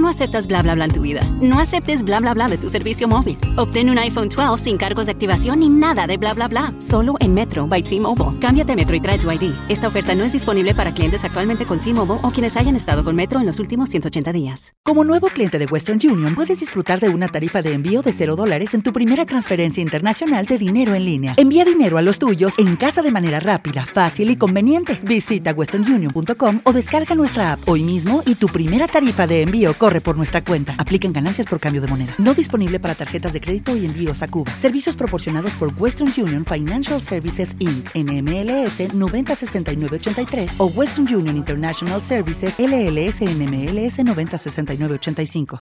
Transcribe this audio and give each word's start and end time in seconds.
No 0.00 0.08
aceptas 0.08 0.46
bla 0.46 0.62
bla 0.62 0.74
bla 0.74 0.86
en 0.86 0.92
tu 0.92 1.02
vida. 1.02 1.20
No 1.42 1.60
aceptes 1.60 2.02
bla 2.02 2.20
bla 2.20 2.32
bla 2.32 2.48
de 2.48 2.56
tu 2.56 2.70
servicio 2.70 3.06
móvil. 3.06 3.36
Obtén 3.56 3.90
un 3.90 3.98
iPhone 3.98 4.30
12 4.30 4.64
sin 4.64 4.78
cargos 4.78 5.04
de 5.04 5.12
activación 5.12 5.60
ni 5.60 5.68
nada 5.68 6.06
de 6.06 6.16
bla 6.16 6.32
bla 6.32 6.48
bla. 6.48 6.72
Solo 6.78 7.16
en 7.20 7.34
Metro 7.34 7.66
by 7.66 7.82
T-Mobile. 7.82 8.40
Cámbiate 8.40 8.74
Metro 8.76 8.96
y 8.96 9.00
trae 9.00 9.18
tu 9.18 9.30
ID. 9.30 9.52
Esta 9.68 9.88
oferta 9.88 10.14
no 10.14 10.24
es 10.24 10.32
disponible 10.32 10.74
para 10.74 10.94
clientes 10.94 11.22
actualmente 11.22 11.66
con 11.66 11.80
T-Mobile 11.80 12.20
o 12.22 12.30
quienes 12.30 12.56
hayan 12.56 12.76
estado 12.76 13.04
con 13.04 13.14
Metro 13.14 13.40
en 13.40 13.44
los 13.44 13.58
últimos 13.60 13.90
180 13.90 14.32
días. 14.32 14.72
Como 14.82 15.04
nuevo 15.04 15.26
cliente 15.28 15.58
de 15.58 15.66
Western 15.66 15.98
Union, 16.02 16.34
puedes 16.34 16.60
disfrutar 16.60 16.98
de 16.98 17.10
una 17.10 17.28
tarifa 17.28 17.60
de 17.60 17.74
envío 17.74 18.00
de 18.00 18.12
0 18.12 18.36
dólares 18.36 18.72
en 18.72 18.80
tu 18.80 18.94
primera 18.94 19.26
transferencia 19.26 19.82
internacional 19.82 20.46
de 20.46 20.56
dinero 20.56 20.94
en 20.94 21.04
línea. 21.04 21.34
Envía 21.36 21.66
dinero 21.66 21.98
a 21.98 22.02
los 22.02 22.18
tuyos 22.18 22.58
en 22.58 22.76
casa 22.76 23.02
de 23.02 23.10
manera 23.10 23.38
rápida, 23.38 23.84
fácil 23.84 24.30
y 24.30 24.36
conveniente. 24.36 24.98
Visita 25.02 25.52
westernunion.com 25.52 26.62
o 26.64 26.72
descarga 26.72 27.14
nuestra 27.14 27.52
app 27.52 27.68
hoy 27.68 27.82
mismo 27.82 28.22
y 28.24 28.36
tu 28.36 28.46
primera 28.46 28.88
tarifa 28.88 29.26
de 29.26 29.42
envío 29.42 29.74
corre 29.90 30.00
por 30.00 30.16
nuestra 30.16 30.44
cuenta. 30.44 30.76
Aplican 30.78 31.12
ganancias 31.12 31.46
por 31.48 31.58
cambio 31.58 31.80
de 31.80 31.88
moneda. 31.88 32.14
No 32.18 32.32
disponible 32.32 32.78
para 32.78 32.94
tarjetas 32.94 33.32
de 33.32 33.40
crédito 33.40 33.76
y 33.76 33.84
envíos 33.84 34.22
a 34.22 34.28
Cuba. 34.28 34.52
Servicios 34.56 34.94
proporcionados 34.94 35.56
por 35.56 35.72
Western 35.76 36.12
Union 36.16 36.44
Financial 36.44 37.00
Services 37.00 37.56
Inc. 37.58 37.90
NMLS 37.94 38.94
906983 38.94 40.52
o 40.58 40.66
Western 40.66 41.12
Union 41.12 41.36
International 41.36 42.00
Services 42.00 42.54
LLS 42.58 43.22
NMLS 43.22 44.04
906985. 44.04 45.58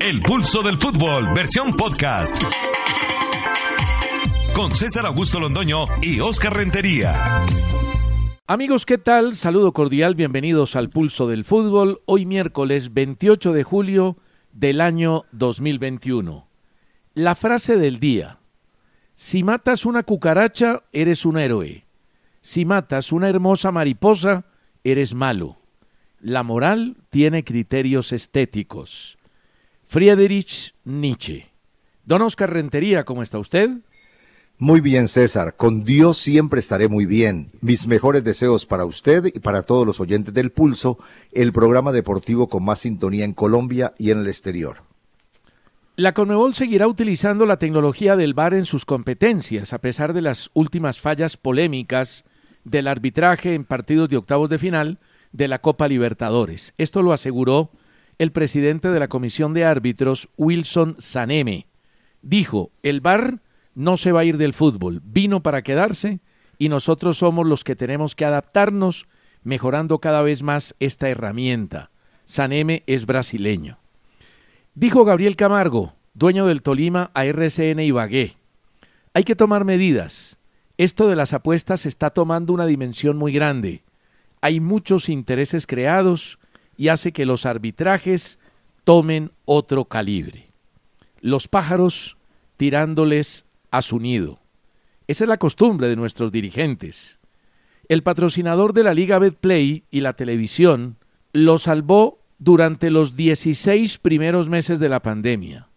El 0.00 0.20
pulso 0.20 0.62
del 0.62 0.78
fútbol, 0.78 1.24
versión 1.34 1.72
podcast. 1.72 2.36
Con 4.54 4.72
César 4.72 5.06
Augusto 5.06 5.40
Londoño 5.40 5.86
y 6.02 6.20
Oscar 6.20 6.54
Rentería. 6.54 7.14
Amigos, 8.48 8.86
¿qué 8.86 8.96
tal? 8.96 9.34
Saludo 9.34 9.72
cordial, 9.72 10.14
bienvenidos 10.14 10.76
al 10.76 10.88
Pulso 10.88 11.26
del 11.26 11.44
Fútbol, 11.44 12.02
hoy 12.04 12.26
miércoles 12.26 12.94
28 12.94 13.52
de 13.52 13.64
julio 13.64 14.18
del 14.52 14.80
año 14.80 15.24
2021. 15.32 16.46
La 17.14 17.34
frase 17.34 17.76
del 17.76 17.98
día. 17.98 18.38
Si 19.16 19.42
matas 19.42 19.84
una 19.84 20.04
cucaracha, 20.04 20.84
eres 20.92 21.24
un 21.26 21.38
héroe. 21.38 21.86
Si 22.40 22.64
matas 22.64 23.10
una 23.10 23.28
hermosa 23.28 23.72
mariposa, 23.72 24.44
eres 24.84 25.12
malo. 25.12 25.58
La 26.20 26.44
moral 26.44 26.98
tiene 27.10 27.42
criterios 27.42 28.12
estéticos. 28.12 29.18
Friedrich 29.86 30.72
Nietzsche. 30.84 31.50
Don 32.04 32.22
Oscar 32.22 32.52
Rentería, 32.52 33.02
¿cómo 33.04 33.24
está 33.24 33.40
usted? 33.40 33.70
Muy 34.58 34.80
bien, 34.80 35.08
César. 35.08 35.54
Con 35.54 35.84
Dios 35.84 36.16
siempre 36.16 36.60
estaré 36.60 36.88
muy 36.88 37.04
bien. 37.04 37.50
Mis 37.60 37.86
mejores 37.86 38.24
deseos 38.24 38.64
para 38.64 38.86
usted 38.86 39.26
y 39.26 39.40
para 39.40 39.64
todos 39.64 39.86
los 39.86 40.00
oyentes 40.00 40.32
del 40.32 40.50
Pulso, 40.50 40.98
el 41.32 41.52
programa 41.52 41.92
deportivo 41.92 42.48
con 42.48 42.64
más 42.64 42.78
sintonía 42.78 43.26
en 43.26 43.34
Colombia 43.34 43.92
y 43.98 44.12
en 44.12 44.20
el 44.20 44.28
exterior. 44.28 44.78
La 45.96 46.14
Conmebol 46.14 46.54
seguirá 46.54 46.88
utilizando 46.88 47.44
la 47.44 47.58
tecnología 47.58 48.16
del 48.16 48.32
VAR 48.32 48.54
en 48.54 48.64
sus 48.64 48.86
competencias, 48.86 49.74
a 49.74 49.78
pesar 49.78 50.14
de 50.14 50.22
las 50.22 50.50
últimas 50.54 51.00
fallas 51.00 51.36
polémicas 51.36 52.24
del 52.64 52.88
arbitraje 52.88 53.54
en 53.54 53.64
partidos 53.64 54.08
de 54.08 54.16
octavos 54.16 54.48
de 54.48 54.58
final 54.58 54.98
de 55.32 55.48
la 55.48 55.58
Copa 55.58 55.86
Libertadores. 55.86 56.72
Esto 56.78 57.02
lo 57.02 57.12
aseguró 57.12 57.72
el 58.18 58.32
presidente 58.32 58.88
de 58.88 59.00
la 59.00 59.08
Comisión 59.08 59.52
de 59.52 59.66
Árbitros, 59.66 60.30
Wilson 60.38 60.96
Saneme. 60.98 61.66
Dijo, 62.22 62.70
el 62.82 63.02
VAR 63.02 63.40
no 63.76 63.98
se 63.98 64.10
va 64.10 64.20
a 64.20 64.24
ir 64.24 64.38
del 64.38 64.54
fútbol, 64.54 65.02
vino 65.04 65.42
para 65.42 65.62
quedarse 65.62 66.20
y 66.58 66.70
nosotros 66.70 67.18
somos 67.18 67.46
los 67.46 67.62
que 67.62 67.76
tenemos 67.76 68.16
que 68.16 68.24
adaptarnos 68.24 69.06
mejorando 69.44 70.00
cada 70.00 70.22
vez 70.22 70.42
más 70.42 70.74
esta 70.80 71.08
herramienta. 71.08 71.90
Saneme 72.24 72.82
es 72.86 73.06
brasileño. 73.06 73.78
Dijo 74.74 75.04
Gabriel 75.04 75.36
Camargo, 75.36 75.94
dueño 76.14 76.46
del 76.46 76.62
Tolima 76.62 77.10
a 77.14 77.26
RCN 77.26 77.80
Ibagué. 77.80 78.34
Hay 79.12 79.24
que 79.24 79.36
tomar 79.36 79.64
medidas. 79.64 80.38
Esto 80.78 81.06
de 81.08 81.16
las 81.16 81.34
apuestas 81.34 81.86
está 81.86 82.10
tomando 82.10 82.54
una 82.54 82.66
dimensión 82.66 83.18
muy 83.18 83.32
grande. 83.32 83.82
Hay 84.40 84.58
muchos 84.58 85.10
intereses 85.10 85.66
creados 85.66 86.38
y 86.78 86.88
hace 86.88 87.12
que 87.12 87.26
los 87.26 87.44
arbitrajes 87.46 88.38
tomen 88.84 89.32
otro 89.44 89.84
calibre. 89.84 90.50
Los 91.20 91.46
pájaros 91.46 92.16
tirándoles 92.56 93.45
a 93.70 93.82
su 93.82 93.98
nido. 94.00 94.40
Esa 95.06 95.24
es 95.24 95.28
la 95.28 95.36
costumbre 95.36 95.88
de 95.88 95.96
nuestros 95.96 96.32
dirigentes. 96.32 97.18
El 97.88 98.02
patrocinador 98.02 98.72
de 98.72 98.82
la 98.82 98.94
Liga 98.94 99.18
Betplay 99.18 99.84
y 99.90 100.00
la 100.00 100.14
televisión 100.14 100.96
lo 101.32 101.58
salvó 101.58 102.18
durante 102.38 102.90
los 102.90 103.16
16 103.16 103.98
primeros 103.98 104.48
meses 104.48 104.80
de 104.80 104.88
la 104.88 105.00
pandemia. 105.00 105.68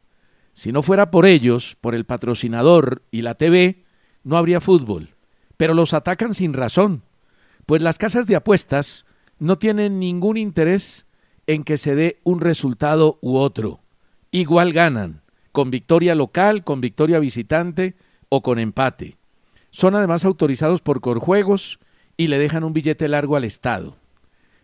Si 0.53 0.71
no 0.71 0.81
fuera 0.81 1.11
por 1.11 1.25
ellos, 1.25 1.77
por 1.79 1.95
el 1.95 2.05
patrocinador 2.05 3.03
y 3.11 3.21
la 3.21 3.35
TV, 3.35 3.83
no 4.23 4.37
habría 4.37 4.59
fútbol. 4.59 5.15
Pero 5.57 5.73
los 5.73 5.93
atacan 5.93 6.33
sin 6.33 6.53
razón, 6.53 7.03
pues 7.65 7.81
las 7.81 7.97
casas 7.97 8.25
de 8.25 8.35
apuestas 8.35 9.05
no 9.37 9.57
tienen 9.57 9.99
ningún 9.99 10.37
interés 10.37 11.05
en 11.47 11.63
que 11.63 11.77
se 11.77 11.95
dé 11.95 12.19
un 12.23 12.39
resultado 12.39 13.19
u 13.21 13.37
otro. 13.37 13.81
Igual 14.31 14.73
ganan, 14.73 15.21
con 15.51 15.71
victoria 15.71 16.15
local, 16.15 16.63
con 16.63 16.81
victoria 16.81 17.19
visitante 17.19 17.95
o 18.29 18.41
con 18.41 18.59
empate. 18.59 19.17
Son 19.71 19.95
además 19.95 20.25
autorizados 20.25 20.81
por 20.81 21.01
Corjuegos 21.01 21.79
y 22.17 22.27
le 22.27 22.37
dejan 22.37 22.63
un 22.63 22.73
billete 22.73 23.07
largo 23.07 23.35
al 23.35 23.43
Estado. 23.43 23.95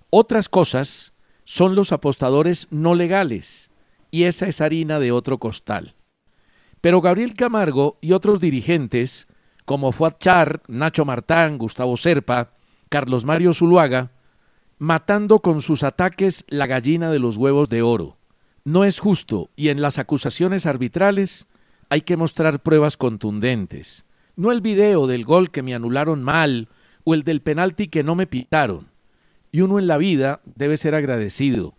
Otras 0.09 0.49
cosas 0.49 1.13
son 1.43 1.75
los 1.75 1.91
apostadores 1.91 2.67
no 2.71 2.95
legales, 2.95 3.69
y 4.11 4.23
esa 4.23 4.47
es 4.47 4.61
harina 4.61 4.99
de 4.99 5.11
otro 5.11 5.37
costal. 5.37 5.95
Pero 6.81 7.01
Gabriel 7.01 7.33
Camargo 7.33 7.97
y 8.01 8.13
otros 8.13 8.39
dirigentes, 8.39 9.27
como 9.65 9.91
Fuad 9.91 10.15
Char, 10.19 10.61
Nacho 10.67 11.05
Martán, 11.05 11.57
Gustavo 11.57 11.97
Serpa, 11.97 12.51
Carlos 12.89 13.25
Mario 13.25 13.53
Zuluaga, 13.53 14.11
matando 14.77 15.39
con 15.39 15.61
sus 15.61 15.83
ataques 15.83 16.45
la 16.47 16.67
gallina 16.67 17.09
de 17.11 17.19
los 17.19 17.37
huevos 17.37 17.69
de 17.69 17.81
oro. 17.81 18.17
No 18.65 18.83
es 18.83 18.99
justo 18.99 19.51
y 19.55 19.69
en 19.69 19.79
las 19.79 19.99
acusaciones 19.99 20.65
arbitrales 20.65 21.45
hay 21.89 22.01
que 22.01 22.17
mostrar 22.17 22.63
pruebas 22.63 22.97
contundentes. 22.97 24.05
No 24.35 24.51
el 24.51 24.61
video 24.61 25.05
del 25.05 25.23
gol 25.23 25.51
que 25.51 25.61
me 25.61 25.75
anularon 25.75 26.23
mal 26.23 26.67
o 27.03 27.13
el 27.13 27.23
del 27.23 27.41
penalti 27.41 27.87
que 27.87 28.03
no 28.03 28.15
me 28.15 28.25
pitaron. 28.25 28.87
Y 29.51 29.61
uno 29.61 29.77
en 29.77 29.85
la 29.85 29.99
vida 29.99 30.41
debe 30.55 30.77
ser 30.77 30.95
agradecido. 30.95 31.75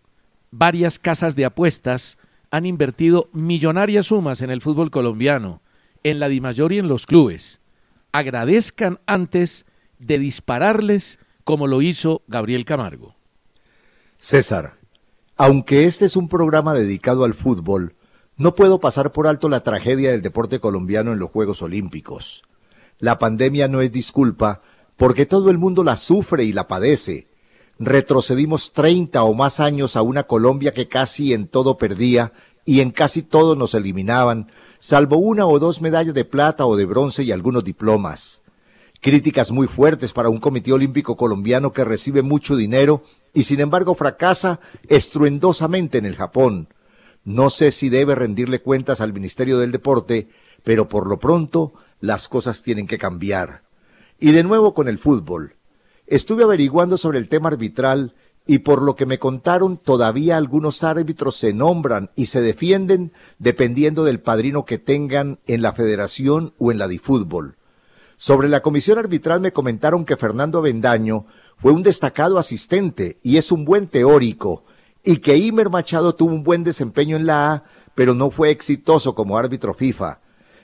Varias 0.53 1.01
casas 1.01 1.35
de 1.35 1.45
apuestas 1.45 2.19
han 2.53 2.65
invertido 2.65 3.29
millonarias 3.33 4.07
sumas 4.07 4.41
en 4.41 4.51
el 4.51 4.63
fútbol 4.63 4.93
colombiano, 4.93 5.61
en 6.05 6.21
la 6.21 6.29
Dimayor 6.29 6.73
y 6.73 6.79
en 6.79 6.87
los 6.87 7.05
clubes. 7.05 7.61
Agradezcan 8.13 9.01
antes 9.07 9.67
de 9.99 10.21
dispararles 10.21 11.19
como 11.43 11.67
lo 11.67 11.83
hizo 11.83 12.23
Gabriel 12.29 12.65
Camargo. 12.65 13.17
César, 14.19 14.76
aunque 15.37 15.85
este 15.85 16.07
es 16.07 16.17
un 16.17 16.29
programa 16.29 16.73
dedicado 16.73 17.25
al 17.25 17.35
fútbol, 17.35 17.95
no 18.37 18.55
puedo 18.55 18.81
pasar 18.81 19.13
por 19.13 19.27
alto 19.27 19.49
la 19.49 19.61
tragedia 19.61 20.11
del 20.11 20.23
deporte 20.23 20.61
colombiano 20.61 21.13
en 21.13 21.19
los 21.19 21.31
Juegos 21.31 21.63
Olímpicos. 21.63 22.43
La 22.99 23.19
pandemia 23.19 23.69
no 23.69 23.83
es 23.83 23.93
disculpa, 23.93 24.63
porque 24.97 25.27
todo 25.27 25.51
el 25.51 25.59
mundo 25.59 25.85
la 25.85 25.99
sufre 25.99 26.45
y 26.45 26.53
la 26.53 26.69
padece. 26.69 27.29
Retrocedimos 27.79 28.73
30 28.73 29.23
o 29.23 29.35
más 29.35 29.61
años 29.61 29.97
a 29.97 30.03
una 30.03 30.23
Colombia 30.23 30.73
que 30.73 30.89
casi 30.89 31.35
en 31.35 31.49
todo 31.49 31.77
perdía 31.77 32.33
y 32.65 32.81
en 32.81 32.91
casi 32.91 33.23
todo 33.23 33.57
nos 33.57 33.75
eliminaban, 33.75 34.51
salvo 34.79 35.17
una 35.19 35.47
o 35.47 35.59
dos 35.59 35.83
medallas 35.83 36.15
de 36.15 36.25
plata 36.25 36.65
o 36.65 36.77
de 36.77 36.87
bronce 36.87 37.23
y 37.23 37.33
algunos 37.33 37.63
diplomas. 37.63 38.43
Críticas 39.01 39.53
muy 39.53 39.67
fuertes 39.67 40.13
para 40.13 40.29
un 40.29 40.39
Comité 40.39 40.73
Olímpico 40.73 41.17
colombiano 41.17 41.73
que 41.73 41.85
recibe 41.85 42.23
mucho 42.23 42.57
dinero 42.57 43.03
y 43.35 43.45
sin 43.45 43.61
embargo 43.61 43.95
fracasa 43.95 44.61
estruendosamente 44.89 45.99
en 45.99 46.07
el 46.07 46.17
Japón. 46.17 46.69
No 47.25 47.51
sé 47.51 47.73
si 47.73 47.89
debe 47.89 48.15
rendirle 48.15 48.63
cuentas 48.63 49.01
al 49.01 49.13
Ministerio 49.13 49.59
del 49.59 49.73
Deporte, 49.73 50.29
pero 50.65 50.89
por 50.89 51.09
lo 51.09 51.19
pronto 51.19 51.75
las 52.01 52.29
cosas 52.29 52.63
tienen 52.63 52.87
que 52.87 52.99
cambiar. 52.99 53.63
Y 54.19 54.33
de 54.33 54.43
nuevo 54.43 54.75
con 54.75 54.89
el 54.89 54.99
fútbol. 54.99 55.57
Estuve 56.07 56.45
averiguando 56.45 56.97
sobre 56.97 57.19
el 57.19 57.29
tema 57.29 57.49
arbitral 57.49 58.15
y 58.47 58.61
por 58.61 58.81
lo 58.81 58.95
que 58.95 59.07
me 59.07 59.19
contaron 59.19 59.77
todavía 59.77 60.37
algunos 60.37 60.85
árbitros 60.85 61.37
se 61.37 61.53
nombran 61.53 62.11
y 62.15 62.27
se 62.27 62.41
defienden 62.41 63.13
dependiendo 63.39 64.05
del 64.05 64.21
padrino 64.21 64.65
que 64.65 64.79
tengan 64.79 65.41
en 65.47 65.63
la 65.63 65.73
federación 65.73 66.55
o 66.59 66.71
en 66.71 66.79
la 66.79 66.89
de 66.89 66.99
fútbol. 66.99 67.57
Sobre 68.17 68.49
la 68.49 68.63
comisión 68.63 68.99
arbitral 68.99 69.41
me 69.41 69.53
comentaron 69.53 70.05
que 70.05 70.17
Fernando 70.17 70.59
Avendaño 70.59 71.27
fue 71.59 71.73
un 71.73 71.83
destacado 71.83 72.39
asistente 72.39 73.19
y 73.23 73.37
es 73.37 73.53
un 73.53 73.65
buen 73.65 73.89
teórico. 73.89 74.65
y 75.09 75.19
que 75.19 75.37
Imer 75.37 75.71
Machado 75.71 76.17
tuvo 76.17 76.33
un 76.33 76.43
buen 76.43 76.65
desempeño 76.65 77.17
en 77.17 77.27
la 77.27 77.53
A, 77.53 77.65
pero 77.95 78.13
no 78.13 78.33
fue 78.33 78.51
exitoso 78.51 79.15
como 79.15 79.39
árbitro 79.39 79.73
FIFA, 79.73 80.19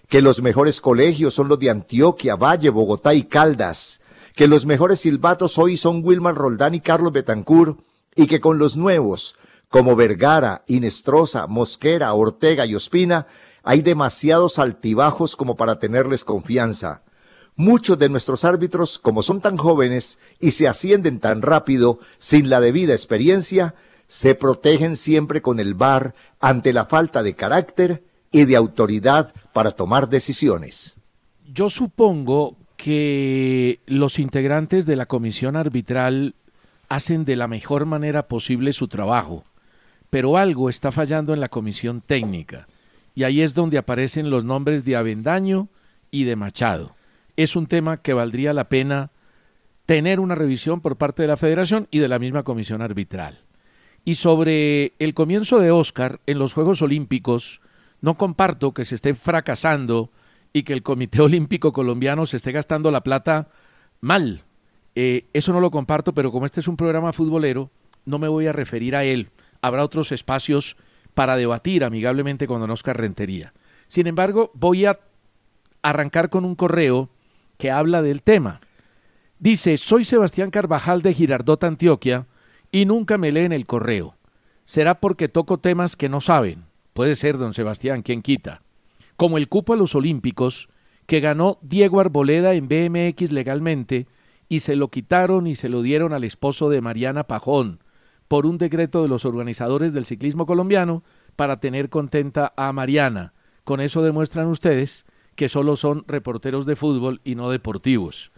que 0.08 0.20
los 0.20 0.42
mejores 0.42 0.80
colegios 0.80 1.32
son 1.34 1.46
los 1.46 1.60
de 1.60 1.70
Antioquia, 1.70 2.34
Valle, 2.34 2.70
Bogotá 2.70 3.14
y 3.14 3.22
Caldas, 3.22 4.00
que 4.34 4.48
los 4.48 4.66
mejores 4.66 4.98
silbatos 4.98 5.58
hoy 5.58 5.76
son 5.76 6.04
Wilmar 6.04 6.34
Roldán 6.34 6.74
y 6.74 6.80
Carlos 6.80 7.12
Betancourt, 7.12 7.78
y 8.16 8.26
que 8.26 8.40
con 8.40 8.58
los 8.58 8.76
nuevos, 8.76 9.36
como 9.68 9.94
Vergara, 9.94 10.64
Inestrosa, 10.66 11.46
Mosquera, 11.46 12.12
Ortega 12.12 12.66
y 12.66 12.74
Ospina, 12.74 13.28
hay 13.62 13.80
demasiados 13.80 14.58
altibajos 14.58 15.36
como 15.36 15.54
para 15.54 15.78
tenerles 15.78 16.24
confianza. 16.24 17.02
Muchos 17.56 17.98
de 17.98 18.08
nuestros 18.08 18.44
árbitros, 18.44 18.98
como 18.98 19.22
son 19.22 19.40
tan 19.40 19.56
jóvenes 19.56 20.18
y 20.40 20.52
se 20.52 20.68
ascienden 20.68 21.20
tan 21.20 21.42
rápido, 21.42 22.00
sin 22.18 22.48
la 22.48 22.60
debida 22.60 22.94
experiencia, 22.94 23.74
se 24.08 24.34
protegen 24.34 24.96
siempre 24.96 25.42
con 25.42 25.60
el 25.60 25.74
VAR 25.74 26.14
ante 26.40 26.72
la 26.72 26.86
falta 26.86 27.22
de 27.22 27.34
carácter 27.34 28.02
y 28.30 28.46
de 28.46 28.56
autoridad 28.56 29.32
para 29.52 29.72
tomar 29.72 30.08
decisiones. 30.08 30.96
Yo 31.52 31.68
supongo 31.68 32.56
que 32.76 33.80
los 33.86 34.18
integrantes 34.18 34.86
de 34.86 34.96
la 34.96 35.06
comisión 35.06 35.54
arbitral 35.54 36.34
hacen 36.88 37.24
de 37.24 37.36
la 37.36 37.48
mejor 37.48 37.86
manera 37.86 38.28
posible 38.28 38.72
su 38.72 38.88
trabajo, 38.88 39.44
pero 40.10 40.36
algo 40.36 40.68
está 40.68 40.90
fallando 40.90 41.32
en 41.32 41.40
la 41.40 41.48
comisión 41.48 42.00
técnica, 42.00 42.66
y 43.14 43.24
ahí 43.24 43.40
es 43.42 43.54
donde 43.54 43.78
aparecen 43.78 44.30
los 44.30 44.44
nombres 44.44 44.84
de 44.84 44.96
Avendaño 44.96 45.68
y 46.10 46.24
de 46.24 46.36
Machado. 46.36 46.94
Es 47.36 47.56
un 47.56 47.66
tema 47.66 47.96
que 47.96 48.12
valdría 48.12 48.52
la 48.52 48.68
pena 48.68 49.10
tener 49.86 50.20
una 50.20 50.34
revisión 50.34 50.80
por 50.80 50.96
parte 50.96 51.22
de 51.22 51.28
la 51.28 51.36
federación 51.36 51.88
y 51.90 51.98
de 51.98 52.08
la 52.08 52.18
misma 52.18 52.42
comisión 52.42 52.82
arbitral. 52.82 53.40
Y 54.04 54.16
sobre 54.16 54.94
el 54.98 55.14
comienzo 55.14 55.58
de 55.58 55.70
Oscar 55.70 56.20
en 56.26 56.38
los 56.38 56.54
Juegos 56.54 56.82
Olímpicos, 56.82 57.60
no 58.00 58.16
comparto 58.16 58.74
que 58.74 58.84
se 58.84 58.96
esté 58.96 59.14
fracasando 59.14 60.10
y 60.52 60.64
que 60.64 60.72
el 60.72 60.82
Comité 60.82 61.20
Olímpico 61.22 61.72
Colombiano 61.72 62.26
se 62.26 62.36
esté 62.36 62.52
gastando 62.52 62.90
la 62.90 63.02
plata 63.02 63.48
mal. 64.00 64.42
Eh, 64.94 65.26
eso 65.32 65.52
no 65.52 65.60
lo 65.60 65.70
comparto, 65.70 66.12
pero 66.12 66.30
como 66.30 66.46
este 66.46 66.60
es 66.60 66.68
un 66.68 66.76
programa 66.76 67.12
futbolero, 67.12 67.70
no 68.04 68.18
me 68.18 68.28
voy 68.28 68.46
a 68.46 68.52
referir 68.52 68.96
a 68.96 69.04
él. 69.04 69.30
Habrá 69.62 69.84
otros 69.84 70.12
espacios 70.12 70.76
para 71.14 71.36
debatir 71.36 71.84
amigablemente 71.84 72.46
con 72.46 72.60
don 72.60 72.70
Oscar 72.70 72.98
Rentería. 72.98 73.52
Sin 73.88 74.06
embargo, 74.06 74.50
voy 74.54 74.86
a 74.86 74.98
arrancar 75.82 76.30
con 76.30 76.44
un 76.44 76.54
correo 76.54 77.08
que 77.62 77.70
habla 77.70 78.02
del 78.02 78.24
tema. 78.24 78.60
Dice, 79.38 79.76
soy 79.76 80.04
Sebastián 80.04 80.50
Carvajal 80.50 81.00
de 81.00 81.14
Girardot, 81.14 81.62
Antioquia, 81.62 82.26
y 82.72 82.86
nunca 82.86 83.18
me 83.18 83.30
leen 83.30 83.52
el 83.52 83.66
correo. 83.66 84.16
Será 84.64 84.98
porque 84.98 85.28
toco 85.28 85.58
temas 85.58 85.94
que 85.94 86.08
no 86.08 86.20
saben. 86.20 86.64
Puede 86.92 87.14
ser, 87.14 87.38
don 87.38 87.54
Sebastián, 87.54 88.02
quien 88.02 88.20
quita. 88.20 88.62
Como 89.16 89.38
el 89.38 89.48
cupo 89.48 89.74
a 89.74 89.76
los 89.76 89.94
Olímpicos, 89.94 90.70
que 91.06 91.20
ganó 91.20 91.60
Diego 91.62 92.00
Arboleda 92.00 92.54
en 92.54 92.66
BMX 92.66 93.30
legalmente, 93.30 94.08
y 94.48 94.58
se 94.58 94.74
lo 94.74 94.88
quitaron 94.88 95.46
y 95.46 95.54
se 95.54 95.68
lo 95.68 95.82
dieron 95.82 96.12
al 96.12 96.24
esposo 96.24 96.68
de 96.68 96.80
Mariana 96.80 97.28
Pajón, 97.28 97.78
por 98.26 98.44
un 98.44 98.58
decreto 98.58 99.02
de 99.02 99.08
los 99.08 99.24
organizadores 99.24 99.92
del 99.92 100.04
ciclismo 100.04 100.46
colombiano 100.46 101.04
para 101.36 101.60
tener 101.60 101.90
contenta 101.90 102.52
a 102.56 102.72
Mariana. 102.72 103.34
Con 103.62 103.80
eso 103.80 104.02
demuestran 104.02 104.48
ustedes 104.48 105.04
que 105.34 105.48
solo 105.48 105.76
son 105.76 106.04
reporteros 106.06 106.66
de 106.66 106.76
fútbol 106.76 107.20
y 107.24 107.34
no 107.34 107.50
deportivos. 107.50 108.30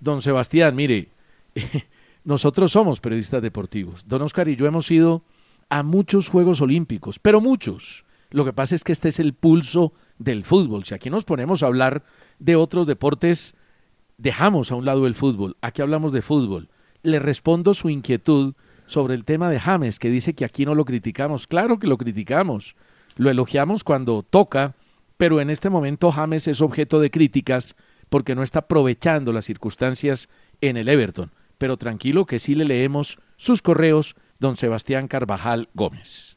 Don 0.00 0.22
Sebastián, 0.22 0.76
mire, 0.76 1.08
nosotros 2.24 2.72
somos 2.72 3.00
periodistas 3.00 3.42
deportivos. 3.42 4.06
Don 4.06 4.22
Oscar 4.22 4.48
y 4.48 4.56
yo 4.56 4.66
hemos 4.66 4.90
ido 4.90 5.22
a 5.68 5.82
muchos 5.82 6.28
Juegos 6.28 6.60
Olímpicos, 6.60 7.18
pero 7.18 7.40
muchos. 7.40 8.04
Lo 8.30 8.44
que 8.44 8.52
pasa 8.52 8.74
es 8.74 8.84
que 8.84 8.92
este 8.92 9.08
es 9.08 9.20
el 9.20 9.34
pulso 9.34 9.92
del 10.18 10.44
fútbol. 10.44 10.84
Si 10.84 10.94
aquí 10.94 11.10
nos 11.10 11.24
ponemos 11.24 11.62
a 11.62 11.66
hablar 11.66 12.04
de 12.38 12.56
otros 12.56 12.86
deportes, 12.86 13.54
dejamos 14.18 14.72
a 14.72 14.74
un 14.74 14.84
lado 14.84 15.06
el 15.06 15.14
fútbol. 15.14 15.56
Aquí 15.60 15.82
hablamos 15.82 16.12
de 16.12 16.22
fútbol. 16.22 16.68
Le 17.02 17.18
respondo 17.18 17.74
su 17.74 17.88
inquietud 17.88 18.54
sobre 18.86 19.14
el 19.14 19.24
tema 19.24 19.50
de 19.50 19.60
James, 19.60 19.98
que 19.98 20.10
dice 20.10 20.34
que 20.34 20.44
aquí 20.44 20.64
no 20.64 20.74
lo 20.74 20.84
criticamos. 20.84 21.46
Claro 21.46 21.78
que 21.78 21.86
lo 21.86 21.98
criticamos. 21.98 22.76
Lo 23.16 23.30
elogiamos 23.30 23.84
cuando 23.84 24.22
toca, 24.22 24.74
pero 25.16 25.40
en 25.40 25.50
este 25.50 25.70
momento 25.70 26.12
James 26.12 26.48
es 26.48 26.60
objeto 26.60 27.00
de 27.00 27.10
críticas 27.10 27.76
porque 28.08 28.34
no 28.34 28.42
está 28.42 28.60
aprovechando 28.60 29.32
las 29.32 29.44
circunstancias 29.44 30.28
en 30.60 30.76
el 30.76 30.88
Everton 30.88 31.32
pero 31.58 31.76
tranquilo 31.76 32.26
que 32.26 32.38
sí 32.38 32.54
le 32.54 32.64
leemos 32.64 33.18
sus 33.36 33.62
correos, 33.62 34.14
don 34.38 34.56
Sebastián 34.56 35.08
Carvajal 35.08 35.68
Gómez. 35.74 36.36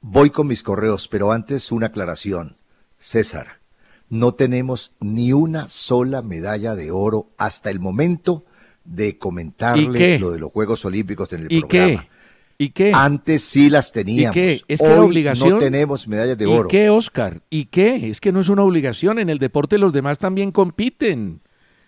Voy 0.00 0.30
con 0.30 0.46
mis 0.46 0.62
correos, 0.62 1.08
pero 1.08 1.32
antes 1.32 1.72
una 1.72 1.86
aclaración. 1.86 2.56
César, 2.98 3.60
no 4.08 4.34
tenemos 4.34 4.92
ni 5.00 5.32
una 5.32 5.68
sola 5.68 6.22
medalla 6.22 6.74
de 6.74 6.90
oro 6.90 7.30
hasta 7.36 7.70
el 7.70 7.80
momento 7.80 8.44
de 8.84 9.18
comentarle 9.18 10.18
lo 10.18 10.30
de 10.30 10.38
los 10.38 10.52
Juegos 10.52 10.84
Olímpicos 10.84 11.32
en 11.32 11.42
el 11.42 11.52
¿Y 11.52 11.60
programa. 11.60 12.02
Qué? 12.02 12.17
¿Y 12.58 12.70
qué? 12.70 12.90
Antes 12.92 13.44
sí 13.44 13.70
las 13.70 13.92
teníamos. 13.92 14.36
¿Y 14.36 14.40
qué? 14.40 14.60
¿Es 14.66 14.80
que 14.80 14.86
Hoy 14.86 14.98
obligación? 14.98 15.50
No 15.50 15.58
tenemos 15.58 16.08
medallas 16.08 16.36
de 16.36 16.46
oro. 16.46 16.68
¿Y 16.68 16.72
qué, 16.72 16.90
Oscar? 16.90 17.40
¿Y 17.50 17.66
qué? 17.66 18.10
Es 18.10 18.20
que 18.20 18.32
no 18.32 18.40
es 18.40 18.48
una 18.48 18.64
obligación. 18.64 19.20
En 19.20 19.30
el 19.30 19.38
deporte 19.38 19.78
los 19.78 19.92
demás 19.92 20.18
también 20.18 20.50
compiten. 20.50 21.40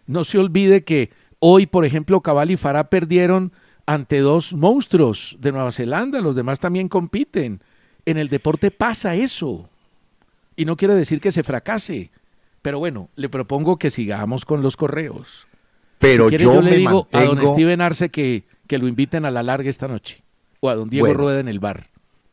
No 0.07 0.23
se 0.23 0.39
olvide 0.39 0.85
que 0.85 1.11
Hoy, 1.41 1.67
por 1.67 1.87
ejemplo, 1.87 2.21
Cabal 2.21 2.51
y 2.51 2.57
Farah 2.59 2.91
perdieron 2.91 3.53
ante 3.87 4.19
dos 4.19 4.53
monstruos 4.53 5.37
de 5.41 5.53
Nueva 5.53 5.73
Zelanda, 5.73 6.21
los 6.21 6.37
demás 6.37 6.61
también 6.61 6.89
compiten. 6.89 7.63
En 8.05 8.19
el 8.19 8.29
deporte 8.29 8.71
pasa 8.71 9.17
eso. 9.17 9.69
Y 10.55 10.67
no 10.67 10.77
quiere 10.77 10.95
decir 10.95 11.21
que 11.21 11.33
se 11.33 11.43
fracase. 11.43 12.11
Pero 12.61 12.79
bueno, 12.79 13.09
le 13.17 13.31
propongo 13.31 13.79
que 13.79 13.89
sigamos 13.89 14.45
con 14.45 14.63
los 14.63 14.77
correos. 14.77 15.47
Pero 15.99 16.29
yo, 16.29 16.61
le 16.61 16.77
digo 16.77 17.09
a 17.11 17.25
don 17.25 17.41
Steven 17.41 17.81
Arce 17.81 18.11
que, 18.11 18.45
que 18.67 18.79
lo 18.79 18.87
inviten 18.87 19.25
a 19.25 19.31
la 19.31 19.43
larga 19.43 19.71
esta 19.71 19.89
noche. 19.89 20.23
O 20.61 20.69
a 20.69 20.75
don 20.75 20.89
Diego 20.91 21.13
Rueda 21.15 21.41
en 21.41 21.49
el 21.49 21.59
bar. 21.59 21.89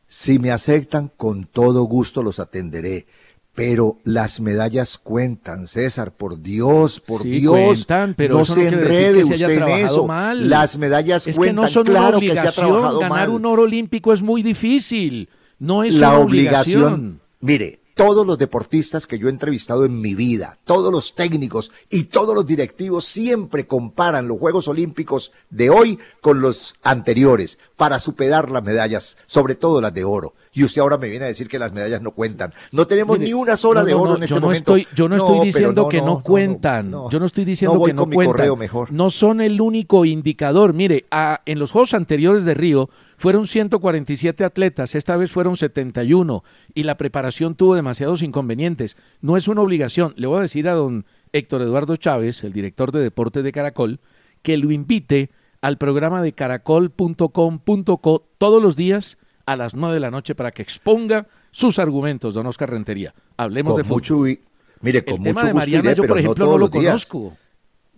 Si 0.06 0.38
me 0.38 0.50
aceptan, 0.50 1.10
con 1.16 1.44
todo 1.44 1.82
gusto 1.84 2.22
los 2.22 2.38
atenderé. 2.38 3.06
Pero 3.54 3.98
las 4.04 4.38
medallas 4.40 4.98
cuentan, 4.98 5.66
César, 5.66 6.12
por 6.12 6.40
Dios, 6.40 7.00
por 7.00 7.24
Dios. 7.24 7.86
pero 8.16 8.38
no 8.38 8.44
se 8.44 8.68
enrede 8.68 9.24
usted 9.24 9.50
en 9.62 9.68
eso. 9.68 10.06
Mal. 10.06 10.48
Las 10.48 10.78
medallas 10.78 11.26
es 11.26 11.36
cuentan, 11.36 11.56
que 11.56 11.62
no 11.62 11.68
son 11.68 11.84
claro 11.84 12.08
una 12.08 12.16
obligación. 12.18 12.46
que 12.46 12.52
se 12.52 12.60
ha 12.60 12.64
trabajado 12.64 12.98
Ganar 13.00 13.28
mal. 13.28 13.30
un 13.30 13.46
oro 13.46 13.62
olímpico 13.64 14.12
es 14.12 14.22
muy 14.22 14.42
difícil. 14.44 15.28
No 15.58 15.82
es 15.82 15.96
La 15.96 16.10
una 16.10 16.18
obligación. 16.20 16.82
obligación. 16.84 17.20
Mire, 17.40 17.80
todos 17.98 18.24
los 18.24 18.38
deportistas 18.38 19.08
que 19.08 19.18
yo 19.18 19.26
he 19.26 19.30
entrevistado 19.32 19.84
en 19.84 20.00
mi 20.00 20.14
vida, 20.14 20.56
todos 20.64 20.92
los 20.92 21.16
técnicos 21.16 21.72
y 21.90 22.04
todos 22.04 22.32
los 22.32 22.46
directivos 22.46 23.04
siempre 23.04 23.66
comparan 23.66 24.28
los 24.28 24.38
Juegos 24.38 24.68
Olímpicos 24.68 25.32
de 25.50 25.68
hoy 25.68 25.98
con 26.20 26.40
los 26.40 26.76
anteriores 26.84 27.58
para 27.76 27.98
superar 27.98 28.52
las 28.52 28.62
medallas, 28.62 29.16
sobre 29.26 29.56
todo 29.56 29.80
las 29.80 29.92
de 29.92 30.04
oro. 30.04 30.34
Y 30.52 30.62
usted 30.62 30.80
ahora 30.80 30.96
me 30.96 31.08
viene 31.08 31.24
a 31.24 31.28
decir 31.28 31.48
que 31.48 31.58
las 31.58 31.72
medallas 31.72 32.00
no 32.00 32.12
cuentan. 32.12 32.54
No 32.70 32.86
tenemos 32.86 33.18
Mire, 33.18 33.30
ni 33.30 33.34
una 33.34 33.56
sola 33.56 33.80
no, 33.80 33.86
de 33.86 33.94
oro 33.94 34.10
no, 34.12 34.16
en 34.18 34.22
este 34.22 34.34
yo 34.34 34.40
no 34.40 34.46
momento. 34.46 34.76
Estoy, 34.76 34.94
yo 34.94 35.08
no 35.08 35.16
estoy 35.16 35.40
diciendo 35.46 35.88
que 35.88 36.00
no, 36.00 36.20
cuentan. 36.22 36.92
Yo 37.10 37.18
no 37.18 37.26
estoy 37.26 37.44
diciendo 37.44 37.82
que 37.84 37.92
no 37.94 38.02
con 38.02 38.10
mi 38.10 38.14
cuentan. 38.14 38.32
correo 38.36 38.54
mejor. 38.56 38.92
No 38.92 39.10
son 39.10 39.40
el 39.40 39.60
único 39.60 40.04
indicador. 40.04 40.72
Mire, 40.72 41.04
a- 41.10 41.40
en 41.46 41.58
los 41.58 41.72
Juegos 41.72 41.94
anteriores 41.94 42.44
de 42.44 42.54
Río 42.54 42.90
fueron 43.18 43.46
147 43.48 44.44
atletas, 44.44 44.94
esta 44.94 45.16
vez 45.16 45.30
fueron 45.30 45.56
71 45.56 46.44
y 46.72 46.84
la 46.84 46.96
preparación 46.96 47.56
tuvo 47.56 47.74
demasiados 47.74 48.22
inconvenientes. 48.22 48.96
No 49.20 49.36
es 49.36 49.48
una 49.48 49.60
obligación. 49.60 50.14
Le 50.16 50.28
voy 50.28 50.38
a 50.38 50.42
decir 50.42 50.68
a 50.68 50.74
don 50.74 51.04
Héctor 51.32 51.62
Eduardo 51.62 51.96
Chávez, 51.96 52.44
el 52.44 52.52
director 52.52 52.92
de 52.92 53.00
deportes 53.00 53.42
de 53.42 53.52
Caracol, 53.52 53.98
que 54.42 54.56
lo 54.56 54.70
invite 54.70 55.30
al 55.60 55.78
programa 55.78 56.22
de 56.22 56.32
caracol.com.co 56.32 58.28
todos 58.38 58.62
los 58.62 58.76
días 58.76 59.18
a 59.46 59.56
las 59.56 59.74
9 59.74 59.94
de 59.94 60.00
la 60.00 60.12
noche 60.12 60.36
para 60.36 60.52
que 60.52 60.62
exponga 60.62 61.26
sus 61.50 61.80
argumentos, 61.80 62.34
don 62.34 62.46
Oscar 62.46 62.70
Rentería. 62.70 63.14
Hablemos 63.36 63.76
de 63.76 63.82
fútbol. 63.82 63.96
mucho, 63.96 64.18
mire, 64.80 65.04
con 65.04 65.14
el 65.14 65.20
mucho 65.20 65.34
tema 65.34 65.44
de 65.44 65.54
Mariana 65.54 65.90
iré, 65.90 65.96
yo, 65.96 66.06
por 66.06 66.18
ejemplo, 66.18 66.46
no, 66.46 66.58
lo 66.58 66.68
días. 66.68 66.84
conozco. 66.84 67.36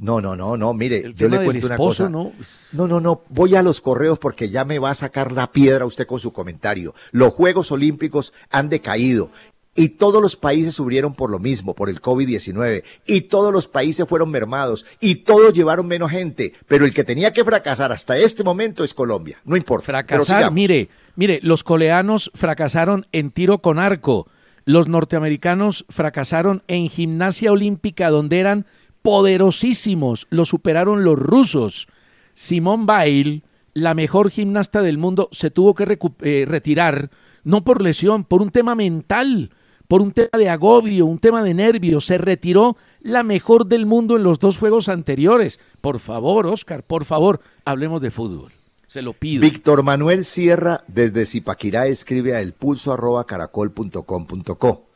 No, 0.01 0.19
no, 0.23 0.35
no, 0.35 0.57
no, 0.57 0.73
mire, 0.73 0.99
El 1.05 1.15
yo 1.15 1.29
le 1.29 1.45
cuento 1.45 1.67
una 1.67 1.77
cosa. 1.77 2.09
¿no? 2.09 2.33
No, 2.73 2.89
no, 2.89 3.01
no, 3.01 3.23
voy 3.29 3.55
a 3.55 3.63
los 3.63 3.83
correos 3.83 4.19
porque 4.19 4.49
ya 4.49 4.65
me 4.65 4.79
va 4.79 4.91
a 4.91 4.95
sacar 4.95 5.31
la 5.31 5.53
piedra 5.53 5.85
usted 5.85 6.07
con 6.07 6.19
su 6.19 6.33
comentario. 6.33 6.95
Los 7.13 7.35
Juegos 7.35 7.71
Olímpicos 7.71 8.33
han 8.51 8.71
decaído 8.71 9.31
y 9.75 9.91
todos 9.91 10.23
los 10.23 10.37
países 10.37 10.75
subieron 10.75 11.15
por 11.15 11.31
lo 11.31 11.39
mismo, 11.39 11.75
por 11.75 11.91
el 11.91 12.01
COVID-19, 12.01 12.83
y 13.07 13.23
todos 13.23 13.53
los 13.53 13.69
países 13.69 14.07
fueron 14.09 14.31
mermados 14.31 14.87
y 15.01 15.17
todos 15.17 15.53
llevaron 15.53 15.87
menos 15.87 16.11
gente, 16.11 16.55
pero 16.67 16.87
el 16.87 16.95
que 16.95 17.05
tenía 17.05 17.33
que 17.33 17.45
fracasar 17.45 17.93
hasta 17.93 18.17
este 18.17 18.43
momento 18.43 18.83
es 18.85 18.95
Colombia, 18.95 19.39
no 19.45 19.57
importa. 19.57 19.87
Fracasar, 19.87 20.51
mire, 20.51 20.89
mire, 21.15 21.41
los 21.43 21.63
coreanos 21.63 22.31
fracasaron 22.35 23.07
en 23.13 23.31
tiro 23.31 23.59
con 23.59 23.79
arco, 23.79 24.29
los 24.65 24.89
norteamericanos 24.89 25.85
fracasaron 25.89 26.63
en 26.69 26.89
gimnasia 26.89 27.53
olímpica 27.53 28.11
donde 28.11 28.41
eran 28.41 28.67
poderosísimos, 29.03 30.27
lo 30.31 30.45
superaron 30.45 31.05
los 31.05 31.19
rusos. 31.19 31.89
Simón 32.33 32.87
Bail 32.87 33.43
la 33.75 33.95
mejor 33.95 34.31
gimnasta 34.31 34.83
del 34.83 34.99
mundo, 34.99 35.29
se 35.33 35.51
tuvo 35.51 35.75
que 35.75 35.99
eh, 36.21 36.45
retirar, 36.47 37.11
no 37.45 37.65
por 37.65 37.83
lesión, 37.83 38.25
por 38.25 38.43
un 38.43 38.51
tema 38.51 38.75
mental, 38.75 39.51
por 39.89 40.03
un 40.03 40.13
tema 40.13 40.39
de 40.39 40.49
agobio, 40.49 41.07
un 41.07 41.19
tema 41.19 41.43
de 41.43 41.55
nervios. 41.55 42.07
Se 42.07 42.19
retiró 42.19 42.77
la 43.01 43.23
mejor 43.23 43.67
del 43.67 43.87
mundo 43.87 44.17
en 44.17 44.23
los 44.23 44.39
dos 44.39 44.59
juegos 44.59 44.89
anteriores. 44.89 45.59
Por 45.81 45.99
favor, 46.01 46.47
Oscar, 46.47 46.85
por 46.85 47.05
favor, 47.05 47.41
hablemos 47.65 48.01
de 48.03 48.11
fútbol. 48.11 48.53
Se 48.87 49.03
lo 49.03 49.13
pido. 49.13 49.43
Víctor 49.43 49.83
Manuel 49.85 50.25
Sierra 50.25 50.83
desde 50.89 51.25
Zipaquirá 51.25 51.87
escribe 51.87 52.35
a 52.35 52.41
elpulso@caracol.com.co. 52.41 54.87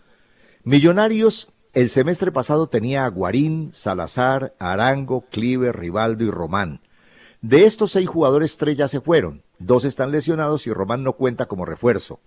Millonarios 0.65 1.54
el 1.75 1.91
semestre 1.91 2.31
pasado 2.31 2.69
tenía 2.69 3.05
a 3.05 3.09
Guarín, 3.09 3.71
Salazar, 3.73 4.55
Arango, 4.61 5.23
Clive, 5.29 5.73
Rivaldo 5.73 6.25
y 6.25 6.31
Román. 6.31 6.81
De 7.43 7.65
estos 7.65 7.91
seis 7.91 8.09
jugadores, 8.09 8.57
tres 8.57 8.77
ya 8.77 8.87
se 8.87 9.01
fueron. 9.01 9.43
Dos 9.59 9.85
están 9.85 10.13
lesionados 10.13 10.67
y 10.69 10.73
Román 10.73 11.03
no 11.03 11.15
cuenta 11.15 11.47
como 11.47 11.65
refuerzo. 11.67 12.21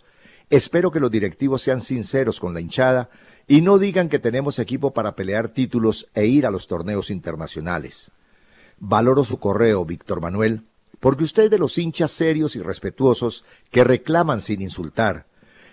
Espero 0.49 0.91
que 0.91 0.99
los 0.99 1.11
directivos 1.11 1.61
sean 1.61 1.81
sinceros 1.81 2.39
con 2.41 2.53
la 2.53 2.61
hinchada 2.61 3.09
y 3.47 3.61
no 3.61 3.79
digan 3.79 4.09
que 4.09 4.19
tenemos 4.19 4.59
equipo 4.59 4.91
para 4.91 5.15
pelear 5.15 5.47
títulos 5.47 6.09
e 6.13 6.25
ir 6.25 6.45
a 6.45 6.51
los 6.51 6.67
torneos 6.67 7.09
internacionales. 7.09 8.11
Valoro 8.79 9.23
su 9.23 9.39
correo, 9.39 9.85
Víctor 9.85 10.21
Manuel, 10.21 10.63
porque 10.99 11.23
usted 11.23 11.45
es 11.45 11.51
de 11.51 11.59
los 11.59 11.77
hinchas 11.77 12.11
serios 12.11 12.55
y 12.57 12.61
respetuosos 12.61 13.45
que 13.71 13.85
reclaman 13.85 14.41
sin 14.41 14.61
insultar. 14.61 15.25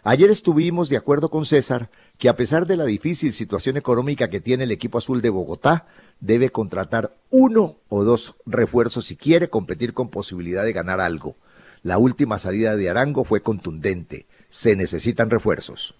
Ayer 0.04 0.30
estuvimos 0.30 0.88
de 0.88 0.98
acuerdo 0.98 1.30
con 1.30 1.46
César 1.46 1.90
que 2.18 2.28
a 2.28 2.36
pesar 2.36 2.66
de 2.66 2.76
la 2.76 2.84
difícil 2.84 3.32
situación 3.32 3.76
económica 3.76 4.28
que 4.28 4.40
tiene 4.40 4.64
el 4.64 4.70
equipo 4.70 4.98
azul 4.98 5.22
de 5.22 5.30
Bogotá, 5.30 5.86
debe 6.20 6.50
contratar 6.50 7.16
uno 7.30 7.78
o 7.88 8.04
dos 8.04 8.36
refuerzos 8.44 9.06
si 9.06 9.16
quiere 9.16 9.48
competir 9.48 9.94
con 9.94 10.10
posibilidad 10.10 10.62
de 10.64 10.74
ganar 10.74 11.00
algo. 11.00 11.36
La 11.82 11.98
última 11.98 12.38
salida 12.38 12.76
de 12.76 12.90
Arango 12.90 13.24
fue 13.24 13.40
contundente 13.40 14.26
se 14.54 14.76
necesitan 14.76 15.30
refuerzos. 15.30 15.96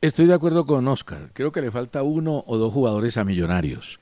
Estoy 0.00 0.26
de 0.26 0.34
acuerdo 0.34 0.66
con 0.66 0.88
Oscar. 0.88 1.30
Creo 1.32 1.52
que 1.52 1.60
le 1.60 1.70
falta 1.70 2.02
uno 2.02 2.42
o 2.48 2.56
dos 2.56 2.72
jugadores 2.72 3.16
a 3.16 3.22
Millonarios. 3.22 4.00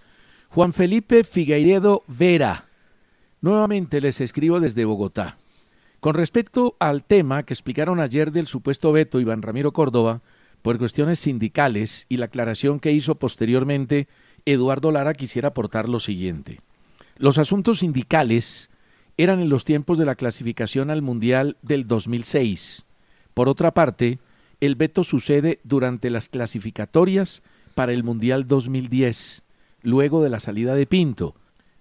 Juan 0.48 0.72
Felipe 0.72 1.22
Figueiredo 1.22 2.02
Vera. 2.08 2.64
Nuevamente 3.42 4.00
les 4.00 4.22
escribo 4.22 4.58
desde 4.58 4.86
Bogotá. 4.86 5.36
Con 6.04 6.16
respecto 6.16 6.76
al 6.80 7.02
tema 7.02 7.44
que 7.44 7.54
explicaron 7.54 7.98
ayer 7.98 8.30
del 8.30 8.46
supuesto 8.46 8.92
veto 8.92 9.20
Iván 9.20 9.40
Ramiro 9.40 9.72
Córdoba 9.72 10.20
por 10.60 10.76
cuestiones 10.76 11.18
sindicales 11.18 12.04
y 12.10 12.18
la 12.18 12.26
aclaración 12.26 12.78
que 12.78 12.92
hizo 12.92 13.14
posteriormente 13.14 14.06
Eduardo 14.44 14.92
Lara, 14.92 15.14
quisiera 15.14 15.48
aportar 15.48 15.88
lo 15.88 16.00
siguiente. 16.00 16.60
Los 17.16 17.38
asuntos 17.38 17.78
sindicales 17.78 18.68
eran 19.16 19.40
en 19.40 19.48
los 19.48 19.64
tiempos 19.64 19.96
de 19.96 20.04
la 20.04 20.14
clasificación 20.14 20.90
al 20.90 21.00
Mundial 21.00 21.56
del 21.62 21.86
2006 21.86 22.84
por 23.32 23.48
otra 23.48 23.72
parte, 23.72 24.18
el 24.60 24.76
veto 24.76 25.04
sucede 25.04 25.60
durante 25.64 26.10
las 26.10 26.28
clasificatorias 26.28 27.42
para 27.74 27.94
el 27.94 28.04
Mundial 28.04 28.46
2010, 28.46 29.42
luego 29.80 30.22
de 30.22 30.28
la 30.28 30.40
salida 30.40 30.74
de 30.74 30.84
Pinto. 30.84 31.34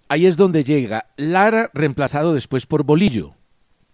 Ahí 0.08 0.24
es 0.24 0.38
donde 0.38 0.64
llega 0.64 1.10
Lara, 1.18 1.70
reemplazado 1.74 2.32
después 2.32 2.64
por 2.64 2.84
Bolillo, 2.84 3.34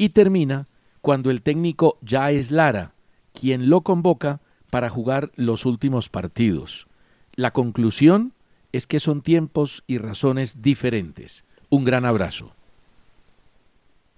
y 0.00 0.08
termina 0.08 0.66
cuando 1.02 1.30
el 1.30 1.42
técnico 1.42 1.98
ya 2.00 2.30
es 2.30 2.50
Lara, 2.50 2.94
quien 3.34 3.68
lo 3.68 3.82
convoca 3.82 4.40
para 4.70 4.88
jugar 4.88 5.30
los 5.36 5.66
últimos 5.66 6.08
partidos. 6.08 6.86
La 7.34 7.50
conclusión 7.50 8.32
es 8.72 8.86
que 8.86 8.98
son 8.98 9.20
tiempos 9.20 9.84
y 9.86 9.98
razones 9.98 10.62
diferentes. 10.62 11.44
Un 11.68 11.84
gran 11.84 12.06
abrazo. 12.06 12.54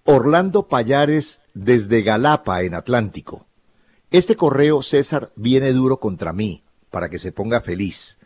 Orlando 0.05 0.69
Payares 0.69 1.41
desde 1.53 2.03
Galapa, 2.03 2.63
en 2.63 2.75
Atlántico. 2.75 3.47
Este 4.13 4.37
correo, 4.37 4.83
César, 4.83 5.33
viene 5.35 5.73
duro 5.73 5.99
contra 5.99 6.33
mí, 6.33 6.63
para 6.91 7.09
que 7.09 7.19
se 7.19 7.33
ponga 7.33 7.61
feliz. 7.61 8.19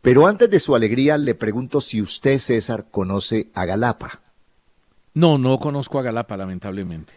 Pero 0.00 0.26
antes 0.26 0.48
de 0.48 0.60
su 0.60 0.74
alegría, 0.74 1.18
le 1.18 1.34
pregunto 1.34 1.82
si 1.82 2.00
usted, 2.00 2.38
César, 2.38 2.86
conoce 2.90 3.50
a 3.52 3.66
Galapa. 3.66 4.21
No, 5.14 5.36
no 5.36 5.58
conozco 5.58 5.98
a 5.98 6.02
Galapa, 6.02 6.36
lamentablemente. 6.38 7.12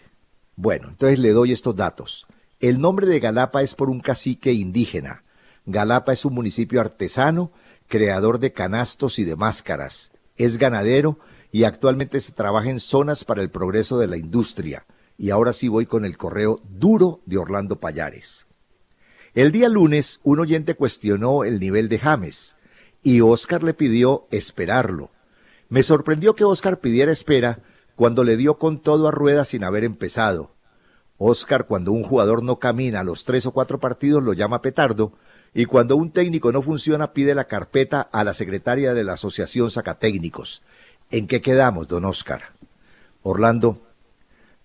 Bueno, 0.58 0.90
entonces 0.90 1.18
le 1.20 1.32
doy 1.32 1.54
estos 1.54 1.76
datos. 1.76 2.28
El 2.60 2.80
nombre 2.80 3.08
de 3.08 3.20
Galapa 3.20 3.62
es 3.62 3.74
por 3.74 3.90
un 3.90 4.02
cacique 4.02 4.52
indígena. 4.52 5.24
Galapa 5.66 6.12
es 6.12 6.26
un 6.26 6.34
municipio 6.34 6.82
artesano, 6.82 7.52
creador 7.88 8.40
de 8.40 8.52
canastos 8.52 9.18
y 9.18 9.24
de 9.24 9.38
máscaras. 9.38 10.12
Es 10.36 10.58
ganadero 10.58 11.20
y 11.54 11.64
actualmente 11.64 12.20
se 12.20 12.34
trabaja 12.34 12.70
en 12.70 12.82
zonas 12.82 13.24
para 13.24 13.42
el 13.42 13.50
progreso 13.50 13.98
de 13.98 14.08
la 14.08 14.18
industria. 14.18 14.86
Y 15.18 15.30
ahora 15.30 15.54
sí 15.54 15.70
voy 15.70 15.86
con 15.86 16.04
el 16.04 16.18
correo 16.18 16.62
duro 16.70 17.22
de 17.26 17.38
Orlando 17.38 17.80
Payares. 17.80 18.46
El 19.34 19.54
día 19.54 19.70
lunes 19.70 20.20
un 20.24 20.42
oyente 20.42 20.76
cuestionó 20.76 21.46
el 21.46 21.60
nivel 21.60 21.88
de 21.88 22.00
James 22.00 22.58
y 23.02 23.22
Oscar 23.22 23.64
le 23.64 23.74
pidió 23.74 24.28
esperarlo. 24.32 25.12
Me 25.70 25.82
sorprendió 25.84 26.36
que 26.36 26.44
Oscar 26.44 26.80
pidiera 26.80 27.12
espera 27.12 27.60
cuando 27.96 28.24
le 28.24 28.38
dio 28.38 28.58
con 28.58 28.80
todo 28.80 29.08
a 29.08 29.12
rueda 29.12 29.46
sin 29.46 29.64
haber 29.64 29.84
empezado. 29.84 30.52
Oscar, 31.18 31.66
cuando 31.66 31.92
un 31.92 32.04
jugador 32.04 32.44
no 32.44 32.60
camina 32.60 33.00
a 33.00 33.04
los 33.04 33.24
tres 33.24 33.46
o 33.46 33.52
cuatro 33.52 33.80
partidos, 33.80 34.24
lo 34.24 34.34
llama 34.34 34.62
petardo, 34.62 35.14
y 35.54 35.66
cuando 35.66 35.96
un 35.96 36.12
técnico 36.12 36.52
no 36.52 36.62
funciona, 36.62 37.14
pide 37.14 37.34
la 37.34 37.46
carpeta 37.46 38.02
a 38.02 38.26
la 38.26 38.34
secretaria 38.34 38.94
de 38.94 39.06
la 39.06 39.14
Asociación 39.14 39.72
Sacatécnicos. 39.72 40.62
¿En 41.12 41.28
qué 41.28 41.40
quedamos, 41.42 41.88
don 41.88 42.04
Oscar? 42.04 42.42
Orlando, 43.24 43.80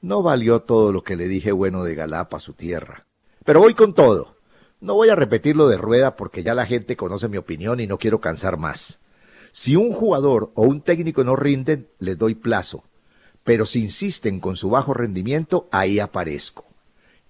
no 0.02 0.22
valió 0.22 0.62
todo 0.62 0.92
lo 0.92 1.04
que 1.04 1.16
le 1.16 1.28
dije 1.28 1.52
bueno 1.52 1.84
de 1.84 1.94
Galapa, 1.94 2.40
su 2.40 2.54
tierra. 2.54 3.06
Pero 3.44 3.60
voy 3.60 3.74
con 3.74 3.94
todo. 3.94 4.34
No 4.80 4.94
voy 4.94 5.10
a 5.10 5.14
repetir 5.14 5.56
lo 5.56 5.68
de 5.68 5.76
Rueda 5.76 6.16
porque 6.16 6.42
ya 6.42 6.54
la 6.54 6.66
gente 6.66 6.96
conoce 6.96 7.28
mi 7.28 7.36
opinión 7.36 7.80
y 7.80 7.86
no 7.86 7.98
quiero 7.98 8.20
cansar 8.20 8.56
más. 8.56 8.98
Si 9.52 9.76
un 9.76 9.92
jugador 9.92 10.50
o 10.54 10.62
un 10.62 10.80
técnico 10.80 11.22
no 11.22 11.36
rinden, 11.36 11.88
les 11.98 12.18
doy 12.18 12.34
plazo. 12.34 12.82
Pero 13.44 13.66
si 13.66 13.80
insisten 13.80 14.40
con 14.40 14.56
su 14.56 14.70
bajo 14.70 14.94
rendimiento, 14.94 15.68
ahí 15.70 15.98
aparezco. 15.98 16.66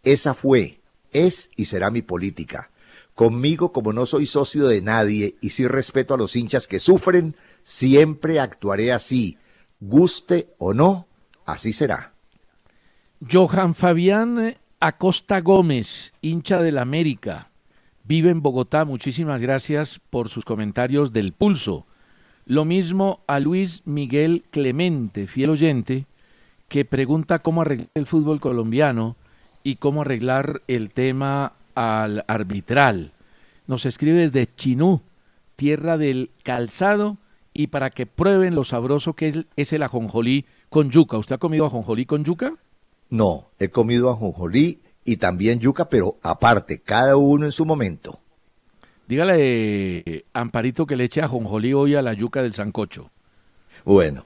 Esa 0.03 0.35
fue, 0.35 0.81
es 1.13 1.51
y 1.57 1.67
será 1.67 1.91
mi 1.91 2.03
política. 2.03 2.71
Conmigo, 3.15 3.73
como 3.73 3.93
no 3.93 4.07
soy 4.07 4.27
socio 4.27 4.67
de 4.67 4.81
nadie 4.81 5.37
y 5.41 5.51
sí 5.51 5.67
respeto 5.67 6.15
a 6.15 6.19
los 6.19 6.37
hinchas 6.37 6.67
que 6.67 6.79
sufren, 6.79 7.37
Siempre 7.63 8.41
actuaré 8.41 8.93
así, 8.93 9.39
guste 9.81 10.49
o 10.59 10.75
no, 10.75 11.07
así 11.45 11.73
será. 11.73 12.15
Johan 13.31 13.75
Fabián 13.75 14.57
Acosta 14.81 15.41
Gómez, 15.41 16.13
hincha 16.23 16.63
del 16.63 16.79
América, 16.79 17.51
vive 18.05 18.31
en 18.31 18.43
Bogotá. 18.43 18.85
Muchísimas 18.85 19.43
gracias 19.43 20.01
por 20.11 20.29
sus 20.31 20.45
comentarios 20.45 21.13
del 21.13 21.33
pulso. 21.33 21.87
Lo 22.51 22.65
mismo 22.65 23.21
a 23.29 23.39
Luis 23.39 23.83
Miguel 23.85 24.43
Clemente, 24.51 25.29
fiel 25.29 25.51
oyente, 25.51 26.07
que 26.67 26.85
pregunta 26.85 27.39
cómo 27.39 27.63
arreglar 27.63 27.91
el 27.95 28.07
fútbol 28.07 28.41
colombiano 28.41 29.15
y 29.63 29.77
cómo 29.77 30.03
arreglar 30.03 30.61
el 30.67 30.91
tema 30.91 31.53
al 31.77 32.25
arbitral. 32.27 33.13
Nos 33.69 33.87
escribe 33.87 34.29
desde 34.29 34.53
Chinú, 34.53 35.01
tierra 35.55 35.97
del 35.97 36.31
calzado 36.43 37.19
y 37.55 37.69
para 37.69 37.91
que 37.91 38.07
prueben 38.07 38.57
lo 38.57 38.65
sabroso 38.65 39.13
que 39.13 39.45
es, 39.55 39.73
el 39.73 39.85
ajonjolí 39.85 40.45
con 40.71 40.91
yuca. 40.91 41.19
¿Usted 41.19 41.37
ha 41.37 41.39
comido 41.39 41.67
ajonjolí 41.67 42.05
con 42.05 42.25
yuca? 42.25 42.55
No, 43.11 43.51
he 43.61 43.69
comido 43.69 44.11
ajonjolí 44.11 44.81
y 45.05 45.19
también 45.19 45.61
yuca, 45.61 45.89
pero 45.89 46.17
aparte, 46.21 46.81
cada 46.81 47.15
uno 47.15 47.45
en 47.45 47.53
su 47.53 47.65
momento. 47.65 48.19
Dígale, 49.11 50.25
Amparito, 50.35 50.87
que 50.87 50.95
le 50.95 51.03
eche 51.03 51.21
ajonjolí 51.21 51.73
hoy 51.73 51.97
a 51.97 52.01
la 52.01 52.13
yuca 52.13 52.45
del 52.45 52.55
sancocho. 52.55 53.11
Bueno. 53.85 54.25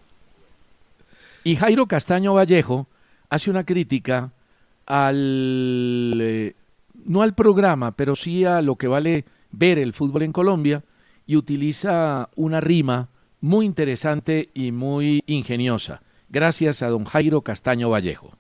Y 1.43 1.57
Jairo 1.57 1.87
Castaño 1.87 2.35
Vallejo 2.35 2.87
hace 3.31 3.49
una 3.49 3.65
crítica 3.65 4.33
al, 4.85 6.19
eh, 6.21 6.55
no 7.07 7.23
al 7.23 7.35
programa, 7.35 7.93
pero 7.93 8.15
sí 8.15 8.45
a 8.45 8.61
lo 8.61 8.77
que 8.77 8.87
vale 8.87 9.25
ver 9.53 9.79
el 9.79 9.95
fútbol 9.95 10.25
en 10.25 10.33
Colombia, 10.33 10.85
y 11.27 11.37
utiliza 11.37 12.29
una 12.37 12.61
rima 12.61 13.09
muy 13.41 13.65
interesante 13.65 14.51
y 14.53 14.71
muy 14.71 15.23
ingeniosa. 15.25 16.03
Gracias 16.29 16.83
a 16.83 16.91
don 16.91 17.05
Jairo 17.05 17.41
Castaño 17.41 17.89
Vallejo. 17.89 18.37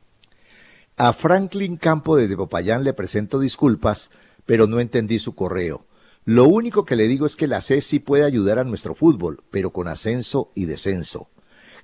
A 0.98 1.14
Franklin 1.14 1.78
Campo 1.78 2.16
de 2.16 2.36
Popayán 2.36 2.84
le 2.84 2.92
presento 2.92 3.38
disculpas, 3.38 4.10
pero 4.44 4.66
no 4.66 4.78
entendí 4.78 5.18
su 5.18 5.34
correo. 5.34 5.86
Lo 6.24 6.46
único 6.46 6.86
que 6.86 6.96
le 6.96 7.06
digo 7.06 7.26
es 7.26 7.36
que 7.36 7.46
la 7.46 7.60
C 7.60 7.82
sí 7.82 7.98
puede 7.98 8.24
ayudar 8.24 8.58
a 8.58 8.64
nuestro 8.64 8.94
fútbol, 8.94 9.42
pero 9.50 9.70
con 9.70 9.88
ascenso 9.88 10.50
y 10.54 10.64
descenso. 10.64 11.28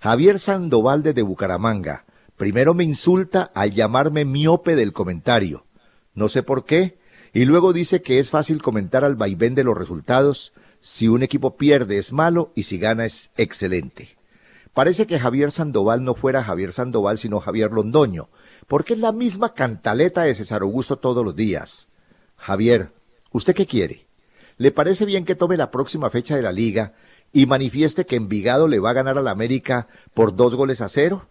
Javier 0.00 0.38
Sandoval 0.38 1.02
de 1.02 1.20
Bucaramanga. 1.20 2.06
Primero 2.38 2.72
me 2.72 2.84
insulta 2.84 3.50
al 3.54 3.72
llamarme 3.72 4.24
miope 4.24 4.76
del 4.76 4.94
comentario. 4.94 5.66
No 6.14 6.30
sé 6.30 6.42
por 6.42 6.64
qué. 6.64 6.98
Y 7.34 7.44
luego 7.44 7.74
dice 7.74 8.00
que 8.00 8.18
es 8.18 8.30
fácil 8.30 8.62
comentar 8.62 9.04
al 9.04 9.14
vaivén 9.14 9.54
de 9.54 9.62
los 9.62 9.76
resultados 9.76 10.54
si 10.80 11.06
un 11.06 11.22
equipo 11.22 11.56
pierde 11.58 11.98
es 11.98 12.12
malo 12.12 12.50
y 12.54 12.62
si 12.62 12.78
gana 12.78 13.04
es 13.04 13.30
excelente. 13.36 14.16
Parece 14.72 15.06
que 15.06 15.20
Javier 15.20 15.50
Sandoval 15.50 16.02
no 16.02 16.14
fuera 16.14 16.42
Javier 16.42 16.72
Sandoval, 16.72 17.18
sino 17.18 17.40
Javier 17.40 17.72
Londoño, 17.72 18.30
porque 18.66 18.94
es 18.94 19.00
la 19.00 19.12
misma 19.12 19.52
cantaleta 19.52 20.22
de 20.22 20.34
César 20.34 20.62
Augusto 20.62 20.96
todos 20.96 21.24
los 21.24 21.36
días. 21.36 21.88
Javier, 22.36 22.92
¿usted 23.32 23.54
qué 23.54 23.66
quiere? 23.66 24.09
¿Le 24.60 24.72
parece 24.72 25.06
bien 25.06 25.24
que 25.24 25.34
tome 25.34 25.56
la 25.56 25.70
próxima 25.70 26.10
fecha 26.10 26.36
de 26.36 26.42
la 26.42 26.52
liga 26.52 26.92
y 27.32 27.46
manifieste 27.46 28.04
que 28.04 28.16
Envigado 28.16 28.68
le 28.68 28.78
va 28.78 28.90
a 28.90 28.92
ganar 28.92 29.16
al 29.16 29.26
América 29.26 29.88
por 30.12 30.36
dos 30.36 30.54
goles 30.54 30.82
a 30.82 30.90
cero? 30.90 31.30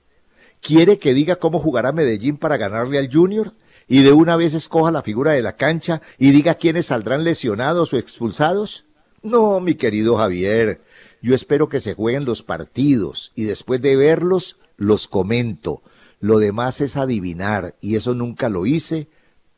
¿Quiere 0.61 0.97
que 0.97 1.13
diga 1.13 1.35
cómo 1.35 1.59
jugará 1.59 1.91
Medellín 1.91 2.37
para 2.37 2.57
ganarle 2.57 2.97
al 2.97 3.13
Junior? 3.13 3.53
Y 3.87 4.01
de 4.01 4.13
una 4.13 4.35
vez 4.35 4.55
escoja 4.55 4.89
la 4.89 5.03
figura 5.03 5.33
de 5.33 5.43
la 5.43 5.57
cancha 5.57 6.01
y 6.17 6.31
diga 6.31 6.55
quiénes 6.55 6.87
saldrán 6.87 7.23
lesionados 7.23 7.93
o 7.93 7.99
expulsados? 7.99 8.85
No, 9.21 9.59
mi 9.59 9.75
querido 9.75 10.17
Javier, 10.17 10.81
yo 11.21 11.35
espero 11.35 11.69
que 11.69 11.81
se 11.81 11.93
jueguen 11.93 12.25
los 12.25 12.41
partidos 12.41 13.31
y 13.35 13.43
después 13.43 13.79
de 13.79 13.95
verlos 13.95 14.57
los 14.75 15.07
comento. 15.07 15.83
Lo 16.19 16.39
demás 16.39 16.81
es 16.81 16.97
adivinar 16.97 17.75
y 17.79 17.95
eso 17.95 18.15
nunca 18.15 18.49
lo 18.49 18.65
hice, 18.65 19.07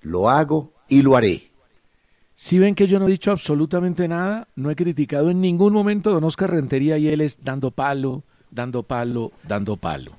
lo 0.01 0.29
hago 0.29 0.73
y 0.89 1.03
lo 1.03 1.15
haré. 1.15 1.50
Si 2.41 2.57
ven 2.57 2.73
que 2.73 2.87
yo 2.87 2.97
no 2.97 3.05
he 3.05 3.11
dicho 3.11 3.29
absolutamente 3.29 4.07
nada, 4.07 4.47
no 4.55 4.71
he 4.71 4.75
criticado 4.75 5.29
en 5.29 5.41
ningún 5.41 5.73
momento 5.73 6.09
a 6.09 6.13
don 6.13 6.23
Oscar 6.23 6.49
Rentería 6.49 6.97
y 6.97 7.07
él 7.07 7.21
es 7.21 7.43
dando 7.43 7.69
palo, 7.69 8.23
dando 8.49 8.81
palo, 8.81 9.31
dando 9.47 9.77
palo. 9.77 10.13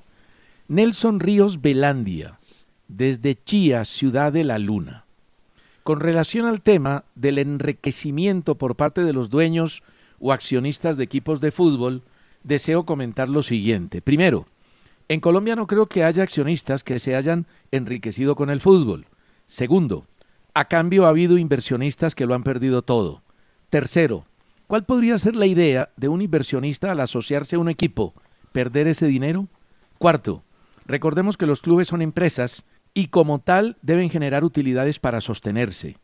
Nelson 0.69 1.19
Ríos 1.19 1.61
Velandia, 1.61 2.39
desde 2.87 3.37
Chía, 3.43 3.83
Ciudad 3.83 4.31
de 4.31 4.45
la 4.45 4.57
Luna. 4.57 5.03
Con 5.83 5.99
relación 5.99 6.45
al 6.45 6.61
tema 6.61 7.03
del 7.13 7.39
enriquecimiento 7.39 8.55
por 8.55 8.77
parte 8.77 9.03
de 9.03 9.11
los 9.11 9.29
dueños 9.29 9.83
o 10.17 10.31
accionistas 10.31 10.95
de 10.95 11.03
equipos 11.03 11.41
de 11.41 11.51
fútbol, 11.51 12.03
deseo 12.45 12.85
comentar 12.85 13.27
lo 13.27 13.43
siguiente. 13.43 14.01
Primero, 14.01 14.47
en 15.09 15.19
Colombia 15.19 15.57
no 15.57 15.67
creo 15.67 15.87
que 15.87 16.05
haya 16.05 16.23
accionistas 16.23 16.85
que 16.85 16.99
se 16.99 17.17
hayan 17.17 17.47
enriquecido 17.71 18.37
con 18.37 18.49
el 18.49 18.61
fútbol. 18.61 19.07
Segundo, 19.45 20.05
a 20.53 20.65
cambio 20.65 21.05
ha 21.05 21.09
habido 21.09 21.37
inversionistas 21.37 22.15
que 22.15 22.25
lo 22.25 22.35
han 22.35 22.43
perdido 22.43 22.81
todo. 22.81 23.23
Tercero, 23.69 24.25
¿cuál 24.67 24.85
podría 24.85 25.17
ser 25.17 25.35
la 25.35 25.45
idea 25.45 25.89
de 25.97 26.07
un 26.07 26.21
inversionista 26.21 26.91
al 26.91 26.99
asociarse 26.99 27.55
a 27.55 27.59
un 27.59 27.69
equipo? 27.69 28.13
¿Perder 28.51 28.87
ese 28.87 29.07
dinero? 29.07 29.47
Cuarto, 29.97 30.43
recordemos 30.85 31.37
que 31.37 31.47
los 31.47 31.61
clubes 31.61 31.87
son 31.87 32.01
empresas 32.01 32.63
y 32.93 33.07
como 33.07 33.39
tal 33.39 33.77
deben 33.81 34.09
generar 34.09 34.43
utilidades 34.43 34.99
para 34.99 35.21
sostenerse. 35.21 35.97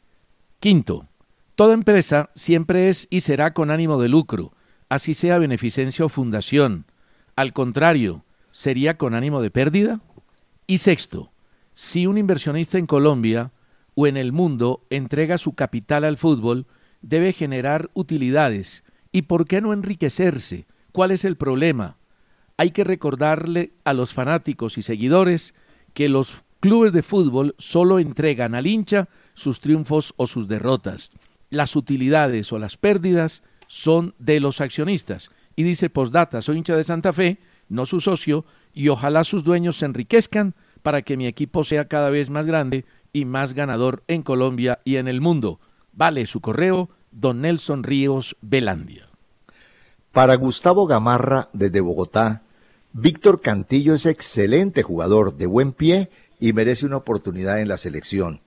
Quinto, 0.60 1.08
Toda 1.60 1.74
empresa 1.74 2.30
siempre 2.36 2.88
es 2.88 3.06
y 3.10 3.20
será 3.20 3.54
con 3.54 3.70
ánimo 3.70 4.02
de 4.02 4.08
lucro, 4.08 4.54
así 4.88 5.14
sea 5.14 5.40
beneficencia 5.40 6.06
o 6.06 6.08
fundación. 6.08 6.86
Al 7.36 7.52
contrario, 7.52 8.24
¿sería 8.54 8.98
con 8.98 9.14
ánimo 9.14 9.42
de 9.42 9.52
pérdida? 9.52 10.00
Y 10.68 10.78
sexto, 10.78 11.34
si 11.74 12.08
un 12.08 12.18
inversionista 12.18 12.78
en 12.78 12.86
Colombia 12.86 13.52
o 14.00 14.08
en 14.08 14.16
el 14.16 14.32
mundo 14.32 14.86
entrega 14.90 15.38
su 15.38 15.56
capital 15.56 16.06
al 16.06 16.16
fútbol, 16.16 16.68
debe 17.02 17.34
generar 17.34 17.90
utilidades. 17.94 18.86
¿Y 19.12 19.24
por 19.24 19.46
qué 19.46 19.60
no 19.60 19.74
enriquecerse? 19.74 20.68
¿Cuál 20.94 21.12
es 21.12 21.26
el 21.26 21.36
problema? 21.36 21.98
Hay 22.56 22.72
que 22.72 22.86
recordarle 22.86 23.74
a 23.84 23.94
los 23.94 24.14
fanáticos 24.14 24.78
y 24.78 24.84
seguidores 24.84 25.54
que 25.94 26.08
los 26.08 26.44
clubes 26.62 26.94
de 26.94 27.04
fútbol 27.04 27.56
solo 27.58 28.00
entregan 28.00 28.56
al 28.56 28.68
hincha 28.68 29.10
sus 29.34 29.60
triunfos 29.60 30.14
o 30.16 30.28
sus 30.28 30.48
derrotas 30.48 31.12
las 31.50 31.76
utilidades 31.76 32.54
o 32.54 32.60
las 32.60 32.78
pérdidas 32.78 33.44
son 33.68 34.16
de 34.20 34.40
los 34.40 34.62
accionistas. 34.62 35.32
Y 35.56 35.64
dice 35.64 35.90
postdata, 35.90 36.42
soy 36.42 36.58
hincha 36.58 36.76
de 36.76 36.84
Santa 36.84 37.14
Fe, 37.14 37.40
no 37.68 37.86
su 37.86 38.00
socio, 38.00 38.46
y 38.74 38.90
ojalá 38.90 39.24
sus 39.24 39.44
dueños 39.44 39.78
se 39.78 39.86
enriquezcan 39.86 40.56
para 40.82 41.02
que 41.02 41.18
mi 41.18 41.28
equipo 41.28 41.64
sea 41.64 41.88
cada 41.88 42.10
vez 42.10 42.30
más 42.30 42.46
grande 42.46 42.86
y 43.14 43.26
más 43.26 43.54
ganador 43.54 44.04
en 44.08 44.24
Colombia 44.24 44.80
y 44.84 44.98
en 44.98 45.08
el 45.08 45.22
mundo. 45.22 45.60
Vale 45.94 46.28
su 46.28 46.42
correo, 46.42 46.90
don 47.12 47.42
Nelson 47.42 47.84
Ríos 47.84 48.36
Belandia. 48.42 49.10
Para 50.12 50.36
Gustavo 50.36 50.88
Gamarra, 50.88 51.50
desde 51.54 51.82
Bogotá, 51.82 52.42
Víctor 52.94 53.42
Cantillo 53.42 53.94
es 53.94 54.06
excelente 54.06 54.82
jugador, 54.82 55.36
de 55.36 55.46
buen 55.46 55.72
pie 55.74 56.10
y 56.40 56.54
merece 56.54 56.86
una 56.86 56.98
oportunidad 56.98 57.62
en 57.62 57.68
la 57.68 57.78
selección. 57.78 58.42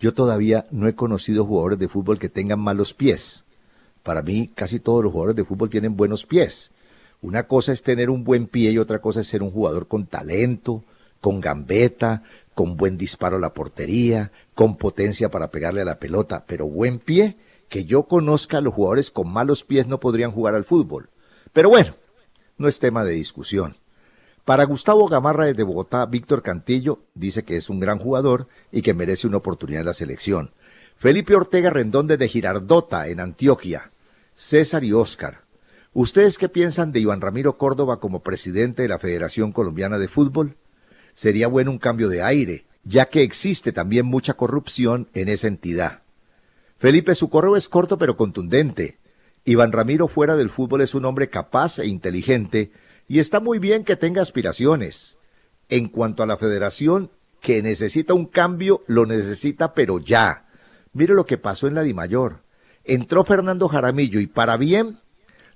Yo 0.00 0.14
todavía 0.14 0.66
no 0.70 0.86
he 0.86 0.94
conocido 0.94 1.44
jugadores 1.44 1.78
de 1.78 1.88
fútbol 1.88 2.18
que 2.18 2.28
tengan 2.28 2.60
malos 2.60 2.94
pies. 2.94 3.44
Para 4.02 4.22
mí, 4.22 4.50
casi 4.54 4.78
todos 4.78 5.02
los 5.02 5.12
jugadores 5.12 5.36
de 5.36 5.44
fútbol 5.44 5.70
tienen 5.70 5.96
buenos 5.96 6.24
pies. 6.26 6.70
Una 7.20 7.44
cosa 7.44 7.72
es 7.72 7.82
tener 7.82 8.10
un 8.10 8.22
buen 8.22 8.46
pie 8.46 8.70
y 8.70 8.78
otra 8.78 9.00
cosa 9.00 9.20
es 9.20 9.28
ser 9.28 9.42
un 9.42 9.50
jugador 9.50 9.88
con 9.88 10.06
talento, 10.06 10.84
con 11.20 11.40
gambeta, 11.40 12.22
con 12.54 12.76
buen 12.76 12.98
disparo 12.98 13.36
a 13.36 13.40
la 13.40 13.54
portería, 13.54 14.32
con 14.54 14.76
potencia 14.76 15.30
para 15.30 15.50
pegarle 15.50 15.82
a 15.82 15.84
la 15.84 15.98
pelota, 15.98 16.44
pero 16.46 16.66
buen 16.66 16.98
pie, 16.98 17.36
que 17.68 17.84
yo 17.84 18.04
conozca, 18.04 18.60
los 18.60 18.74
jugadores 18.74 19.10
con 19.10 19.32
malos 19.32 19.64
pies 19.64 19.86
no 19.86 20.00
podrían 20.00 20.32
jugar 20.32 20.54
al 20.54 20.64
fútbol. 20.64 21.10
Pero 21.52 21.68
bueno, 21.68 21.94
no 22.56 22.68
es 22.68 22.78
tema 22.78 23.04
de 23.04 23.12
discusión. 23.12 23.76
Para 24.44 24.64
Gustavo 24.64 25.06
Gamarra 25.08 25.44
desde 25.44 25.62
Bogotá, 25.62 26.06
Víctor 26.06 26.42
Cantillo 26.42 27.00
dice 27.14 27.44
que 27.44 27.56
es 27.56 27.68
un 27.68 27.80
gran 27.80 27.98
jugador 27.98 28.48
y 28.72 28.80
que 28.82 28.94
merece 28.94 29.26
una 29.26 29.36
oportunidad 29.36 29.80
en 29.80 29.86
la 29.86 29.94
selección. 29.94 30.52
Felipe 30.96 31.36
Ortega 31.36 31.70
Rendón 31.70 32.06
desde 32.06 32.28
Girardota, 32.28 33.08
en 33.08 33.20
Antioquia. 33.20 33.92
César 34.34 34.84
y 34.84 34.92
Óscar. 34.92 35.42
¿Ustedes 35.92 36.38
qué 36.38 36.48
piensan 36.48 36.92
de 36.92 37.00
Iván 37.00 37.20
Ramiro 37.20 37.58
Córdoba 37.58 38.00
como 38.00 38.22
presidente 38.22 38.82
de 38.82 38.88
la 38.88 38.98
Federación 38.98 39.52
Colombiana 39.52 39.98
de 39.98 40.08
Fútbol? 40.08 40.56
Sería 41.18 41.48
bueno 41.48 41.72
un 41.72 41.78
cambio 41.78 42.08
de 42.08 42.22
aire, 42.22 42.64
ya 42.84 43.06
que 43.06 43.22
existe 43.22 43.72
también 43.72 44.06
mucha 44.06 44.34
corrupción 44.34 45.08
en 45.14 45.28
esa 45.28 45.48
entidad. 45.48 46.02
Felipe, 46.76 47.16
su 47.16 47.28
correo 47.28 47.56
es 47.56 47.68
corto 47.68 47.98
pero 47.98 48.16
contundente. 48.16 49.00
Iván 49.44 49.72
Ramiro 49.72 50.06
fuera 50.06 50.36
del 50.36 50.48
fútbol 50.48 50.82
es 50.82 50.94
un 50.94 51.04
hombre 51.04 51.28
capaz 51.28 51.80
e 51.80 51.88
inteligente 51.88 52.70
y 53.08 53.18
está 53.18 53.40
muy 53.40 53.58
bien 53.58 53.82
que 53.82 53.96
tenga 53.96 54.22
aspiraciones. 54.22 55.18
En 55.68 55.88
cuanto 55.88 56.22
a 56.22 56.26
la 56.26 56.36
federación, 56.36 57.10
que 57.40 57.62
necesita 57.62 58.14
un 58.14 58.26
cambio, 58.26 58.84
lo 58.86 59.04
necesita, 59.04 59.74
pero 59.74 59.98
ya. 59.98 60.46
Mire 60.92 61.14
lo 61.14 61.26
que 61.26 61.36
pasó 61.36 61.66
en 61.66 61.74
la 61.74 61.82
Dimayor. 61.82 62.44
Entró 62.84 63.24
Fernando 63.24 63.66
Jaramillo 63.66 64.20
y 64.20 64.28
para 64.28 64.56
bien 64.56 65.00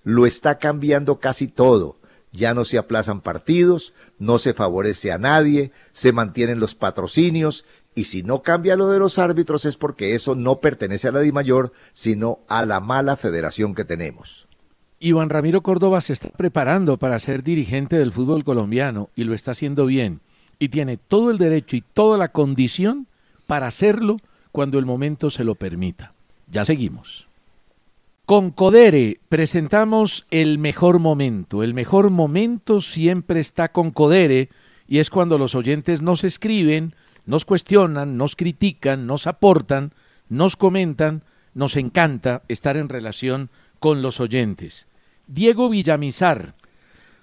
lo 0.02 0.26
está 0.26 0.58
cambiando 0.58 1.20
casi 1.20 1.46
todo. 1.46 2.00
Ya 2.32 2.54
no 2.54 2.64
se 2.64 2.78
aplazan 2.78 3.20
partidos, 3.20 3.92
no 4.18 4.38
se 4.38 4.54
favorece 4.54 5.12
a 5.12 5.18
nadie, 5.18 5.70
se 5.92 6.12
mantienen 6.12 6.60
los 6.60 6.74
patrocinios 6.74 7.64
y 7.94 8.04
si 8.04 8.22
no 8.22 8.42
cambia 8.42 8.76
lo 8.76 8.88
de 8.88 8.98
los 8.98 9.18
árbitros 9.18 9.64
es 9.66 9.76
porque 9.76 10.14
eso 10.14 10.34
no 10.34 10.60
pertenece 10.60 11.08
a 11.08 11.12
la 11.12 11.20
Dimayor, 11.20 11.72
sino 11.92 12.40
a 12.48 12.64
la 12.64 12.80
mala 12.80 13.16
federación 13.16 13.74
que 13.74 13.84
tenemos. 13.84 14.46
Iván 14.98 15.30
Ramiro 15.30 15.62
Córdoba 15.62 16.00
se 16.00 16.12
está 16.12 16.30
preparando 16.30 16.96
para 16.96 17.18
ser 17.18 17.42
dirigente 17.42 17.98
del 17.98 18.12
fútbol 18.12 18.44
colombiano 18.44 19.10
y 19.16 19.24
lo 19.24 19.34
está 19.34 19.50
haciendo 19.50 19.84
bien. 19.86 20.20
Y 20.58 20.68
tiene 20.68 20.96
todo 20.96 21.30
el 21.30 21.38
derecho 21.38 21.76
y 21.76 21.82
toda 21.82 22.16
la 22.16 22.28
condición 22.28 23.08
para 23.46 23.66
hacerlo 23.66 24.18
cuando 24.52 24.78
el 24.78 24.86
momento 24.86 25.28
se 25.28 25.44
lo 25.44 25.56
permita. 25.56 26.12
Ya 26.48 26.64
seguimos. 26.64 27.26
Con 28.24 28.52
Codere 28.52 29.20
presentamos 29.28 30.26
el 30.30 30.58
mejor 30.58 31.00
momento. 31.00 31.62
El 31.62 31.74
mejor 31.74 32.10
momento 32.10 32.80
siempre 32.80 33.40
está 33.40 33.72
con 33.72 33.90
Codere 33.90 34.48
y 34.86 34.98
es 34.98 35.10
cuando 35.10 35.38
los 35.38 35.56
oyentes 35.56 36.02
nos 36.02 36.22
escriben, 36.22 36.94
nos 37.26 37.44
cuestionan, 37.44 38.16
nos 38.16 38.36
critican, 38.36 39.06
nos 39.06 39.26
aportan, 39.26 39.92
nos 40.28 40.56
comentan. 40.56 41.24
Nos 41.54 41.76
encanta 41.76 42.42
estar 42.48 42.76
en 42.76 42.88
relación 42.88 43.50
con 43.78 44.00
los 44.00 44.20
oyentes. 44.20 44.86
Diego 45.26 45.68
Villamizar. 45.68 46.54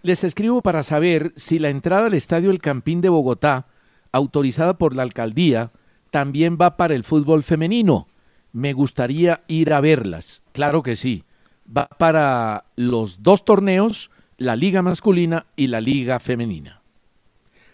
Les 0.04 0.24
escribo 0.24 0.62
para 0.62 0.84
saber 0.84 1.34
si 1.36 1.58
la 1.58 1.70
entrada 1.70 2.08
al 2.08 2.14
Estadio 2.14 2.52
El 2.52 2.60
Campín 2.60 3.02
de 3.02 3.10
Bogotá, 3.10 3.68
autorizada 4.12 4.78
por 4.78 4.96
la 4.96 5.04
alcaldía, 5.04 5.72
también 6.12 6.58
va 6.62 6.78
para 6.78 6.94
el 6.94 7.04
fútbol 7.04 7.44
femenino. 7.44 8.09
Me 8.52 8.74
gustaría 8.74 9.44
ir 9.48 9.74
a 9.74 9.82
verlas. 9.82 10.42
Claro 10.52 10.84
que 10.84 10.96
sí. 10.96 11.24
Va 11.66 11.88
para 11.88 12.66
los 12.76 13.22
dos 13.22 13.46
torneos, 13.46 14.10
la 14.38 14.56
liga 14.56 14.82
masculina 14.82 15.46
y 15.56 15.68
la 15.68 15.82
liga 15.82 16.20
femenina. 16.20 16.82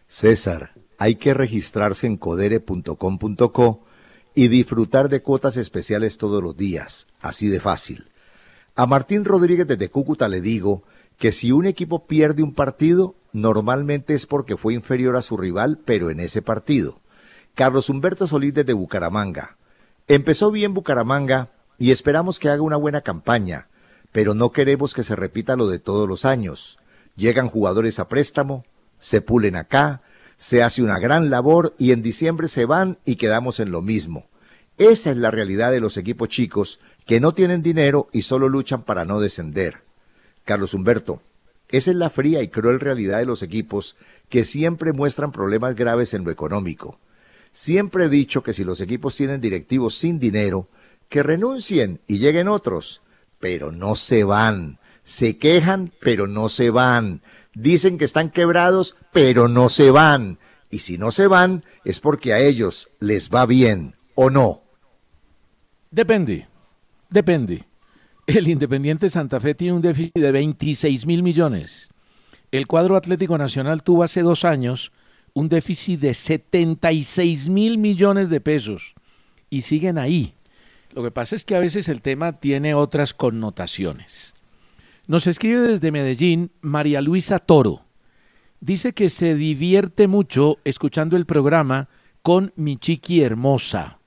César, 0.08 0.74
hay 0.98 1.16
que 1.16 1.34
registrarse 1.34 2.08
en 2.08 2.18
codere.com.co 2.18 3.84
y 4.34 4.50
disfrutar 4.50 5.10
de 5.10 5.22
cuotas 5.22 5.58
especiales 5.58 6.18
todos 6.18 6.44
los 6.44 6.58
días, 6.58 7.08
así 7.22 7.48
de 7.48 7.62
fácil. 7.62 8.10
A 8.76 8.86
Martín 8.86 9.24
Rodríguez 9.24 9.66
desde 9.68 9.90
Cúcuta 9.90 10.28
le 10.28 10.42
digo 10.42 10.84
que 11.18 11.32
si 11.32 11.54
un 11.54 11.66
equipo 11.66 12.06
pierde 12.06 12.44
un 12.44 12.54
partido, 12.54 13.16
normalmente 13.32 14.14
es 14.14 14.26
porque 14.26 14.58
fue 14.58 14.74
inferior 14.74 15.16
a 15.16 15.22
su 15.22 15.38
rival, 15.38 15.80
pero 15.86 16.10
en 16.10 16.20
ese 16.20 16.42
partido. 16.42 17.00
Carlos 17.54 17.90
Humberto 17.90 18.28
Solís 18.28 18.54
desde 18.54 18.74
Bucaramanga. 18.74 19.56
Empezó 20.08 20.52
bien 20.52 20.76
Bucaramanga 20.76 21.50
y 21.80 21.90
esperamos 21.90 22.38
que 22.38 22.50
haga 22.50 22.62
una 22.62 22.76
buena 22.76 23.02
campaña, 23.02 23.68
pero 24.12 24.36
no 24.36 24.52
queremos 24.52 24.94
que 24.94 25.04
se 25.04 25.16
repita 25.16 25.56
lo 25.56 25.68
de 25.68 25.80
todos 25.80 26.08
los 26.08 26.26
años. 26.26 26.78
Llegan 27.16 27.50
jugadores 27.50 27.98
a 27.98 28.08
préstamo, 28.08 28.66
se 29.00 29.22
pulen 29.22 29.56
acá, 29.56 30.04
se 30.38 30.62
hace 30.62 30.84
una 30.84 31.00
gran 31.00 31.32
labor 31.32 31.74
y 31.80 31.92
en 31.92 32.04
diciembre 32.04 32.50
se 32.50 32.66
van 32.66 33.00
y 33.04 33.16
quedamos 33.16 33.60
en 33.60 33.72
lo 33.72 33.82
mismo. 33.82 34.28
Esa 34.78 35.10
es 35.10 35.18
la 35.18 35.32
realidad 35.32 35.72
de 35.72 35.80
los 35.80 35.98
equipos 35.98 36.30
chicos 36.30 36.80
que 37.08 37.20
no 37.20 37.32
tienen 37.32 37.64
dinero 37.64 38.08
y 38.12 38.22
solo 38.22 38.48
luchan 38.48 38.84
para 38.84 39.06
no 39.06 39.20
descender. 39.20 39.82
Carlos 40.44 40.76
Humberto, 40.76 41.20
esa 41.70 41.90
es 41.90 41.98
la 41.98 42.12
fría 42.12 42.44
y 42.44 42.50
cruel 42.50 42.80
realidad 42.80 43.18
de 43.18 43.26
los 43.26 43.42
equipos 43.42 43.96
que 44.30 44.46
siempre 44.46 44.94
muestran 44.94 45.32
problemas 45.32 45.76
graves 45.76 46.14
en 46.14 46.26
lo 46.26 46.30
económico. 46.30 47.00
Siempre 47.56 48.04
he 48.04 48.10
dicho 48.10 48.44
que 48.44 48.52
si 48.52 48.66
los 48.66 48.82
equipos 48.82 49.16
tienen 49.16 49.40
directivos 49.40 49.96
sin 49.96 50.20
dinero, 50.20 50.68
que 51.08 51.24
renuncien 51.24 52.02
y 52.06 52.18
lleguen 52.18 52.50
otros, 52.50 53.02
pero 53.40 53.72
no 53.72 53.96
se 53.96 54.26
van. 54.26 54.78
Se 55.06 55.38
quejan, 55.38 55.94
pero 56.02 56.28
no 56.28 56.50
se 56.50 56.70
van. 56.70 57.22
Dicen 57.54 57.98
que 57.98 58.04
están 58.04 58.30
quebrados, 58.30 58.98
pero 59.14 59.48
no 59.48 59.70
se 59.70 59.90
van. 59.90 60.38
Y 60.70 60.80
si 60.80 60.98
no 60.98 61.12
se 61.12 61.28
van, 61.28 61.64
es 61.86 62.02
porque 62.02 62.34
a 62.34 62.40
ellos 62.40 62.90
les 63.00 63.30
va 63.30 63.46
bien, 63.46 63.96
¿o 64.16 64.30
no? 64.30 64.62
Depende, 65.92 66.50
depende. 67.10 67.64
El 68.28 68.50
Independiente 68.50 69.10
Santa 69.10 69.40
Fe 69.40 69.56
tiene 69.56 69.78
un 69.78 69.82
déficit 69.82 70.16
de 70.16 70.32
26 70.34 71.06
mil 71.06 71.24
millones. 71.24 71.88
El 72.52 72.68
cuadro 72.68 72.98
Atlético 72.98 73.38
Nacional 73.38 73.82
tuvo 73.82 74.04
hace 74.04 74.24
dos 74.24 74.44
años 74.44 74.92
un 75.36 75.50
déficit 75.50 76.00
de 76.00 76.14
76 76.14 77.50
mil 77.50 77.78
millones 77.78 78.30
de 78.30 78.42
pesos 78.42 78.96
y 79.50 79.62
siguen 79.62 79.98
ahí. 79.98 80.34
Lo 80.92 81.04
que 81.04 81.12
pasa 81.12 81.36
es 81.36 81.44
que 81.44 81.56
a 81.56 81.60
veces 81.60 81.90
el 81.90 82.02
tema 82.02 82.40
tiene 82.40 82.74
otras 82.74 83.14
connotaciones. 83.14 84.34
Nos 85.08 85.28
escribe 85.28 85.60
desde 85.60 85.92
Medellín 85.92 86.52
María 86.62 87.02
Luisa 87.02 87.40
Toro. 87.40 87.84
Dice 88.62 88.94
que 88.94 89.10
se 89.10 89.36
divierte 89.36 90.08
mucho 90.08 90.58
escuchando 90.64 91.18
el 91.18 91.26
programa 91.26 91.90
con 92.22 92.54
mi 92.56 92.78
chiqui 92.78 93.22
hermosa. 93.22 94.00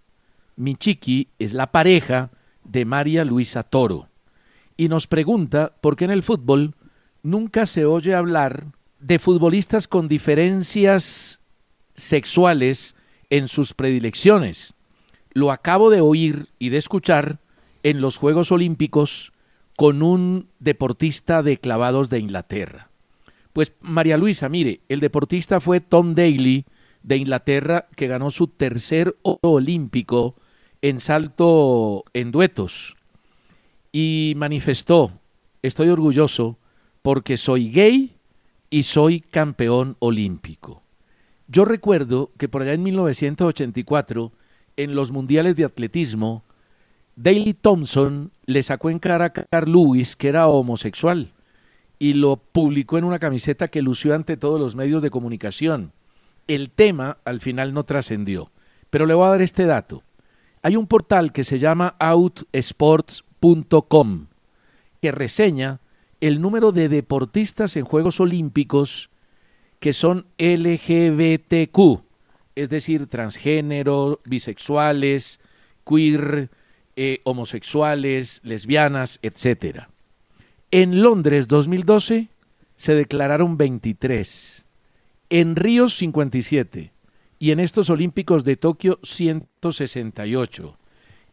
Mi 0.56 0.76
chiqui 0.76 1.28
es 1.38 1.52
la 1.52 1.70
pareja 1.70 2.30
de 2.64 2.86
María 2.86 3.24
Luisa 3.26 3.62
Toro. 3.62 4.08
Y 4.78 4.88
nos 4.88 5.06
pregunta 5.06 5.74
por 5.82 5.94
qué 5.94 6.06
en 6.06 6.10
el 6.10 6.22
fútbol 6.22 6.74
nunca 7.22 7.66
se 7.66 7.84
oye 7.84 8.14
hablar 8.14 8.68
de 8.98 9.18
futbolistas 9.18 9.88
con 9.88 10.08
diferencias 10.08 11.40
sexuales 11.94 12.94
en 13.30 13.48
sus 13.48 13.74
predilecciones. 13.74 14.74
Lo 15.32 15.52
acabo 15.52 15.90
de 15.90 16.00
oír 16.00 16.48
y 16.58 16.70
de 16.70 16.78
escuchar 16.78 17.38
en 17.82 18.00
los 18.00 18.16
Juegos 18.16 18.50
Olímpicos 18.50 19.32
con 19.76 20.02
un 20.02 20.48
deportista 20.58 21.42
de 21.42 21.58
clavados 21.58 22.10
de 22.10 22.18
Inglaterra. 22.18 22.90
Pues 23.52 23.72
María 23.80 24.16
Luisa, 24.16 24.48
mire, 24.48 24.80
el 24.88 25.00
deportista 25.00 25.60
fue 25.60 25.80
Tom 25.80 26.14
Daly 26.14 26.64
de 27.02 27.16
Inglaterra 27.16 27.86
que 27.94 28.08
ganó 28.08 28.30
su 28.30 28.48
tercer 28.48 29.16
oro 29.22 29.52
olímpico 29.52 30.36
en 30.82 31.00
salto 31.00 32.04
en 32.12 32.30
duetos 32.30 32.96
y 33.92 34.34
manifestó, 34.36 35.12
estoy 35.62 35.88
orgulloso 35.88 36.58
porque 37.02 37.36
soy 37.36 37.70
gay 37.70 38.17
y 38.70 38.84
soy 38.84 39.20
campeón 39.20 39.96
olímpico. 39.98 40.82
Yo 41.46 41.64
recuerdo 41.64 42.30
que 42.38 42.48
por 42.48 42.62
allá 42.62 42.74
en 42.74 42.82
1984, 42.82 44.32
en 44.76 44.94
los 44.94 45.10
mundiales 45.10 45.56
de 45.56 45.64
atletismo, 45.64 46.44
Daley 47.16 47.54
Thompson 47.54 48.30
le 48.44 48.62
sacó 48.62 48.90
en 48.90 48.98
cara 48.98 49.24
a 49.26 49.32
Carl 49.32 49.72
Lewis 49.72 50.14
que 50.14 50.28
era 50.28 50.46
homosexual 50.46 51.32
y 51.98 52.12
lo 52.12 52.36
publicó 52.36 52.98
en 52.98 53.04
una 53.04 53.18
camiseta 53.18 53.68
que 53.68 53.82
lució 53.82 54.14
ante 54.14 54.36
todos 54.36 54.60
los 54.60 54.76
medios 54.76 55.02
de 55.02 55.10
comunicación. 55.10 55.92
El 56.46 56.70
tema 56.70 57.18
al 57.24 57.40
final 57.40 57.74
no 57.74 57.82
trascendió, 57.84 58.52
pero 58.90 59.06
le 59.06 59.14
voy 59.14 59.26
a 59.26 59.30
dar 59.30 59.42
este 59.42 59.64
dato. 59.64 60.04
Hay 60.62 60.76
un 60.76 60.86
portal 60.86 61.32
que 61.32 61.42
se 61.44 61.58
llama 61.58 61.96
outsports.com 61.98 64.26
que 65.00 65.12
reseña 65.12 65.80
el 66.20 66.40
número 66.40 66.72
de 66.72 66.88
deportistas 66.88 67.76
en 67.76 67.84
Juegos 67.84 68.20
Olímpicos 68.20 69.10
que 69.80 69.92
son 69.92 70.26
LGBTQ, 70.38 72.02
es 72.56 72.68
decir, 72.68 73.06
transgénero, 73.06 74.20
bisexuales, 74.24 75.38
queer, 75.86 76.50
eh, 76.96 77.20
homosexuales, 77.22 78.40
lesbianas, 78.42 79.20
etc. 79.22 79.84
En 80.70 81.00
Londres 81.02 81.46
2012 81.46 82.28
se 82.76 82.94
declararon 82.94 83.56
23, 83.56 84.64
en 85.30 85.54
Río 85.54 85.88
57 85.88 86.92
y 87.38 87.52
en 87.52 87.60
estos 87.60 87.90
Olímpicos 87.90 88.44
de 88.44 88.56
Tokio 88.56 88.98
168. 89.04 90.76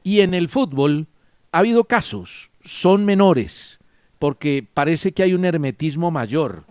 Y 0.03 0.19
en 0.19 0.35
el 0.35 0.49
fútbol 0.49 1.07
ha 1.51 1.59
habido 1.59 1.85
casos, 1.85 2.51
son 2.63 3.05
menores, 3.05 3.79
porque 4.19 4.65
parece 4.73 5.11
que 5.11 5.23
hay 5.23 5.33
un 5.33 5.45
hermetismo 5.45 6.11
mayor, 6.11 6.63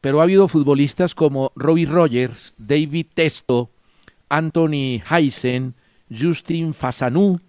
pero 0.00 0.20
ha 0.20 0.24
habido 0.24 0.48
futbolistas 0.48 1.14
como 1.14 1.52
Robbie 1.56 1.86
Rogers, 1.86 2.54
David 2.58 3.06
Testo, 3.14 3.70
Anthony 4.28 5.02
Heisen, 5.10 5.74
Justin 6.10 6.74
Fasanou 6.74 7.40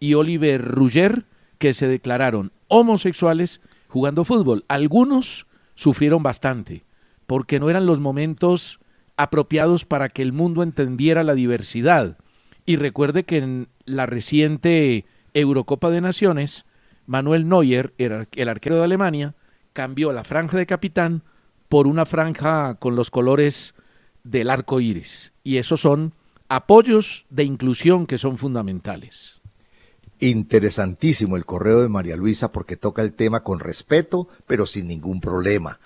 y 0.00 0.14
Oliver 0.14 0.62
Rugger, 0.62 1.24
que 1.58 1.74
se 1.74 1.88
declararon 1.88 2.52
homosexuales 2.68 3.60
jugando 3.88 4.24
fútbol. 4.24 4.64
Algunos 4.68 5.46
sufrieron 5.74 6.22
bastante, 6.22 6.84
porque 7.26 7.60
no 7.60 7.70
eran 7.70 7.86
los 7.86 8.00
momentos 8.00 8.80
apropiados 9.16 9.84
para 9.84 10.08
que 10.08 10.22
el 10.22 10.32
mundo 10.32 10.62
entendiera 10.62 11.22
la 11.22 11.34
diversidad. 11.34 12.18
Y 12.66 12.76
recuerde 12.76 13.24
que 13.24 13.38
en 13.38 13.68
la 13.84 14.06
reciente 14.06 15.04
Eurocopa 15.34 15.90
de 15.90 16.00
Naciones, 16.00 16.64
Manuel 17.06 17.48
Neuer, 17.48 17.94
el 17.98 18.48
arquero 18.48 18.76
de 18.76 18.84
Alemania, 18.84 19.34
cambió 19.72 20.12
la 20.12 20.24
franja 20.24 20.56
de 20.56 20.66
capitán 20.66 21.22
por 21.68 21.86
una 21.86 22.06
franja 22.06 22.76
con 22.76 22.96
los 22.96 23.10
colores 23.10 23.74
del 24.24 24.50
arco 24.50 24.80
iris. 24.80 25.32
Y 25.42 25.58
esos 25.58 25.80
son 25.80 26.12
apoyos 26.48 27.26
de 27.30 27.44
inclusión 27.44 28.06
que 28.06 28.18
son 28.18 28.38
fundamentales. 28.38 29.34
Interesantísimo 30.18 31.36
el 31.36 31.44
correo 31.44 31.82
de 31.82 31.88
María 31.88 32.16
Luisa 32.16 32.50
porque 32.50 32.76
toca 32.76 33.02
el 33.02 33.12
tema 33.12 33.42
con 33.42 33.60
respeto, 33.60 34.28
pero 34.46 34.64
sin 34.66 34.86
ningún 34.86 35.20
problema. 35.20 35.78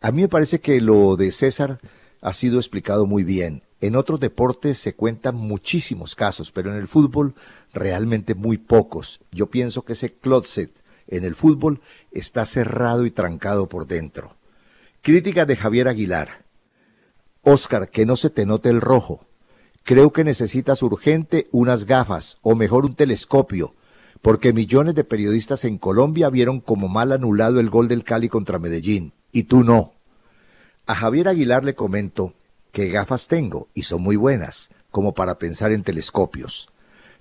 A 0.00 0.12
mí 0.12 0.22
me 0.22 0.28
parece 0.28 0.60
que 0.60 0.80
lo 0.80 1.16
de 1.16 1.32
César 1.32 1.80
ha 2.20 2.32
sido 2.32 2.58
explicado 2.58 3.06
muy 3.06 3.24
bien. 3.24 3.62
En 3.80 3.94
otros 3.94 4.18
deportes 4.18 4.78
se 4.78 4.94
cuentan 4.94 5.36
muchísimos 5.36 6.14
casos, 6.14 6.50
pero 6.50 6.70
en 6.70 6.78
el 6.78 6.88
fútbol 6.88 7.34
realmente 7.72 8.34
muy 8.34 8.58
pocos. 8.58 9.20
Yo 9.30 9.46
pienso 9.46 9.82
que 9.84 9.92
ese 9.92 10.12
closet 10.12 10.72
en 11.06 11.24
el 11.24 11.36
fútbol 11.36 11.80
está 12.10 12.44
cerrado 12.44 13.06
y 13.06 13.10
trancado 13.10 13.68
por 13.68 13.86
dentro. 13.86 14.36
Crítica 15.00 15.46
de 15.46 15.56
Javier 15.56 15.88
Aguilar. 15.88 16.44
Oscar, 17.42 17.88
que 17.88 18.04
no 18.04 18.16
se 18.16 18.30
te 18.30 18.46
note 18.46 18.68
el 18.68 18.80
rojo. 18.80 19.24
Creo 19.84 20.12
que 20.12 20.24
necesitas 20.24 20.82
urgente 20.82 21.48
unas 21.52 21.86
gafas, 21.86 22.38
o 22.42 22.54
mejor 22.54 22.84
un 22.84 22.94
telescopio, 22.94 23.74
porque 24.20 24.52
millones 24.52 24.96
de 24.96 25.04
periodistas 25.04 25.64
en 25.64 25.78
Colombia 25.78 26.28
vieron 26.30 26.60
como 26.60 26.88
mal 26.88 27.12
anulado 27.12 27.60
el 27.60 27.70
gol 27.70 27.88
del 27.88 28.04
Cali 28.04 28.28
contra 28.28 28.58
Medellín, 28.58 29.12
y 29.32 29.44
tú 29.44 29.62
no. 29.62 29.94
A 30.86 30.94
Javier 30.94 31.28
Aguilar 31.28 31.64
le 31.64 31.74
comento 31.74 32.34
que 32.72 32.88
gafas 32.88 33.28
tengo 33.28 33.68
y 33.74 33.82
son 33.82 34.02
muy 34.02 34.16
buenas, 34.16 34.70
como 34.90 35.14
para 35.14 35.38
pensar 35.38 35.72
en 35.72 35.82
telescopios. 35.82 36.68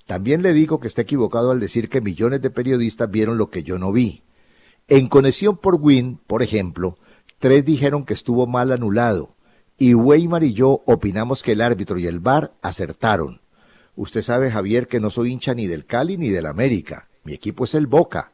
También 0.05 0.41
le 0.41 0.53
digo 0.53 0.79
que 0.79 0.87
está 0.87 1.01
equivocado 1.01 1.51
al 1.51 1.59
decir 1.59 1.89
que 1.89 2.01
millones 2.01 2.41
de 2.41 2.49
periodistas 2.49 3.11
vieron 3.11 3.37
lo 3.37 3.49
que 3.49 3.63
yo 3.63 3.77
no 3.77 3.91
vi. 3.91 4.23
En 4.87 5.07
Conexión 5.07 5.57
por 5.57 5.75
Win, 5.75 6.19
por 6.27 6.41
ejemplo, 6.41 6.97
tres 7.39 7.65
dijeron 7.65 8.05
que 8.05 8.13
estuvo 8.13 8.47
mal 8.47 8.71
anulado, 8.71 9.35
y 9.77 9.93
Weimar 9.93 10.43
y 10.43 10.53
yo 10.53 10.81
opinamos 10.85 11.43
que 11.43 11.51
el 11.51 11.61
árbitro 11.61 11.99
y 11.99 12.07
el 12.07 12.19
VAR 12.19 12.53
acertaron. 12.61 13.41
Usted 13.95 14.21
sabe, 14.21 14.49
Javier, 14.49 14.87
que 14.87 14.99
no 14.99 15.09
soy 15.09 15.31
hincha 15.31 15.53
ni 15.53 15.67
del 15.67 15.85
Cali 15.85 16.17
ni 16.17 16.29
del 16.29 16.45
América. 16.45 17.09
Mi 17.23 17.33
equipo 17.33 17.65
es 17.65 17.75
el 17.75 17.87
Boca. 17.87 18.31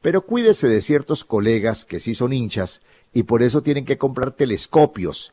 Pero 0.00 0.22
cuídese 0.22 0.68
de 0.68 0.80
ciertos 0.80 1.24
colegas 1.24 1.84
que 1.84 2.00
sí 2.00 2.14
son 2.14 2.32
hinchas 2.32 2.82
y 3.12 3.24
por 3.24 3.42
eso 3.42 3.62
tienen 3.62 3.84
que 3.84 3.98
comprar 3.98 4.32
telescopios, 4.32 5.32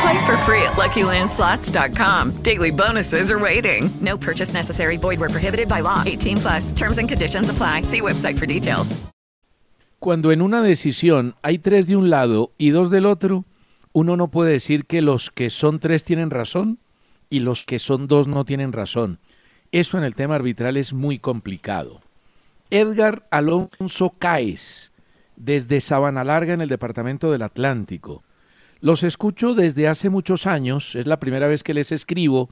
Play 0.00 0.26
for 0.26 0.36
free 0.38 0.62
at 0.62 0.74
LuckyLandSlots.com. 0.76 2.42
Daily 2.42 2.70
bonuses 2.70 3.30
are 3.30 3.38
waiting. 3.38 3.90
No 4.00 4.16
purchase 4.18 4.52
necessary. 4.52 4.96
Void 4.96 5.20
were 5.20 5.28
prohibited 5.28 5.68
by 5.68 5.80
law. 5.80 6.02
18 6.04 6.36
plus. 6.36 6.72
Terms 6.72 6.98
and 6.98 7.08
conditions 7.08 7.48
apply. 7.48 7.82
See 7.82 8.00
website 8.00 8.38
for 8.38 8.46
details. 8.46 8.96
Cuando 9.98 10.30
en 10.30 10.42
una 10.42 10.60
decisión 10.62 11.34
hay 11.42 11.58
tres 11.58 11.86
de 11.86 11.96
un 11.96 12.10
lado 12.10 12.52
y 12.58 12.70
dos 12.70 12.90
del 12.90 13.06
otro, 13.06 13.44
uno 13.92 14.16
no 14.16 14.28
puede 14.28 14.52
decir 14.52 14.84
que 14.84 15.00
los 15.00 15.30
que 15.30 15.48
son 15.48 15.80
tres 15.80 16.04
tienen 16.04 16.30
razón 16.30 16.78
y 17.30 17.40
los 17.40 17.64
que 17.64 17.78
son 17.78 18.06
dos 18.06 18.28
no 18.28 18.44
tienen 18.44 18.72
razón. 18.72 19.18
Eso 19.72 19.96
en 19.98 20.04
el 20.04 20.14
tema 20.14 20.34
arbitral 20.34 20.76
es 20.76 20.92
muy 20.92 21.18
complicado. 21.18 22.02
Edgar 22.70 23.26
Alonso 23.30 24.14
Caes, 24.18 24.92
desde 25.36 25.80
Sabana 25.80 26.24
Larga 26.24 26.54
en 26.54 26.60
el 26.60 26.68
departamento 26.68 27.32
del 27.32 27.42
Atlántico. 27.42 28.22
Los 28.80 29.02
escucho 29.02 29.54
desde 29.54 29.88
hace 29.88 30.10
muchos 30.10 30.46
años, 30.46 30.94
es 30.94 31.06
la 31.06 31.18
primera 31.18 31.46
vez 31.46 31.62
que 31.62 31.74
les 31.74 31.92
escribo. 31.92 32.50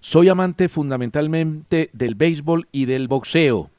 Soy 0.00 0.28
amante 0.28 0.68
fundamentalmente 0.68 1.90
del 1.92 2.14
béisbol 2.14 2.68
y 2.70 2.84
del 2.84 3.08
boxeo, 3.08 3.70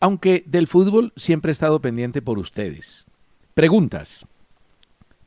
aunque 0.00 0.42
del 0.46 0.66
fútbol 0.66 1.12
siempre 1.16 1.50
he 1.50 1.52
estado 1.52 1.80
pendiente 1.80 2.22
por 2.22 2.38
ustedes. 2.38 3.04
Preguntas. 3.52 4.26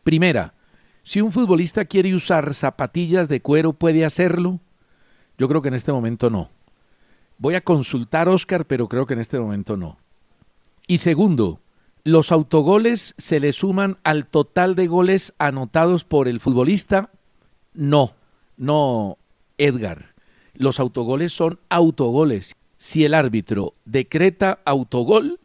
Primera, 0.04 0.54
si 1.04 1.22
un 1.22 1.32
futbolista 1.32 1.86
quiere 1.86 2.16
usar 2.16 2.54
zapatillas 2.54 3.30
de 3.30 3.42
cuero, 3.42 3.74
¿puede 3.74 4.04
hacerlo? 4.04 4.60
Yo 5.38 5.48
creo 5.48 5.62
que 5.62 5.68
en 5.68 5.76
este 5.76 5.92
momento 5.92 6.30
no. 6.30 6.50
Voy 7.38 7.54
a 7.54 7.62
consultar 7.62 8.28
Oscar, 8.28 8.66
pero 8.66 8.88
creo 8.88 9.06
que 9.06 9.14
en 9.14 9.20
este 9.20 9.40
momento 9.40 9.78
no. 9.78 9.98
Y 10.88 10.98
segundo, 10.98 11.60
¿los 12.08 12.32
autogoles 12.32 13.15
se 13.17 13.41
le 13.41 13.52
suman 13.52 13.98
al 14.06 14.28
total 14.28 14.76
de 14.76 14.88
goles 14.88 15.34
anotados 15.39 16.06
por 16.06 16.30
el 16.30 16.39
futbolista? 16.39 17.10
No, 17.74 18.13
no, 18.56 19.17
Edgar. 19.58 20.13
Los 20.54 20.80
autogoles 20.80 21.34
son 21.34 21.60
autogoles. 21.67 22.56
Si 22.78 23.04
el 23.04 23.13
árbitro 23.13 23.74
decreta 23.84 24.60
autogol, 24.63 25.41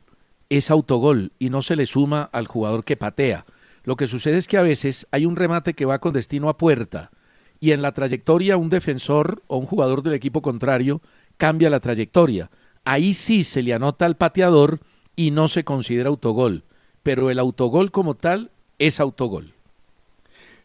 es 0.51 0.71
autogol 0.71 1.33
y 1.41 1.51
no 1.51 1.63
se 1.63 1.75
le 1.75 1.85
suma 1.85 2.31
al 2.33 2.47
jugador 2.47 2.85
que 2.85 2.97
patea. 2.97 3.45
Lo 3.83 3.97
que 3.97 4.07
sucede 4.07 4.39
es 4.39 4.47
que 4.47 4.57
a 4.57 4.63
veces 4.63 5.09
hay 5.11 5.27
un 5.27 5.35
remate 5.35 5.75
que 5.75 5.85
va 5.85 5.99
con 5.99 6.13
destino 6.13 6.49
a 6.49 6.59
puerta 6.59 7.11
y 7.59 7.73
en 7.73 7.83
la 7.83 7.91
trayectoria 7.91 8.57
un 8.57 8.69
defensor 8.69 9.43
o 9.49 9.57
un 9.57 9.67
jugador 9.67 10.05
del 10.05 10.15
equipo 10.15 10.43
contrario 10.43 11.03
cambia 11.39 11.71
la 11.71 11.81
trayectoria. 11.81 12.53
Ahí 12.85 13.15
sí 13.15 13.43
se 13.43 13.65
le 13.65 13.75
anota 13.75 14.07
al 14.07 14.17
pateador 14.17 14.79
y 15.17 15.31
no 15.31 15.49
se 15.49 15.65
considera 15.65 16.09
autogol, 16.09 16.65
pero 17.03 17.31
el 17.31 17.39
autogol 17.39 17.91
como 17.91 18.15
tal 18.15 18.51
es 18.79 19.01
autogol. 19.01 19.55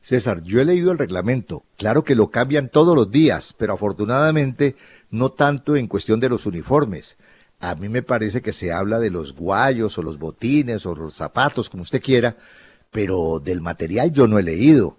César, 0.01 0.41
yo 0.43 0.62
he 0.62 0.65
leído 0.65 0.91
el 0.91 0.97
reglamento. 0.97 1.63
Claro 1.75 2.03
que 2.03 2.15
lo 2.15 2.29
cambian 2.29 2.69
todos 2.69 2.95
los 2.95 3.12
días, 3.12 3.53
pero 3.57 3.73
afortunadamente 3.73 4.75
no 5.12 5.29
tanto 5.31 5.75
en 5.75 5.88
cuestión 5.88 6.19
de 6.19 6.29
los 6.29 6.45
uniformes. 6.45 7.17
A 7.60 7.75
mí 7.75 7.89
me 7.89 8.03
parece 8.03 8.41
que 8.41 8.53
se 8.53 8.71
habla 8.71 8.99
de 8.99 9.10
los 9.10 9.33
guayos 9.33 9.97
o 9.97 10.03
los 10.03 10.19
botines 10.19 10.86
o 10.86 10.95
los 10.95 11.15
zapatos, 11.15 11.69
como 11.69 11.83
usted 11.83 12.01
quiera, 12.01 12.38
pero 12.91 13.41
del 13.43 13.62
material 13.62 14.13
yo 14.13 14.27
no 14.27 14.39
he 14.39 14.43
leído. 14.43 14.97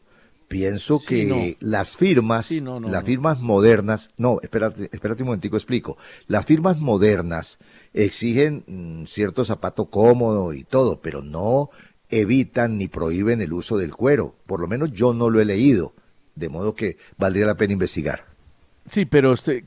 Pienso 0.49 1.05
que 1.05 1.59
las 1.61 1.99
firmas, 1.99 2.51
las 2.51 3.05
firmas 3.05 3.41
modernas, 3.41 4.11
no, 4.17 4.39
espérate, 4.43 4.89
espérate 4.91 5.23
un 5.23 5.27
momentico, 5.27 5.57
explico. 5.57 5.99
Las 6.27 6.47
firmas 6.47 6.79
modernas 6.79 7.59
exigen 7.93 8.65
mm, 8.67 9.05
cierto 9.07 9.45
zapato 9.45 9.91
cómodo 9.91 10.55
y 10.55 10.65
todo, 10.65 11.03
pero 11.03 11.23
no 11.23 11.69
evitan 12.09 12.79
ni 12.79 12.89
prohíben 12.89 13.43
el 13.43 13.53
uso 13.53 13.77
del 13.77 13.95
cuero. 13.95 14.37
Por 14.47 14.61
lo 14.61 14.69
menos 14.69 14.91
yo 14.93 15.13
no 15.13 15.29
lo 15.29 15.39
he 15.41 15.45
leído, 15.45 15.93
de 16.35 16.49
modo 16.49 16.75
que 16.75 16.97
valdría 17.19 17.45
la 17.45 17.57
pena 17.57 17.75
investigar. 17.75 18.25
Sí, 18.87 19.05
pero 19.05 19.33
usted, 19.33 19.63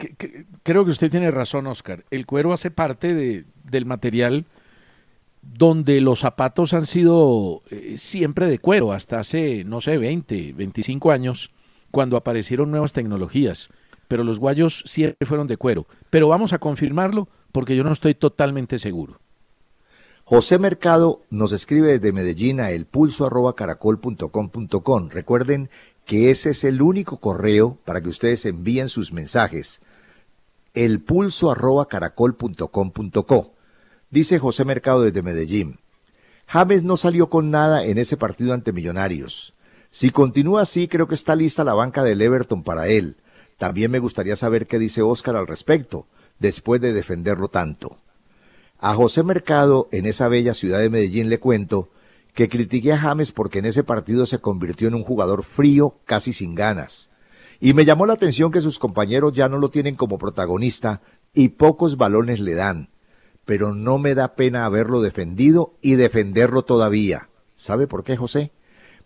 creo 0.64 0.84
que 0.84 0.92
usted 0.92 1.12
tiene 1.12 1.30
razón, 1.30 1.68
Oscar. 1.68 2.06
El 2.10 2.26
cuero 2.26 2.54
hace 2.54 2.72
parte 2.72 3.14
de, 3.14 3.46
del 3.64 3.86
material 3.86 4.46
donde 5.42 6.02
los 6.02 6.20
zapatos 6.20 6.74
han 6.74 6.86
sido 6.86 7.62
eh, 7.70 7.96
siempre 7.98 8.48
de 8.48 8.60
cuero, 8.60 8.92
hasta 8.94 9.20
hace, 9.20 9.64
no 9.64 9.82
sé, 9.82 9.98
20, 9.98 10.54
25 10.54 11.12
años, 11.12 11.52
cuando 11.90 12.18
aparecieron 12.18 12.70
nuevas 12.72 12.94
tecnologías. 12.94 13.70
Pero 14.08 14.24
los 14.24 14.40
guayos 14.40 14.84
siempre 14.86 15.26
fueron 15.26 15.48
de 15.48 15.58
cuero. 15.58 15.88
Pero 16.10 16.28
vamos 16.28 16.54
a 16.54 16.60
confirmarlo 16.60 17.28
porque 17.52 17.76
yo 17.76 17.84
no 17.84 17.92
estoy 17.92 18.14
totalmente 18.16 18.80
seguro. 18.80 19.20
José 20.24 20.60
Mercado 20.60 21.24
nos 21.30 21.52
escribe 21.52 21.92
desde 21.92 22.14
Medellín 22.14 22.60
a 22.60 22.72
elpulso.caracol.com.com. 22.72 25.10
Recuerden 25.10 25.70
que 26.06 26.32
ese 26.32 26.52
es 26.52 26.64
el 26.64 26.82
único 26.82 27.18
correo 27.18 27.78
para 27.84 28.02
que 28.02 28.10
ustedes 28.10 28.46
envíen 28.46 28.90
sus 28.90 29.12
mensajes. 29.12 29.82
Elpulso.caracol.com.co. 30.74 33.52
Dice 34.12 34.40
José 34.40 34.66
Mercado 34.66 35.04
desde 35.04 35.22
Medellín. 35.22 35.80
James 36.46 36.84
no 36.84 36.98
salió 36.98 37.30
con 37.30 37.50
nada 37.50 37.86
en 37.86 37.98
ese 37.98 38.18
partido 38.18 38.54
ante 38.54 38.74
Millonarios. 38.74 39.54
Si 39.90 40.10
continúa 40.10 40.64
así, 40.64 40.90
creo 40.90 41.08
que 41.08 41.16
está 41.16 41.34
lista 41.34 41.64
la 41.64 41.74
banca 41.74 42.04
del 42.04 42.22
Everton 42.22 42.62
para 42.62 42.90
él. 42.90 43.16
También 43.58 43.90
me 43.90 44.00
gustaría 44.00 44.36
saber 44.36 44.68
qué 44.68 44.80
dice 44.80 45.02
Oscar 45.02 45.38
al 45.38 45.48
respecto, 45.48 46.08
después 46.40 46.82
de 46.82 46.92
defenderlo 46.92 47.48
tanto. 47.48 48.00
A 48.80 48.96
José 48.96 49.24
Mercado, 49.24 49.88
en 49.94 50.06
esa 50.06 50.28
bella 50.28 50.54
ciudad 50.54 50.80
de 50.80 50.90
Medellín, 50.90 51.30
le 51.30 51.40
cuento 51.40 51.88
que 52.34 52.50
critiqué 52.50 52.92
a 52.92 52.98
James 52.98 53.32
porque 53.32 53.60
en 53.60 53.66
ese 53.66 53.86
partido 53.86 54.26
se 54.26 54.40
convirtió 54.40 54.90
en 54.90 54.96
un 54.96 55.04
jugador 55.04 55.44
frío, 55.44 55.96
casi 56.04 56.34
sin 56.34 56.54
ganas. 56.54 57.12
Y 57.62 57.74
me 57.74 57.86
llamó 57.86 58.06
la 58.06 58.14
atención 58.14 58.52
que 58.52 58.62
sus 58.62 58.78
compañeros 58.78 59.32
ya 59.32 59.48
no 59.48 59.58
lo 59.58 59.70
tienen 59.70 59.96
como 59.96 60.18
protagonista 60.18 61.02
y 61.34 61.50
pocos 61.50 61.96
balones 61.96 62.42
le 62.42 62.56
dan 62.56 62.91
pero 63.52 63.76
no 63.76 63.98
me 63.98 64.16
da 64.16 64.36
pena 64.36 64.64
haberlo 64.64 65.02
defendido 65.02 65.74
y 65.82 65.96
defenderlo 65.96 66.62
todavía. 66.62 67.28
¿Sabe 67.58 67.86
por 67.86 68.06
qué, 68.06 68.16
José? 68.16 68.54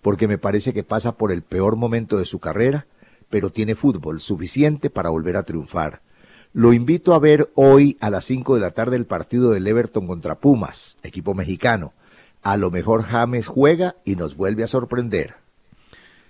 Porque 0.04 0.28
me 0.28 0.38
parece 0.38 0.72
que 0.72 0.84
pasa 0.84 1.14
por 1.14 1.32
el 1.32 1.42
peor 1.42 1.78
momento 1.78 2.20
de 2.20 2.26
su 2.26 2.38
carrera, 2.38 2.86
pero 3.32 3.50
tiene 3.50 3.74
fútbol 3.74 4.22
suficiente 4.22 4.92
para 4.92 5.10
volver 5.10 5.36
a 5.36 5.42
triunfar. 5.42 6.04
Lo 6.54 6.74
invito 6.74 7.16
a 7.16 7.20
ver 7.20 7.50
hoy 7.56 7.98
a 8.02 8.12
las 8.12 8.26
5 8.26 8.54
de 8.54 8.62
la 8.62 8.70
tarde 8.70 8.98
el 8.98 9.08
partido 9.08 9.50
del 9.50 9.66
Everton 9.66 10.06
contra 10.06 10.36
Pumas, 10.36 11.00
equipo 11.02 11.34
mexicano. 11.34 11.94
A 12.44 12.56
lo 12.56 12.70
mejor 12.70 13.02
James 13.02 13.48
juega 13.48 13.96
y 14.06 14.16
nos 14.16 14.36
vuelve 14.36 14.64
a 14.64 14.68
sorprender. 14.68 15.34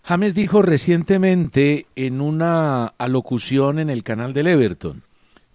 James 0.04 0.36
dijo 0.36 0.62
recientemente 0.62 1.88
en 1.98 2.22
una 2.22 2.94
alocución 2.98 3.78
en 3.78 3.90
el 3.90 4.04
canal 4.04 4.34
del 4.34 4.48
Everton 4.48 5.04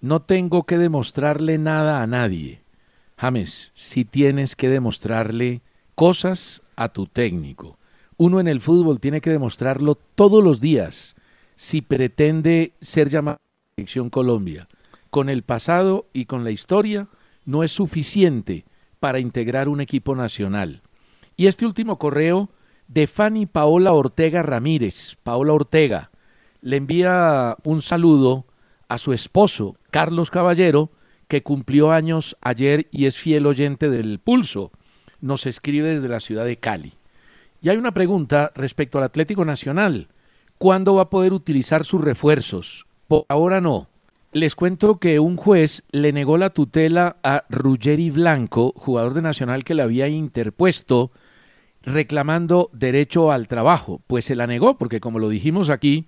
no 0.01 0.23
tengo 0.23 0.65
que 0.65 0.79
demostrarle 0.79 1.59
nada 1.59 2.03
a 2.03 2.07
nadie. 2.07 2.63
James, 3.17 3.71
si 3.75 4.05
tienes 4.05 4.57
que 4.57 4.69
demostrarle 4.69 5.63
cosas 5.95 6.63
a 6.77 6.89
tu 6.89 7.07
técnico. 7.07 7.79
Uno 8.17 8.41
en 8.41 8.49
el 8.49 8.61
fútbol 8.61 9.01
tiene 9.01 9.21
que 9.21 9.31
demostrarlo 9.31 9.95
todos 9.95 10.43
los 10.43 10.61
días 10.61 11.15
si 11.57 11.83
pretende 11.83 12.73
ser 12.81 13.11
llamado 13.11 13.37
a 13.37 13.75
selección 13.77 14.09
Colombia. 14.09 14.69
Con 15.11 15.29
el 15.29 15.43
pasado 15.43 16.07
y 16.13 16.25
con 16.25 16.45
la 16.45 16.51
historia 16.51 17.09
no 17.45 17.63
es 17.63 17.73
suficiente 17.73 18.65
para 18.99 19.19
integrar 19.19 19.69
un 19.69 19.81
equipo 19.81 20.15
nacional. 20.15 20.83
Y 21.37 21.47
este 21.47 21.67
último 21.67 21.99
correo 21.99 22.51
de 22.89 23.07
Fanny 23.07 23.47
Paola 23.47 23.93
Ortega 23.93 24.43
Ramírez, 24.43 25.17
Paola 25.23 25.53
Ortega, 25.53 26.11
le 26.63 26.77
envía 26.77 27.57
un 27.65 27.83
saludo 27.83 28.47
a 28.91 28.99
su 28.99 29.13
esposo, 29.13 29.77
Carlos 29.91 30.31
Caballero, 30.31 30.91
que 31.29 31.43
cumplió 31.43 31.93
años 31.93 32.37
ayer 32.43 32.89
y 32.91 33.07
es 33.07 33.17
fiel 33.17 33.47
oyente 33.47 33.89
del 33.89 34.19
pulso. 34.19 34.73
Nos 35.21 35.47
escribe 35.47 35.95
desde 35.95 36.09
la 36.09 36.19
ciudad 36.19 36.45
de 36.45 36.57
Cali. 36.57 36.95
Y 37.63 37.69
hay 37.69 37.77
una 37.77 37.93
pregunta 37.93 38.51
respecto 38.55 38.99
al 38.99 39.05
Atlético 39.05 39.45
Nacional. 39.45 40.09
¿Cuándo 40.59 40.97
va 40.97 41.03
a 41.03 41.11
poder 41.11 41.33
utilizar 41.33 41.85
sus 41.85 42.01
refuerzos? 42.01 42.87
Por 43.07 43.27
ahora 43.29 43.61
no. 43.61 43.89
Les 44.33 44.57
cuento 44.57 44.99
que 44.99 45.21
un 45.21 45.37
juez 45.37 45.85
le 45.93 46.13
negó 46.13 46.37
la 46.37 46.51
tutela 46.51 47.17
a 47.23 47.45
Ruggeri 47.49 48.11
Blanco, 48.11 48.73
jugador 48.77 49.15
de 49.15 49.23
Nacional 49.23 49.63
que 49.63 49.75
le 49.75 49.83
había 49.83 50.09
interpuesto 50.09 51.13
reclamando 51.83 52.71
derecho 52.73 53.31
al 53.31 53.47
trabajo. 53.47 54.01
Pues 54.09 54.25
se 54.25 54.35
la 54.35 54.49
negó, 54.49 54.79
porque 54.79 55.01
como 55.01 55.21
lo 55.21 55.29
dijimos 55.29 55.71
aquí, 55.71 56.07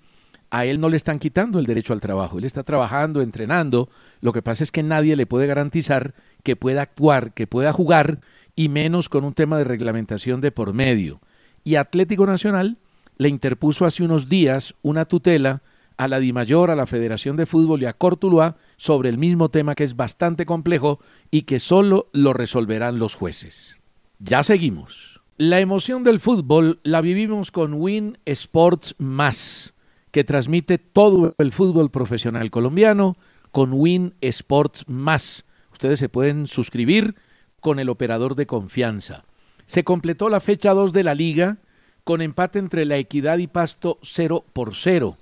a 0.52 0.66
él 0.66 0.80
no 0.80 0.90
le 0.90 0.98
están 0.98 1.18
quitando 1.18 1.58
el 1.58 1.64
derecho 1.64 1.94
al 1.94 2.00
trabajo. 2.00 2.38
Él 2.38 2.44
está 2.44 2.62
trabajando, 2.62 3.22
entrenando. 3.22 3.88
Lo 4.20 4.34
que 4.34 4.42
pasa 4.42 4.62
es 4.62 4.70
que 4.70 4.82
nadie 4.82 5.16
le 5.16 5.24
puede 5.24 5.46
garantizar 5.46 6.12
que 6.42 6.56
pueda 6.56 6.82
actuar, 6.82 7.32
que 7.32 7.46
pueda 7.46 7.72
jugar, 7.72 8.20
y 8.54 8.68
menos 8.68 9.08
con 9.08 9.24
un 9.24 9.32
tema 9.32 9.56
de 9.56 9.64
reglamentación 9.64 10.42
de 10.42 10.52
por 10.52 10.74
medio. 10.74 11.22
Y 11.64 11.76
Atlético 11.76 12.26
Nacional 12.26 12.76
le 13.16 13.30
interpuso 13.30 13.86
hace 13.86 14.02
unos 14.02 14.28
días 14.28 14.74
una 14.82 15.06
tutela 15.06 15.62
a 15.96 16.06
la 16.06 16.20
DIMAYOR, 16.20 16.70
a 16.70 16.76
la 16.76 16.86
Federación 16.86 17.36
de 17.36 17.46
Fútbol 17.46 17.80
y 17.80 17.86
a 17.86 17.94
Cortuluá 17.94 18.56
sobre 18.76 19.08
el 19.08 19.16
mismo 19.16 19.48
tema 19.48 19.74
que 19.74 19.84
es 19.84 19.96
bastante 19.96 20.44
complejo 20.44 21.00
y 21.30 21.42
que 21.42 21.60
solo 21.60 22.10
lo 22.12 22.34
resolverán 22.34 22.98
los 22.98 23.14
jueces. 23.14 23.80
Ya 24.18 24.42
seguimos. 24.42 25.22
La 25.38 25.60
emoción 25.60 26.04
del 26.04 26.20
fútbol 26.20 26.78
la 26.82 27.00
vivimos 27.00 27.50
con 27.50 27.72
Win 27.72 28.18
Sports 28.26 28.94
Más, 28.98 29.72
que 30.12 30.22
transmite 30.22 30.78
todo 30.78 31.34
el 31.38 31.52
fútbol 31.52 31.90
profesional 31.90 32.50
colombiano 32.50 33.16
con 33.50 33.72
Win 33.72 34.14
Sports 34.20 34.84
Más. 34.86 35.44
Ustedes 35.72 35.98
se 35.98 36.08
pueden 36.08 36.46
suscribir 36.46 37.16
con 37.58 37.80
el 37.80 37.88
operador 37.88 38.36
de 38.36 38.46
confianza. 38.46 39.24
Se 39.66 39.82
completó 39.82 40.28
la 40.28 40.38
fecha 40.38 40.72
2 40.72 40.92
de 40.92 41.02
la 41.02 41.16
liga 41.16 41.56
con 42.04 42.22
empate 42.22 42.60
entre 42.60 42.84
la 42.84 42.96
Equidad 42.96 43.38
y 43.38 43.48
Pasto 43.48 43.98
0 44.02 44.44
por 44.52 44.76
0. 44.76 45.16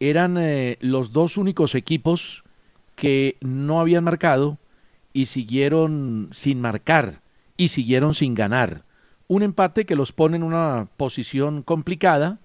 Eran 0.00 0.36
eh, 0.38 0.78
los 0.80 1.12
dos 1.12 1.36
únicos 1.36 1.76
equipos 1.76 2.42
que 2.96 3.36
no 3.40 3.80
habían 3.80 4.02
marcado 4.02 4.58
y 5.12 5.26
siguieron 5.26 6.30
sin 6.32 6.60
marcar 6.60 7.20
y 7.56 7.68
siguieron 7.68 8.14
sin 8.14 8.34
ganar 8.34 8.84
un 9.28 9.42
empate 9.42 9.86
que 9.86 9.96
los 9.96 10.12
pone 10.12 10.36
en 10.36 10.42
una 10.42 10.88
posición 10.96 11.62
complicada. 11.62 12.38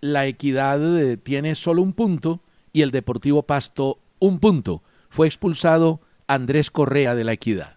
La 0.00 0.26
Equidad 0.26 0.80
tiene 1.22 1.54
solo 1.54 1.82
un 1.82 1.92
punto 1.92 2.40
y 2.72 2.82
el 2.82 2.90
Deportivo 2.90 3.42
Pasto 3.42 3.98
un 4.18 4.38
punto. 4.38 4.82
Fue 5.10 5.26
expulsado 5.26 6.00
Andrés 6.26 6.70
Correa 6.70 7.14
de 7.14 7.24
la 7.24 7.32
Equidad. 7.32 7.76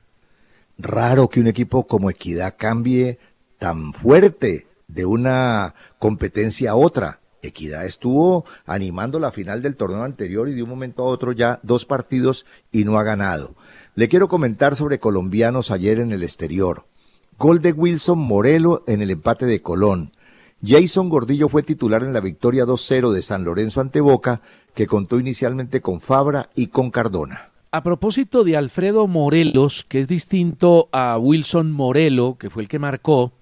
Raro 0.78 1.30
que 1.30 1.40
un 1.40 1.48
equipo 1.48 1.86
como 1.86 2.10
Equidad 2.10 2.56
cambie 2.58 3.20
tan 3.60 3.94
fuerte 3.94 4.68
de 4.88 5.06
una 5.06 5.76
competencia 6.00 6.72
a 6.72 6.76
otra. 6.76 7.20
Equidad 7.42 7.86
estuvo 7.86 8.46
animando 8.66 9.20
la 9.20 9.32
final 9.32 9.62
del 9.62 9.76
torneo 9.76 10.04
anterior 10.04 10.48
y 10.48 10.54
de 10.54 10.64
un 10.64 10.70
momento 10.70 11.04
a 11.04 11.08
otro 11.08 11.34
ya 11.34 11.60
dos 11.62 11.86
partidos 11.86 12.46
y 12.72 12.86
no 12.86 12.98
ha 12.98 13.04
ganado. 13.04 13.56
Le 13.96 14.08
quiero 14.08 14.28
comentar 14.28 14.76
sobre 14.76 15.00
colombianos 15.00 15.70
ayer 15.70 16.00
en 16.00 16.12
el 16.12 16.24
exterior. 16.24 16.86
Gol 17.38 17.62
de 17.62 17.74
Wilson 17.74 18.20
Morelo 18.20 18.84
en 18.88 19.02
el 19.02 19.12
empate 19.12 19.46
de 19.46 19.62
Colón. 19.62 20.14
Jason 20.66 21.10
Gordillo 21.10 21.50
fue 21.50 21.62
titular 21.62 22.04
en 22.04 22.14
la 22.14 22.22
victoria 22.22 22.66
2-0 22.66 23.12
de 23.12 23.22
San 23.22 23.44
Lorenzo 23.44 23.82
ante 23.82 24.00
Boca, 24.00 24.40
que 24.74 24.88
contó 24.88 25.20
inicialmente 25.20 25.82
con 25.82 26.00
Fabra 26.00 26.50
y 26.56 26.68
con 26.68 26.90
Cardona. 26.90 27.50
A 27.72 27.84
propósito 27.84 28.46
de 28.46 28.56
Alfredo 28.56 29.08
Morelos, 29.08 29.86
que 29.90 30.00
es 30.00 30.08
distinto 30.08 30.88
a 30.94 31.18
Wilson 31.18 31.74
Morelo, 31.74 32.38
que 32.40 32.50
fue 32.50 32.64
el 32.64 32.70
que 32.70 32.80
marcó, 32.80 33.34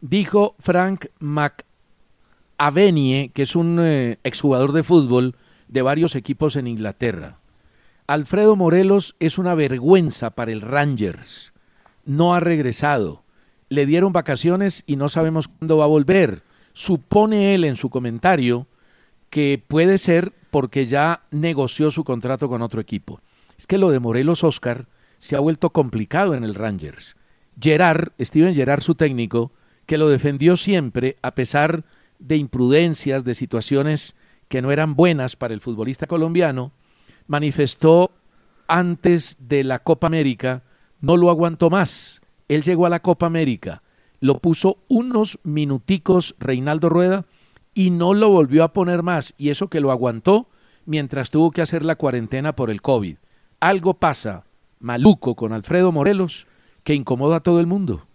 dijo 0.00 0.54
Frank 0.58 1.08
McAvenie, 1.18 3.30
que 3.34 3.42
es 3.42 3.56
un 3.56 3.78
eh, 3.80 4.18
exjugador 4.24 4.72
de 4.72 4.84
fútbol 4.84 5.36
de 5.68 5.82
varios 5.82 6.14
equipos 6.14 6.56
en 6.56 6.66
Inglaterra. 6.66 7.40
Alfredo 8.06 8.56
Morelos 8.56 9.16
es 9.20 9.36
una 9.36 9.54
vergüenza 9.54 10.30
para 10.30 10.52
el 10.52 10.62
Rangers. 10.62 11.52
No 12.06 12.32
ha 12.32 12.40
regresado 12.40 13.24
le 13.68 13.86
dieron 13.86 14.12
vacaciones 14.12 14.82
y 14.86 14.96
no 14.96 15.08
sabemos 15.08 15.48
cuándo 15.48 15.78
va 15.78 15.84
a 15.84 15.88
volver. 15.88 16.42
Supone 16.74 17.54
él 17.54 17.64
en 17.64 17.76
su 17.76 17.88
comentario 17.88 18.66
que 19.30 19.62
puede 19.66 19.96
ser 19.96 20.32
porque 20.50 20.86
ya 20.86 21.22
negoció 21.30 21.90
su 21.90 22.04
contrato 22.04 22.48
con 22.48 22.60
otro 22.60 22.80
equipo. 22.80 23.20
Es 23.56 23.66
que 23.66 23.78
lo 23.78 23.90
de 23.90 23.98
Morelos 23.98 24.44
Oscar 24.44 24.86
se 25.18 25.34
ha 25.34 25.40
vuelto 25.40 25.70
complicado 25.70 26.34
en 26.34 26.44
el 26.44 26.54
Rangers. 26.54 27.16
Gerard, 27.58 28.12
Steven 28.20 28.54
Gerard, 28.54 28.82
su 28.82 28.94
técnico, 28.94 29.50
que 29.86 29.96
lo 29.96 30.10
defendió 30.10 30.58
siempre 30.58 31.16
a 31.22 31.34
pesar 31.34 31.84
de 32.18 32.36
imprudencias, 32.36 33.24
de 33.24 33.34
situaciones 33.34 34.14
que 34.48 34.60
no 34.60 34.70
eran 34.70 34.94
buenas 34.94 35.36
para 35.36 35.54
el 35.54 35.62
futbolista 35.62 36.06
colombiano, 36.06 36.72
manifestó 37.26 38.12
antes 38.68 39.38
de 39.40 39.64
la 39.64 39.78
Copa 39.78 40.06
América, 40.06 40.62
no 41.00 41.16
lo 41.16 41.30
aguantó 41.30 41.70
más 41.70 42.20
él 42.48 42.62
llegó 42.62 42.86
a 42.86 42.90
la 42.90 43.00
Copa 43.00 43.26
América, 43.26 43.82
lo 44.24 44.38
puso 44.38 44.78
unos 44.88 45.38
minuticos 45.42 46.34
Reinaldo 46.38 46.88
Rueda 46.88 47.26
y 47.74 47.90
no 47.90 48.14
lo 48.14 48.30
volvió 48.30 48.64
a 48.64 48.72
poner 48.72 49.02
más, 49.02 49.34
y 49.36 49.50
eso 49.50 49.68
que 49.68 49.80
lo 49.80 49.90
aguantó 49.90 50.48
mientras 50.86 51.28
tuvo 51.28 51.50
que 51.50 51.60
hacer 51.60 51.84
la 51.84 51.96
cuarentena 51.96 52.56
por 52.56 52.70
el 52.70 52.80
COVID. 52.80 53.18
Algo 53.60 53.92
pasa 53.92 54.46
maluco 54.80 55.34
con 55.34 55.52
Alfredo 55.52 55.92
Morelos 55.92 56.46
que 56.84 56.94
incomoda 56.94 57.36
a 57.36 57.42
todo 57.42 57.60
el 57.60 57.66
mundo. 57.66 58.06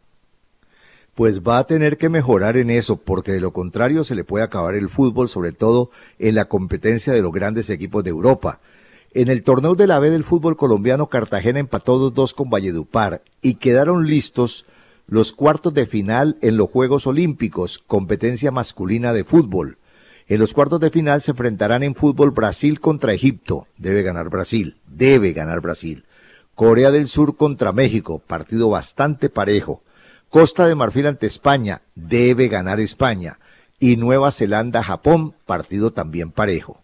Pues 1.13 1.41
va 1.41 1.60
a 1.60 1.67
tener 1.67 2.00
que 2.00 2.10
mejorar 2.10 2.58
en 2.58 2.72
eso, 2.72 2.98
porque 2.98 3.32
de 3.32 3.41
lo 3.41 3.54
contrario 3.54 4.04
se 4.04 4.15
le 4.15 4.24
puede 4.24 4.43
acabar 4.43 4.74
el 4.74 4.89
fútbol, 4.89 5.30
sobre 5.30 5.52
todo 5.52 5.91
en 6.17 6.34
la 6.34 6.45
competencia 6.45 7.13
de 7.13 7.22
los 7.22 7.32
grandes 7.32 7.69
equipos 7.69 8.04
de 8.04 8.10
Europa. 8.10 8.62
En 9.13 9.28
el 9.28 9.43
torneo 9.43 9.76
de 9.76 9.86
la 9.86 10.00
B 10.00 10.10
del 10.10 10.24
fútbol 10.24 10.58
colombiano, 10.58 11.06
Cartagena 11.06 11.60
empató 11.60 12.12
2-2 12.12 12.34
con 12.34 12.50
Valledupar 12.50 13.22
y 13.43 13.56
quedaron 13.56 14.08
listos 14.08 14.65
los 15.10 15.34
cuartos 15.34 15.74
de 15.74 15.88
final 15.88 16.38
en 16.41 16.56
los 16.56 16.69
Juegos 16.69 17.08
Olímpicos, 17.08 17.80
competencia 17.80 18.52
masculina 18.52 19.12
de 19.12 19.24
fútbol. 19.24 19.80
En 20.28 20.39
los 20.39 20.54
cuartos 20.54 20.80
de 20.80 20.91
final 20.91 21.24
se 21.24 21.32
enfrentarán 21.32 21.82
en 21.82 21.95
fútbol 21.95 22.30
Brasil 22.30 22.80
contra 22.80 23.13
Egipto. 23.13 23.65
Debe 23.78 24.04
ganar 24.04 24.30
Brasil. 24.30 24.78
Debe 24.86 25.34
ganar 25.34 25.62
Brasil. 25.62 26.06
Corea 26.54 26.91
del 26.91 27.08
Sur 27.08 27.38
contra 27.38 27.72
México. 27.72 28.19
Partido 28.19 28.69
bastante 28.69 29.30
parejo. 29.30 29.82
Costa 30.30 30.67
de 30.67 30.76
Marfil 30.76 31.08
ante 31.08 31.26
España. 31.26 31.82
Debe 31.95 32.48
ganar 32.48 32.80
España. 32.80 33.39
Y 33.80 33.98
Nueva 33.98 34.30
Zelanda-Japón. 34.30 35.34
Partido 35.48 35.91
también 35.91 36.30
parejo. 36.30 36.84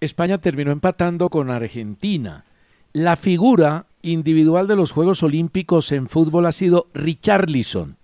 España 0.00 0.38
terminó 0.38 0.72
empatando 0.72 1.28
con 1.28 1.50
Argentina. 1.50 2.44
La 2.92 3.14
figura 3.14 3.86
individual 4.12 4.68
de 4.68 4.76
los 4.76 4.92
Juegos 4.92 5.22
Olímpicos 5.22 5.90
en 5.92 6.08
fútbol 6.08 6.46
ha 6.46 6.52
sido 6.52 6.88
Richarlison, 6.94 7.96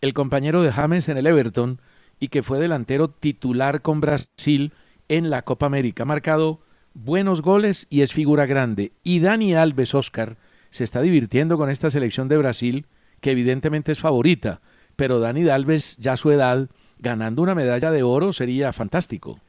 el 0.00 0.14
compañero 0.14 0.62
de 0.62 0.72
James 0.72 1.08
en 1.08 1.18
el 1.18 1.26
Everton 1.26 1.80
y 2.20 2.28
que 2.28 2.42
fue 2.42 2.60
delantero 2.60 3.08
titular 3.08 3.82
con 3.82 4.00
Brasil 4.00 4.72
en 5.08 5.30
la 5.30 5.42
Copa 5.42 5.66
América. 5.66 6.04
Ha 6.04 6.06
marcado 6.06 6.60
buenos 6.94 7.42
goles 7.42 7.86
y 7.90 8.02
es 8.02 8.12
figura 8.12 8.46
grande. 8.46 8.92
Y 9.02 9.20
Dani 9.20 9.54
Alves 9.54 9.94
Oscar 9.94 10.36
se 10.70 10.84
está 10.84 11.00
divirtiendo 11.00 11.56
con 11.56 11.70
esta 11.70 11.90
selección 11.90 12.28
de 12.28 12.38
Brasil, 12.38 12.86
que 13.20 13.32
evidentemente 13.32 13.92
es 13.92 13.98
favorita, 13.98 14.60
pero 14.96 15.20
Dani 15.20 15.48
Alves, 15.48 15.96
ya 15.98 16.12
a 16.12 16.16
su 16.16 16.30
edad, 16.30 16.68
ganando 16.98 17.42
una 17.42 17.54
medalla 17.54 17.90
de 17.90 18.02
oro 18.02 18.32
sería 18.32 18.72
fantástico. 18.72 19.40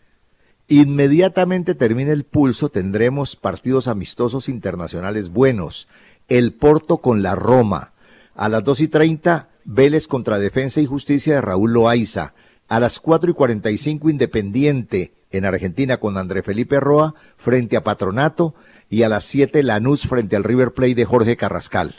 Inmediatamente 0.71 1.73
termine 1.73 2.11
el 2.11 2.25
pulso 2.25 2.69
tendremos 2.69 3.35
partidos 3.35 3.87
amistosos 3.87 4.47
internacionales 4.47 5.29
buenos. 5.29 5.87
El 6.27 6.53
Porto 6.53 6.97
con 6.97 7.23
la 7.23 7.33
Roma. 7.33 7.93
A 8.35 8.49
las 8.49 8.63
dos 8.63 8.79
y 8.79 8.87
treinta, 8.87 9.49
Vélez 9.65 10.07
contra 10.07 10.37
Defensa 10.37 10.79
y 10.79 10.85
Justicia 10.85 11.33
de 11.33 11.41
Raúl 11.41 11.73
Loaiza. 11.73 12.35
A 12.67 12.79
las 12.79 12.99
cuatro 12.99 13.31
y 13.31 13.33
cuarenta 13.33 13.71
y 13.71 13.79
cinco, 13.79 14.11
Independiente 14.11 15.13
en 15.31 15.45
Argentina 15.45 15.97
con 15.97 16.17
André 16.17 16.43
Felipe 16.43 16.79
Roa 16.79 17.15
frente 17.35 17.75
a 17.75 17.83
Patronato. 17.83 18.53
Y 18.91 19.01
a 19.01 19.09
las 19.09 19.23
siete, 19.23 19.63
Lanús 19.63 20.03
frente 20.03 20.35
al 20.35 20.43
River 20.43 20.73
Plate 20.73 20.93
de 20.93 21.05
Jorge 21.05 21.35
Carrascal. 21.35 21.95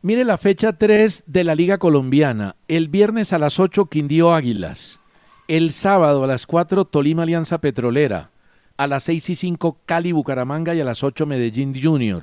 Mire 0.00 0.24
la 0.24 0.38
fecha 0.38 0.74
3 0.74 1.24
de 1.26 1.42
la 1.42 1.56
Liga 1.56 1.78
Colombiana. 1.78 2.54
El 2.68 2.88
viernes 2.88 3.32
a 3.32 3.40
las 3.40 3.58
8, 3.58 3.86
Quindío 3.86 4.32
Águilas. 4.32 5.00
El 5.46 5.72
sábado 5.72 6.24
a 6.24 6.26
las 6.26 6.46
4 6.46 6.86
Tolima 6.86 7.24
Alianza 7.24 7.58
Petrolera, 7.58 8.30
a 8.78 8.86
las 8.86 9.02
6 9.02 9.28
y 9.28 9.36
5 9.36 9.80
Cali 9.84 10.10
Bucaramanga 10.10 10.74
y 10.74 10.80
a 10.80 10.84
las 10.84 11.04
8 11.04 11.26
Medellín 11.26 11.74
Junior. 11.78 12.22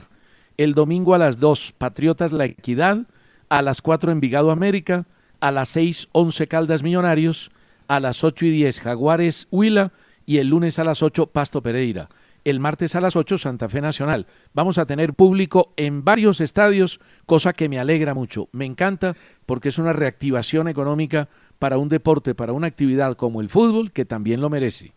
El 0.58 0.74
domingo 0.74 1.14
a 1.14 1.20
las 1.20 1.40
2 1.40 1.76
Patriotas 1.78 2.32
La 2.32 2.46
Equidad, 2.46 3.06
a 3.48 3.62
las 3.62 3.84
4 3.84 4.12
Envigado 4.12 4.50
América, 4.50 5.06
a 5.40 5.52
las 5.52 5.70
6 5.70 6.08
11 6.14 6.48
Caldas 6.48 6.82
Millonarios, 6.82 7.52
a 7.88 8.00
las 8.00 8.24
8 8.24 8.48
y 8.48 8.50
10 8.50 8.80
Jaguares 8.82 9.48
Huila 9.52 9.92
y 10.26 10.40
el 10.40 10.48
lunes 10.48 10.80
a 10.80 10.84
las 10.84 11.04
8 11.04 11.28
Pasto 11.28 11.62
Pereira. 11.62 12.10
El 12.44 12.60
martes 12.60 12.96
a 12.96 13.02
las 13.02 13.16
8 13.16 13.38
Santa 13.38 13.70
Fe 13.70 13.82
Nacional. 13.82 14.26
Vamos 14.56 14.80
a 14.80 14.88
tener 14.88 15.14
público 15.14 15.74
en 15.78 16.04
varios 16.04 16.42
estadios, 16.42 17.00
cosa 17.28 17.54
que 17.54 17.70
me 17.70 17.78
alegra 17.78 18.16
mucho. 18.16 18.50
Me 18.52 18.66
encanta 18.66 19.16
porque 19.46 19.70
es 19.70 19.78
una 19.78 19.94
reactivación 19.94 20.68
económica 20.68 21.30
para 21.62 21.78
un 21.78 21.90
deporte, 21.90 22.34
para 22.34 22.54
una 22.54 22.66
actividad 22.66 23.16
como 23.16 23.40
el 23.40 23.48
fútbol, 23.48 23.92
que 23.92 24.04
también 24.04 24.42
lo 24.42 24.50
merece. 24.50 24.96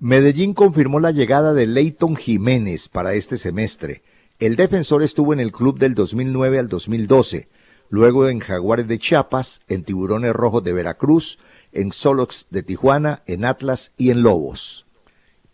Medellín 0.00 0.52
confirmó 0.52 0.98
la 0.98 1.12
llegada 1.12 1.54
de 1.54 1.68
Leighton 1.68 2.16
Jiménez 2.16 2.88
para 2.88 3.14
este 3.14 3.36
semestre. 3.36 4.02
El 4.40 4.56
defensor 4.56 5.04
estuvo 5.04 5.32
en 5.32 5.38
el 5.38 5.52
club 5.52 5.78
del 5.78 5.94
2009 5.94 6.58
al 6.58 6.68
2012, 6.68 7.48
luego 7.88 8.28
en 8.28 8.40
Jaguares 8.40 8.88
de 8.88 8.98
Chiapas, 8.98 9.60
en 9.68 9.84
Tiburones 9.84 10.32
Rojos 10.32 10.64
de 10.64 10.72
Veracruz, 10.72 11.38
en 11.70 11.92
Solox 11.92 12.48
de 12.50 12.64
Tijuana, 12.64 13.22
en 13.26 13.44
Atlas 13.44 13.92
y 13.96 14.10
en 14.10 14.24
Lobos. 14.24 14.86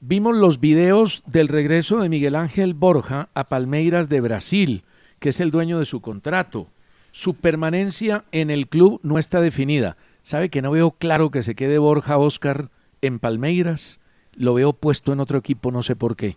Vimos 0.01 0.35
los 0.35 0.61
videos 0.61 1.23
del 1.27 1.49
regreso 1.49 2.01
de 2.01 2.09
Miguel 2.09 2.37
Ángel 2.37 2.73
Borja 2.73 3.29
a 3.35 3.51
Palmeiras 3.51 4.09
de 4.09 4.23
Brasil, 4.23 4.85
que 5.19 5.29
es 5.29 5.41
el 5.41 5.51
dueño 5.51 5.79
de 5.79 5.85
su 5.85 6.01
contrato. 6.01 6.69
Su 7.11 7.35
permanencia 7.35 8.25
en 8.33 8.51
el 8.51 8.69
club 8.69 8.99
no 9.03 9.19
está 9.19 9.43
definida. 9.43 9.99
¿Sabe 10.25 10.49
que 10.51 10.63
no 10.63 10.71
veo 10.71 10.93
claro 10.93 11.31
que 11.31 11.43
se 11.43 11.55
quede 11.55 11.79
Borja 11.79 12.19
Oscar 12.19 12.71
en 13.01 13.19
Palmeiras? 13.19 13.99
Lo 14.35 14.55
veo 14.55 14.73
puesto 14.73 15.13
en 15.13 15.21
otro 15.21 15.39
equipo, 15.39 15.71
no 15.71 15.83
sé 15.83 15.97
por 15.97 16.17
qué. 16.17 16.37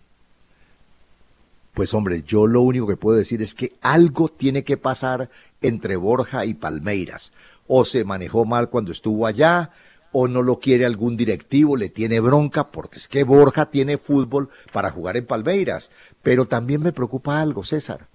Pues 1.72 1.92
hombre, 1.94 2.22
yo 2.22 2.46
lo 2.46 2.62
único 2.62 2.86
que 2.86 2.96
puedo 2.96 3.18
decir 3.18 3.42
es 3.42 3.54
que 3.54 3.74
algo 3.82 4.28
tiene 4.28 4.64
que 4.64 4.76
pasar 4.76 5.30
entre 5.60 5.96
Borja 5.96 6.44
y 6.44 6.54
Palmeiras. 6.54 7.32
o 7.68 7.84
se 7.84 8.04
manejó 8.04 8.44
mal 8.44 8.70
cuando 8.70 8.92
estuvo 8.92 9.26
allá, 9.26 9.72
o 10.12 10.28
no 10.28 10.40
lo 10.40 10.60
quiere 10.60 10.86
algún 10.86 11.16
directivo, 11.16 11.76
le 11.76 11.88
tiene 11.88 12.20
bronca, 12.20 12.68
porque 12.68 12.96
es 12.98 13.08
que 13.08 13.24
Borja 13.24 13.66
tiene 13.66 13.98
fútbol 13.98 14.48
para 14.72 14.90
jugar 14.90 15.16
en 15.16 15.26
Palmeiras. 15.26 15.90
Pero 16.22 16.46
también 16.46 16.80
me 16.80 16.92
preocupa 16.92 17.40
algo, 17.42 17.64
César. 17.64 18.08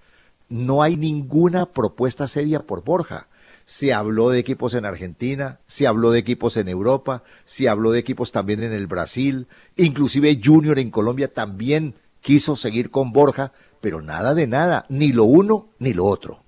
No 0.50 0.82
hay 0.82 0.96
ninguna 0.96 1.66
propuesta 1.66 2.28
seria 2.28 2.62
por 2.62 2.84
Borja. 2.84 3.28
Se 3.66 3.94
habló 3.94 4.30
de 4.30 4.40
equipos 4.40 4.74
en 4.74 4.86
Argentina, 4.86 5.60
se 5.68 5.88
habló 5.88 6.12
de 6.12 6.20
equipos 6.20 6.58
en 6.58 6.68
Europa, 6.68 7.24
se 7.46 7.70
habló 7.70 7.92
de 7.92 8.00
equipos 8.00 8.32
también 8.32 8.64
en 8.64 8.74
el 8.74 8.88
Brasil, 8.88 9.48
inclusive 9.76 10.40
Junior 10.44 10.80
en 10.80 10.92
Colombia 10.92 11.34
también 11.34 11.96
quiso 12.22 12.56
seguir 12.56 12.92
con 12.92 13.12
Borja, 13.12 13.52
pero 13.82 14.02
nada 14.02 14.34
de 14.36 14.48
nada, 14.48 14.86
ni 14.90 15.12
lo 15.12 15.26
uno 15.26 15.70
ni 15.80 15.94
lo 15.94 16.06
otro. 16.06 16.44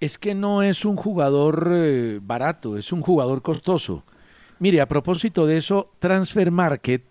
Es 0.00 0.18
que 0.18 0.34
no 0.34 0.62
es 0.62 0.84
un 0.84 0.96
jugador 0.96 1.68
eh, 1.72 2.20
barato, 2.22 2.76
es 2.76 2.92
un 2.92 3.00
jugador 3.00 3.42
costoso. 3.42 4.04
Mire, 4.58 4.80
a 4.80 4.88
propósito 4.88 5.46
de 5.46 5.56
eso, 5.56 5.92
Transfer 5.98 6.50
Market 6.50 7.04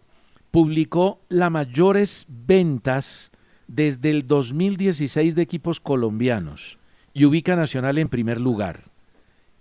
publicó 0.51 1.21
las 1.29 1.49
mayores 1.49 2.25
ventas 2.27 3.31
desde 3.67 4.11
el 4.11 4.27
2016 4.27 5.35
de 5.35 5.41
equipos 5.41 5.79
colombianos 5.79 6.77
y 7.13 7.25
ubica 7.25 7.55
Nacional 7.55 7.97
en 7.97 8.09
primer 8.09 8.39
lugar. 8.39 8.92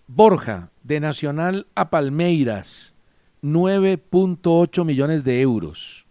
Borja, 0.06 0.70
de 0.82 1.00
Nacional 1.00 1.66
a 1.74 1.90
Palmeiras, 1.90 2.92
9.8 3.42 4.84
millones 4.84 5.24
de 5.24 5.40
euros. 5.40 6.06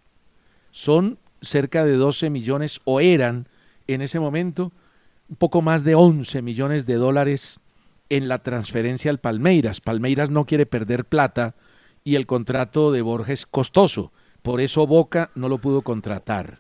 Son 0.72 1.18
cerca 1.42 1.86
de 1.86 1.94
12 1.94 2.30
millones, 2.30 2.82
o 2.86 3.00
eran 3.00 3.48
en 3.88 4.02
ese 4.02 4.20
momento, 4.20 4.72
un 5.30 5.36
poco 5.36 5.62
más 5.62 5.84
de 5.84 5.96
11 5.96 6.42
millones 6.42 6.86
de 6.86 6.96
dólares 6.96 7.60
en 8.10 8.28
la 8.28 8.40
transferencia 8.40 9.12
al 9.12 9.20
Palmeiras. 9.20 9.82
Palmeiras 9.82 10.30
no 10.30 10.46
quiere 10.46 10.66
perder 10.66 11.06
plata 11.06 11.56
y 12.04 12.16
el 12.16 12.26
contrato 12.26 12.92
de 12.92 13.02
Borges 13.02 13.42
es 13.42 13.46
costoso. 13.46 14.12
Por 14.42 14.60
eso 14.60 14.88
Boca 14.88 15.32
no 15.36 15.50
lo 15.50 15.60
pudo 15.60 15.82
contratar. 15.82 16.60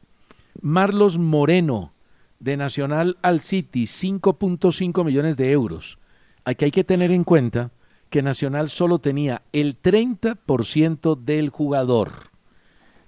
Marlos 0.62 1.18
Moreno, 1.18 1.94
de 2.40 2.58
Nacional 2.58 3.18
al 3.22 3.42
City, 3.42 3.84
5.5 3.84 5.04
millones 5.04 5.38
de 5.38 5.52
euros. 5.52 5.98
Aquí 6.44 6.66
hay 6.66 6.72
que 6.72 6.84
tener 6.84 7.12
en 7.12 7.24
cuenta 7.24 7.72
que 8.10 8.22
Nacional 8.22 8.70
solo 8.70 9.00
tenía 9.00 9.42
el 9.54 9.82
30% 9.82 11.16
del 11.16 11.50
jugador. 11.50 12.12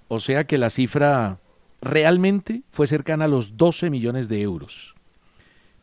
O 0.08 0.20
sea 0.20 0.44
que 0.44 0.58
la 0.58 0.70
cifra 0.70 1.38
realmente 1.80 2.62
fue 2.70 2.86
cercana 2.86 3.26
a 3.26 3.28
los 3.28 3.56
12 3.56 3.90
millones 3.90 4.28
de 4.28 4.40
euros. 4.40 4.94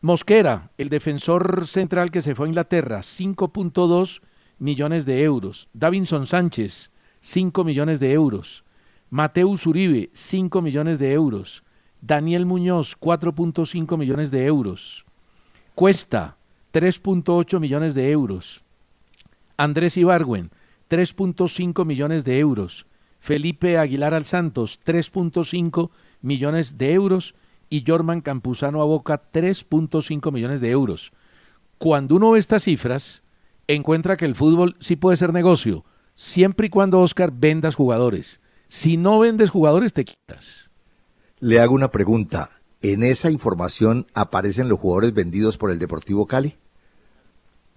Mosquera, 0.01 0.71
el 0.79 0.89
defensor 0.89 1.67
central 1.67 2.09
que 2.09 2.23
se 2.23 2.33
fue 2.33 2.47
a 2.47 2.49
Inglaterra, 2.49 2.99
5.2 3.01 4.21
millones 4.57 5.05
de 5.05 5.21
euros. 5.21 5.67
Davinson 5.73 6.25
Sánchez, 6.25 6.89
5 7.19 7.63
millones 7.63 7.99
de 7.99 8.11
euros. 8.13 8.63
Mateus 9.11 9.67
Uribe, 9.67 10.09
5 10.13 10.61
millones 10.61 10.97
de 10.97 11.11
euros. 11.11 11.63
Daniel 12.01 12.47
Muñoz, 12.47 12.97
4.5 12.99 13.97
millones 13.97 14.31
de 14.31 14.45
euros. 14.45 15.05
Cuesta, 15.75 16.37
3.8 16.73 17.59
millones 17.59 17.93
de 17.93 18.11
euros. 18.11 18.63
Andrés 19.57 19.97
Ibargüen, 19.97 20.51
3.5 20.89 21.85
millones 21.85 22.23
de 22.23 22.39
euros. 22.39 22.85
Felipe 23.19 23.77
Aguilar 23.77 24.13
Al 24.13 24.25
Santos, 24.25 24.79
3.5 24.83 25.91
millones 26.21 26.77
de 26.77 26.93
euros 26.93 27.35
y 27.69 27.83
Jorman 27.85 28.21
Campuzano 28.21 28.81
a 28.81 28.85
Boca 28.85 29.21
3.5 29.31 30.31
millones 30.31 30.59
de 30.59 30.71
euros. 30.71 31.11
Cuando 31.77 32.15
uno 32.15 32.31
ve 32.31 32.39
estas 32.39 32.63
cifras, 32.63 33.23
encuentra 33.67 34.17
que 34.17 34.25
el 34.25 34.35
fútbol 34.35 34.75
sí 34.79 34.95
puede 34.95 35.17
ser 35.17 35.33
negocio, 35.33 35.85
siempre 36.15 36.67
y 36.67 36.69
cuando 36.69 36.99
Oscar 36.99 37.31
vendas 37.33 37.75
jugadores. 37.75 38.41
Si 38.67 38.97
no 38.97 39.19
vendes 39.19 39.49
jugadores, 39.49 39.93
te 39.93 40.05
quitas. 40.05 40.69
Le 41.39 41.59
hago 41.59 41.73
una 41.73 41.91
pregunta. 41.91 42.60
¿En 42.81 43.03
esa 43.03 43.29
información 43.29 44.07
aparecen 44.13 44.67
los 44.67 44.79
jugadores 44.79 45.13
vendidos 45.13 45.57
por 45.57 45.69
el 45.69 45.77
Deportivo 45.77 46.25
Cali? 46.25 46.55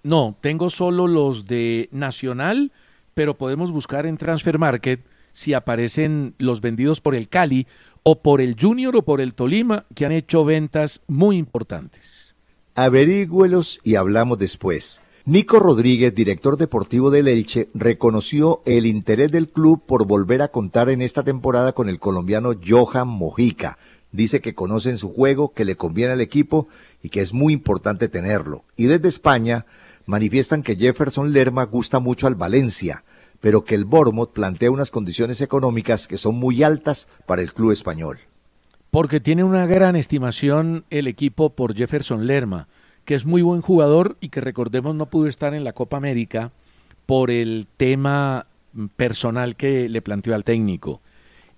No, 0.02 0.36
tengo 0.40 0.70
solo 0.70 1.06
los 1.08 1.46
de 1.46 1.88
Nacional, 1.92 2.72
pero 3.12 3.34
podemos 3.34 3.70
buscar 3.70 4.06
en 4.06 4.16
Transfer 4.16 4.58
Market 4.58 5.04
si 5.32 5.52
aparecen 5.52 6.34
los 6.38 6.60
vendidos 6.60 7.00
por 7.00 7.14
el 7.14 7.28
Cali 7.28 7.66
o 8.02 8.22
por 8.22 8.40
el 8.40 8.56
Junior 8.58 8.96
o 8.96 9.02
por 9.02 9.20
el 9.20 9.34
Tolima, 9.34 9.84
que 9.94 10.06
han 10.06 10.12
hecho 10.12 10.44
ventas 10.44 11.00
muy 11.06 11.36
importantes. 11.36 12.34
Averígüelos 12.74 13.80
y 13.82 13.96
hablamos 13.96 14.38
después. 14.38 15.00
Nico 15.26 15.58
Rodríguez, 15.58 16.14
director 16.14 16.58
deportivo 16.58 17.10
del 17.10 17.28
Elche, 17.28 17.70
reconoció 17.72 18.62
el 18.66 18.84
interés 18.84 19.32
del 19.32 19.48
club 19.48 19.82
por 19.86 20.06
volver 20.06 20.42
a 20.42 20.48
contar 20.48 20.90
en 20.90 21.00
esta 21.00 21.22
temporada 21.22 21.72
con 21.72 21.88
el 21.88 21.98
colombiano 21.98 22.52
Johan 22.66 23.08
Mojica. 23.08 23.78
Dice 24.14 24.40
que 24.40 24.54
conocen 24.54 24.96
su 24.96 25.12
juego, 25.12 25.52
que 25.52 25.64
le 25.64 25.76
conviene 25.76 26.12
al 26.12 26.20
equipo 26.20 26.68
y 27.02 27.08
que 27.08 27.20
es 27.20 27.32
muy 27.32 27.52
importante 27.52 28.08
tenerlo. 28.08 28.64
Y 28.76 28.84
desde 28.84 29.08
España 29.08 29.66
manifiestan 30.06 30.62
que 30.62 30.76
Jefferson 30.76 31.32
Lerma 31.32 31.64
gusta 31.64 31.98
mucho 31.98 32.26
al 32.26 32.36
Valencia 32.36 33.02
pero 33.44 33.62
que 33.62 33.74
el 33.74 33.84
Bournemouth 33.84 34.32
plantea 34.32 34.70
unas 34.70 34.90
condiciones 34.90 35.42
económicas 35.42 36.08
que 36.08 36.16
son 36.16 36.34
muy 36.34 36.62
altas 36.62 37.08
para 37.26 37.42
el 37.42 37.52
club 37.52 37.72
español. 37.72 38.20
Porque 38.90 39.20
tiene 39.20 39.44
una 39.44 39.66
gran 39.66 39.96
estimación 39.96 40.86
el 40.88 41.06
equipo 41.08 41.50
por 41.50 41.74
Jefferson 41.74 42.26
Lerma, 42.26 42.68
que 43.04 43.14
es 43.14 43.26
muy 43.26 43.42
buen 43.42 43.60
jugador 43.60 44.16
y 44.22 44.30
que 44.30 44.40
recordemos 44.40 44.94
no 44.94 45.10
pudo 45.10 45.26
estar 45.26 45.52
en 45.52 45.62
la 45.62 45.74
Copa 45.74 45.98
América 45.98 46.52
por 47.04 47.30
el 47.30 47.66
tema 47.76 48.46
personal 48.96 49.56
que 49.56 49.90
le 49.90 50.00
planteó 50.00 50.34
al 50.34 50.44
técnico. 50.44 51.02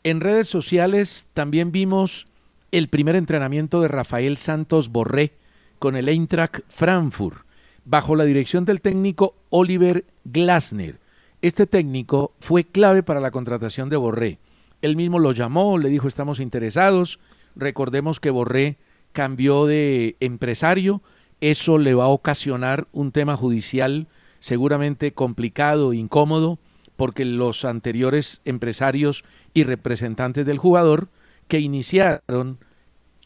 En 0.02 0.18
redes 0.18 0.48
sociales 0.48 1.28
también 1.34 1.70
vimos 1.70 2.26
el 2.72 2.88
primer 2.88 3.16
entrenamiento 3.16 3.80
de 3.80 3.88
Rafael 3.88 4.36
Santos 4.36 4.90
Borré 4.90 5.32
con 5.78 5.96
el 5.96 6.08
Eintracht 6.08 6.60
Frankfurt, 6.68 7.46
bajo 7.84 8.16
la 8.16 8.24
dirección 8.24 8.64
del 8.64 8.80
técnico 8.80 9.34
Oliver 9.50 10.04
Glasner 10.24 10.98
este 11.42 11.66
técnico 11.66 12.32
fue 12.40 12.64
clave 12.64 13.02
para 13.02 13.20
la 13.20 13.30
contratación 13.30 13.88
de 13.88 13.96
Borré. 13.96 14.38
Él 14.82 14.96
mismo 14.96 15.18
lo 15.18 15.32
llamó, 15.32 15.78
le 15.78 15.88
dijo 15.88 16.08
estamos 16.08 16.40
interesados. 16.40 17.20
Recordemos 17.54 18.20
que 18.20 18.30
Borré 18.30 18.78
cambió 19.12 19.66
de 19.66 20.16
empresario. 20.20 21.02
Eso 21.40 21.78
le 21.78 21.94
va 21.94 22.04
a 22.04 22.08
ocasionar 22.08 22.88
un 22.92 23.12
tema 23.12 23.36
judicial 23.36 24.08
seguramente 24.40 25.12
complicado, 25.12 25.92
incómodo, 25.92 26.58
porque 26.96 27.24
los 27.24 27.64
anteriores 27.64 28.40
empresarios 28.44 29.22
y 29.54 29.64
representantes 29.64 30.46
del 30.46 30.58
jugador 30.58 31.08
que 31.48 31.60
iniciaron 31.60 32.58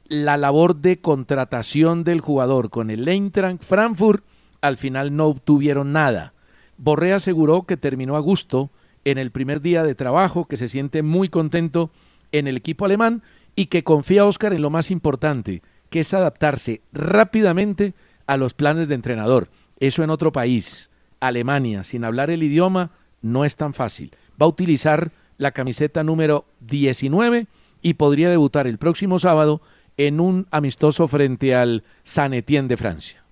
la 0.06 0.36
labor 0.36 0.76
de 0.76 1.00
contratación 1.00 2.04
del 2.04 2.20
jugador 2.20 2.70
con 2.70 2.90
el 2.90 3.06
Eintracht 3.06 3.62
Frankfurt 3.62 4.24
al 4.60 4.76
final 4.76 5.16
no 5.16 5.26
obtuvieron 5.26 5.92
nada. 5.92 6.34
Borré 6.76 7.12
aseguró 7.12 7.62
que 7.62 7.76
terminó 7.76 8.16
a 8.16 8.20
gusto 8.20 8.70
en 9.04 9.18
el 9.18 9.30
primer 9.30 9.60
día 9.60 9.82
de 9.82 9.94
trabajo, 9.94 10.46
que 10.46 10.56
se 10.56 10.68
siente 10.68 11.02
muy 11.02 11.28
contento 11.28 11.90
en 12.32 12.46
el 12.46 12.56
equipo 12.56 12.84
alemán 12.84 13.22
y 13.56 13.66
que 13.66 13.84
confía 13.84 14.26
Oscar 14.26 14.52
en 14.52 14.62
lo 14.62 14.70
más 14.70 14.90
importante, 14.90 15.62
que 15.88 16.00
es 16.00 16.14
adaptarse 16.14 16.82
rápidamente 16.92 17.94
a 18.26 18.36
los 18.36 18.54
planes 18.54 18.88
de 18.88 18.94
entrenador. 18.94 19.48
Eso 19.78 20.02
en 20.02 20.10
otro 20.10 20.32
país, 20.32 20.90
Alemania, 21.20 21.84
sin 21.84 22.04
hablar 22.04 22.30
el 22.30 22.42
idioma, 22.42 22.90
no 23.22 23.44
es 23.44 23.56
tan 23.56 23.74
fácil. 23.74 24.14
Va 24.40 24.46
a 24.46 24.50
utilizar 24.50 25.12
la 25.38 25.52
camiseta 25.52 26.04
número 26.04 26.44
19 26.60 27.46
y 27.82 27.94
podría 27.94 28.30
debutar 28.30 28.66
el 28.66 28.78
próximo 28.78 29.18
sábado 29.18 29.60
en 29.96 30.20
un 30.20 30.46
amistoso 30.50 31.08
frente 31.08 31.54
al 31.54 31.84
Saint 32.04 32.34
Etienne 32.34 32.68
de 32.68 32.76
Francia. 32.76 33.24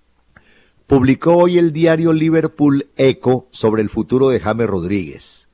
Publicó 0.87 1.37
hoy 1.37 1.57
el 1.57 1.71
diario 1.71 2.13
Liverpool 2.13 2.87
Echo 2.97 3.47
sobre 3.51 3.81
el 3.81 3.89
futuro 3.89 4.29
de 4.29 4.39
James 4.39 4.67
Rodríguez. 4.67 5.47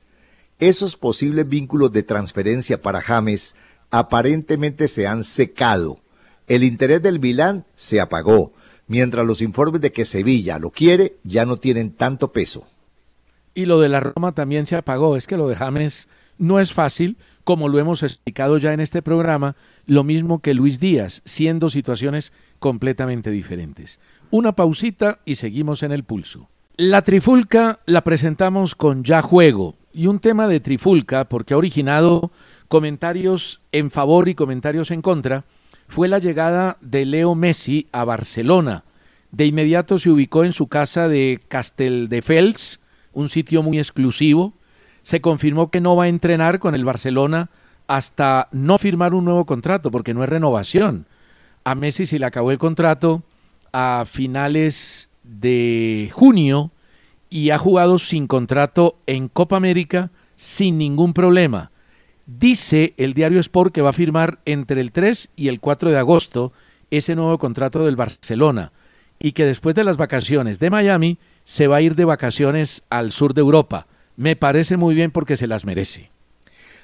Esos 0.58 0.96
posibles 0.96 1.46
vínculos 1.46 1.92
de 1.92 2.02
transferencia 2.02 2.80
para 2.80 3.02
James 3.02 3.54
aparentemente 3.90 4.88
se 4.88 5.06
han 5.06 5.24
secado. 5.24 5.98
El 6.46 6.64
interés 6.64 7.02
del 7.02 7.20
Milán 7.20 7.66
se 7.74 8.00
apagó, 8.00 8.52
mientras 8.86 9.26
los 9.26 9.42
informes 9.42 9.80
de 9.80 9.92
que 9.92 10.06
Sevilla 10.06 10.58
lo 10.58 10.70
quiere 10.70 11.16
ya 11.24 11.44
no 11.44 11.58
tienen 11.58 11.92
tanto 11.92 12.32
peso. 12.32 12.66
Y 13.54 13.66
lo 13.66 13.80
de 13.80 13.88
la 13.88 14.00
Roma 14.00 14.32
también 14.32 14.66
se 14.66 14.76
apagó. 14.76 15.16
Es 15.16 15.26
que 15.26 15.36
lo 15.36 15.48
de 15.48 15.56
James 15.56 16.08
no 16.38 16.60
es 16.60 16.72
fácil, 16.72 17.16
como 17.44 17.68
lo 17.68 17.78
hemos 17.78 18.02
explicado 18.02 18.58
ya 18.58 18.72
en 18.72 18.80
este 18.80 19.02
programa, 19.02 19.56
lo 19.86 20.04
mismo 20.04 20.40
que 20.40 20.54
Luis 20.54 20.80
Díaz, 20.80 21.22
siendo 21.24 21.68
situaciones 21.68 22.32
completamente 22.58 23.30
diferentes. 23.30 24.00
Una 24.30 24.52
pausita 24.52 25.20
y 25.24 25.36
seguimos 25.36 25.82
en 25.82 25.92
el 25.92 26.04
pulso. 26.04 26.48
La 26.76 27.02
trifulca 27.02 27.80
la 27.86 28.02
presentamos 28.02 28.74
con 28.74 29.04
Ya 29.04 29.22
Juego 29.22 29.76
y 29.92 30.08
un 30.08 30.18
tema 30.18 30.48
de 30.48 30.60
trifulca 30.60 31.28
porque 31.28 31.54
ha 31.54 31.56
originado 31.56 32.30
comentarios 32.68 33.60
en 33.72 33.90
favor 33.90 34.28
y 34.28 34.34
comentarios 34.34 34.90
en 34.90 35.00
contra 35.00 35.44
fue 35.88 36.08
la 36.08 36.18
llegada 36.18 36.76
de 36.80 37.06
Leo 37.06 37.34
Messi 37.34 37.86
a 37.92 38.04
Barcelona. 38.04 38.84
De 39.30 39.46
inmediato 39.46 39.98
se 39.98 40.10
ubicó 40.10 40.44
en 40.44 40.52
su 40.52 40.66
casa 40.66 41.08
de 41.08 41.40
Casteldefels, 41.48 42.80
un 43.12 43.28
sitio 43.28 43.62
muy 43.62 43.78
exclusivo. 43.78 44.52
Se 45.06 45.20
confirmó 45.20 45.70
que 45.70 45.80
no 45.80 45.94
va 45.94 46.02
a 46.02 46.08
entrenar 46.08 46.58
con 46.58 46.74
el 46.74 46.84
Barcelona 46.84 47.48
hasta 47.86 48.48
no 48.50 48.76
firmar 48.76 49.14
un 49.14 49.24
nuevo 49.24 49.46
contrato, 49.46 49.92
porque 49.92 50.14
no 50.14 50.24
es 50.24 50.28
renovación. 50.28 51.06
A 51.62 51.76
Messi 51.76 52.06
se 52.06 52.18
le 52.18 52.26
acabó 52.26 52.50
el 52.50 52.58
contrato 52.58 53.22
a 53.72 54.02
finales 54.04 55.08
de 55.22 56.10
junio 56.12 56.72
y 57.30 57.50
ha 57.50 57.58
jugado 57.58 58.00
sin 58.00 58.26
contrato 58.26 58.98
en 59.06 59.28
Copa 59.28 59.56
América 59.56 60.10
sin 60.34 60.76
ningún 60.76 61.12
problema. 61.12 61.70
Dice 62.26 62.92
el 62.96 63.14
diario 63.14 63.38
Sport 63.38 63.72
que 63.72 63.82
va 63.82 63.90
a 63.90 63.92
firmar 63.92 64.40
entre 64.44 64.80
el 64.80 64.90
3 64.90 65.28
y 65.36 65.46
el 65.46 65.60
4 65.60 65.92
de 65.92 65.98
agosto 65.98 66.52
ese 66.90 67.14
nuevo 67.14 67.38
contrato 67.38 67.84
del 67.84 67.94
Barcelona 67.94 68.72
y 69.20 69.30
que 69.32 69.44
después 69.44 69.76
de 69.76 69.84
las 69.84 69.98
vacaciones 69.98 70.58
de 70.58 70.70
Miami 70.70 71.18
se 71.44 71.68
va 71.68 71.76
a 71.76 71.80
ir 71.80 71.94
de 71.94 72.04
vacaciones 72.04 72.82
al 72.90 73.12
sur 73.12 73.34
de 73.34 73.42
Europa. 73.42 73.86
Me 74.16 74.36
parece 74.36 74.76
muy 74.76 74.94
bien 74.94 75.10
porque 75.10 75.36
se 75.36 75.46
las 75.46 75.64
merece. 75.64 76.10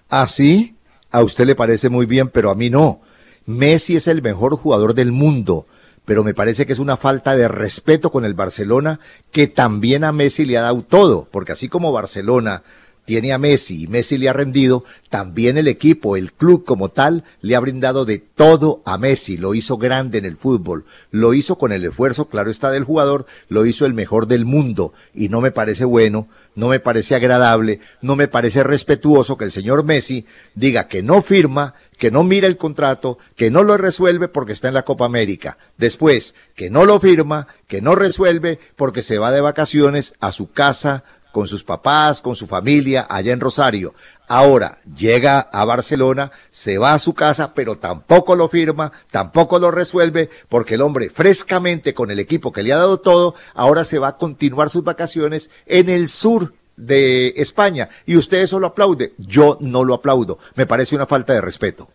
¿Así? 0.09 0.77
¿Ah, 1.11 1.19
a 1.19 1.23
usted 1.23 1.47
le 1.47 1.55
parece 1.55 1.89
muy 1.89 2.07
bien, 2.07 2.29
pero 2.29 2.51
a 2.51 2.55
mí 2.55 2.71
no. 2.71 3.01
Messi 3.45 3.97
es 3.97 4.09
el 4.09 4.23
mejor 4.23 4.57
jugador 4.57 4.95
del 4.95 5.13
mundo, 5.13 5.67
pero 6.05 6.25
me 6.25 6.35
parece 6.35 6.67
que 6.67 6.73
es 6.73 6.79
una 6.79 6.97
falta 6.97 7.37
de 7.37 7.49
respeto 7.49 8.11
con 8.11 8.25
el 8.25 8.35
Barcelona 8.35 9.01
que 9.31 9.47
también 9.47 10.05
a 10.05 10.13
Messi 10.13 10.45
le 10.45 10.57
ha 10.57 10.63
dado 10.63 10.83
todo, 10.83 11.29
porque 11.31 11.53
así 11.53 11.69
como 11.69 11.93
Barcelona 11.93 12.63
tiene 13.05 13.33
a 13.33 13.39
Messi 13.39 13.83
y 13.83 13.87
Messi 13.89 14.19
le 14.19 14.29
ha 14.29 14.33
rendido, 14.33 14.85
también 15.11 15.59
el 15.59 15.69
equipo, 15.69 16.17
el 16.17 16.33
club 16.33 16.65
como 16.65 16.89
tal, 16.89 17.25
le 17.41 17.57
ha 17.57 17.61
brindado 17.61 18.05
de 18.05 18.19
todo 18.19 18.83
a 18.85 18.99
Messi, 18.99 19.37
lo 19.37 19.55
hizo 19.55 19.77
grande 19.77 20.19
en 20.19 20.25
el 20.25 20.37
fútbol, 20.37 20.85
lo 21.11 21.35
hizo 21.35 21.59
con 21.59 21.73
el 21.73 21.85
esfuerzo, 21.85 22.29
claro 22.29 22.51
está, 22.51 22.71
del 22.71 22.85
jugador, 22.85 23.27
lo 23.49 23.67
hizo 23.67 23.87
el 23.87 23.95
mejor 23.95 24.27
del 24.27 24.45
mundo 24.45 24.93
y 25.15 25.29
no 25.29 25.41
me 25.41 25.51
parece 25.51 25.85
bueno, 25.85 26.29
no 26.55 26.69
me 26.69 26.81
parece 26.81 27.15
agradable, 27.15 27.81
no 28.01 28.17
me 28.17 28.29
parece 28.29 28.63
respetuoso 28.63 29.37
que 29.37 29.45
el 29.45 29.53
señor 29.53 29.85
Messi 29.85 30.27
diga 30.55 30.89
que 30.89 31.03
no 31.03 31.23
firma, 31.23 31.75
que 31.99 32.11
no 32.11 32.25
mira 32.25 32.47
el 32.47 32.57
contrato, 32.57 33.19
que 33.37 33.51
no 33.51 33.63
lo 33.63 33.77
resuelve 33.77 34.29
porque 34.29 34.53
está 34.53 34.69
en 34.69 34.75
la 34.75 34.85
Copa 34.85 35.07
América. 35.07 35.59
Después, 35.79 36.35
que 36.55 36.71
no 36.71 36.85
lo 36.85 37.01
firma, 37.01 37.47
que 37.69 37.81
no 37.81 37.95
resuelve 37.95 38.59
porque 38.77 39.03
se 39.03 39.19
va 39.19 39.33
de 39.33 39.41
vacaciones 39.41 40.15
a 40.21 40.33
su 40.33 40.51
casa, 40.51 41.05
con 41.33 41.49
sus 41.49 41.65
papás, 41.65 42.21
con 42.21 42.37
su 42.37 42.47
familia 42.47 43.07
allá 43.09 43.33
en 43.33 43.41
Rosario. 43.41 43.95
Ahora 44.29 44.79
llega 44.97 45.41
a 45.41 45.65
Barcelona, 45.65 46.31
se 46.51 46.79
va 46.79 46.95
a 46.95 46.99
su 46.99 47.15
casa, 47.15 47.55
pero 47.55 47.79
tampoco 47.79 48.37
lo 48.37 48.49
firma, 48.49 48.93
tampoco 49.11 49.59
lo 49.59 49.71
resuelve, 49.71 50.31
porque 50.49 50.75
el 50.75 50.83
hombre 50.83 51.11
frescamente 51.11 51.95
con 51.95 52.11
el 52.11 52.19
equipo 52.19 52.53
que 52.53 52.63
le 52.63 52.73
ha 52.73 52.79
dado 52.79 53.01
todo, 53.01 53.35
ahora 53.55 53.85
se 53.85 53.99
va 53.99 54.09
a 54.09 54.17
continuar 54.17 54.71
sus 54.71 54.85
vacaciones 54.85 55.51
en 55.67 55.89
el 55.89 56.09
sur 56.09 56.55
de 56.77 57.35
España. 57.37 57.89
Y 58.07 58.17
usted 58.17 58.43
eso 58.43 58.61
lo 58.61 58.69
aplaude. 58.69 59.15
Yo 59.19 59.59
no 59.61 59.85
lo 59.85 59.95
aplaudo. 59.95 60.39
Me 60.55 60.67
parece 60.67 60.97
una 60.97 61.07
falta 61.07 61.33
de 61.33 61.41
respeto. 61.41 61.89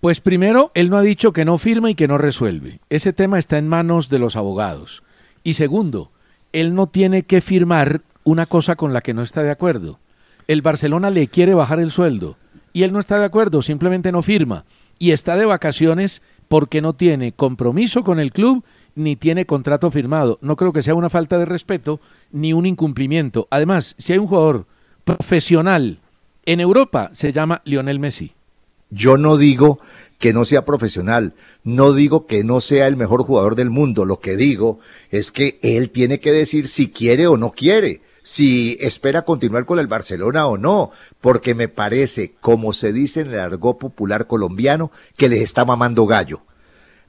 Pues 0.00 0.20
primero, 0.20 0.70
él 0.74 0.90
no 0.90 0.96
ha 0.96 1.02
dicho 1.02 1.32
que 1.32 1.44
no 1.44 1.58
firma 1.58 1.90
y 1.90 1.94
que 1.94 2.06
no 2.06 2.18
resuelve. 2.18 2.80
Ese 2.88 3.12
tema 3.12 3.38
está 3.38 3.58
en 3.58 3.68
manos 3.68 4.08
de 4.08 4.20
los 4.20 4.36
abogados. 4.36 5.02
Y 5.42 5.54
segundo, 5.54 6.12
él 6.52 6.74
no 6.74 6.86
tiene 6.86 7.24
que 7.24 7.40
firmar 7.40 8.02
una 8.28 8.46
cosa 8.46 8.76
con 8.76 8.92
la 8.92 9.00
que 9.00 9.14
no 9.14 9.22
está 9.22 9.42
de 9.42 9.50
acuerdo. 9.50 9.98
El 10.46 10.62
Barcelona 10.62 11.10
le 11.10 11.28
quiere 11.28 11.54
bajar 11.54 11.80
el 11.80 11.90
sueldo 11.90 12.36
y 12.72 12.82
él 12.82 12.92
no 12.92 13.00
está 13.00 13.18
de 13.18 13.24
acuerdo, 13.24 13.62
simplemente 13.62 14.12
no 14.12 14.22
firma 14.22 14.64
y 14.98 15.12
está 15.12 15.36
de 15.36 15.46
vacaciones 15.46 16.22
porque 16.48 16.82
no 16.82 16.92
tiene 16.92 17.32
compromiso 17.32 18.04
con 18.04 18.20
el 18.20 18.32
club 18.32 18.64
ni 18.94 19.16
tiene 19.16 19.46
contrato 19.46 19.90
firmado. 19.90 20.38
No 20.42 20.56
creo 20.56 20.72
que 20.72 20.82
sea 20.82 20.94
una 20.94 21.08
falta 21.08 21.38
de 21.38 21.44
respeto 21.44 22.00
ni 22.30 22.52
un 22.52 22.66
incumplimiento. 22.66 23.46
Además, 23.50 23.94
si 23.98 24.12
hay 24.12 24.18
un 24.18 24.26
jugador 24.26 24.66
profesional 25.04 25.98
en 26.44 26.60
Europa, 26.60 27.10
se 27.12 27.32
llama 27.32 27.62
Lionel 27.64 27.98
Messi. 27.98 28.32
Yo 28.90 29.18
no 29.18 29.36
digo 29.36 29.80
que 30.18 30.32
no 30.32 30.44
sea 30.44 30.64
profesional, 30.64 31.34
no 31.62 31.92
digo 31.92 32.26
que 32.26 32.42
no 32.42 32.60
sea 32.60 32.86
el 32.88 32.96
mejor 32.96 33.22
jugador 33.22 33.54
del 33.54 33.70
mundo, 33.70 34.04
lo 34.04 34.18
que 34.18 34.36
digo 34.36 34.80
es 35.10 35.30
que 35.30 35.58
él 35.62 35.90
tiene 35.90 36.18
que 36.20 36.32
decir 36.32 36.68
si 36.68 36.90
quiere 36.90 37.26
o 37.26 37.36
no 37.36 37.52
quiere 37.52 38.00
si 38.28 38.76
espera 38.80 39.22
continuar 39.22 39.64
con 39.64 39.78
el 39.78 39.86
Barcelona 39.86 40.46
o 40.46 40.58
no, 40.58 40.90
porque 41.22 41.54
me 41.54 41.68
parece, 41.68 42.34
como 42.42 42.74
se 42.74 42.92
dice 42.92 43.22
en 43.22 43.28
el 43.28 43.40
argot 43.40 43.78
popular 43.78 44.26
colombiano, 44.26 44.92
que 45.16 45.30
les 45.30 45.40
está 45.40 45.64
mamando 45.64 46.04
gallo. 46.04 46.42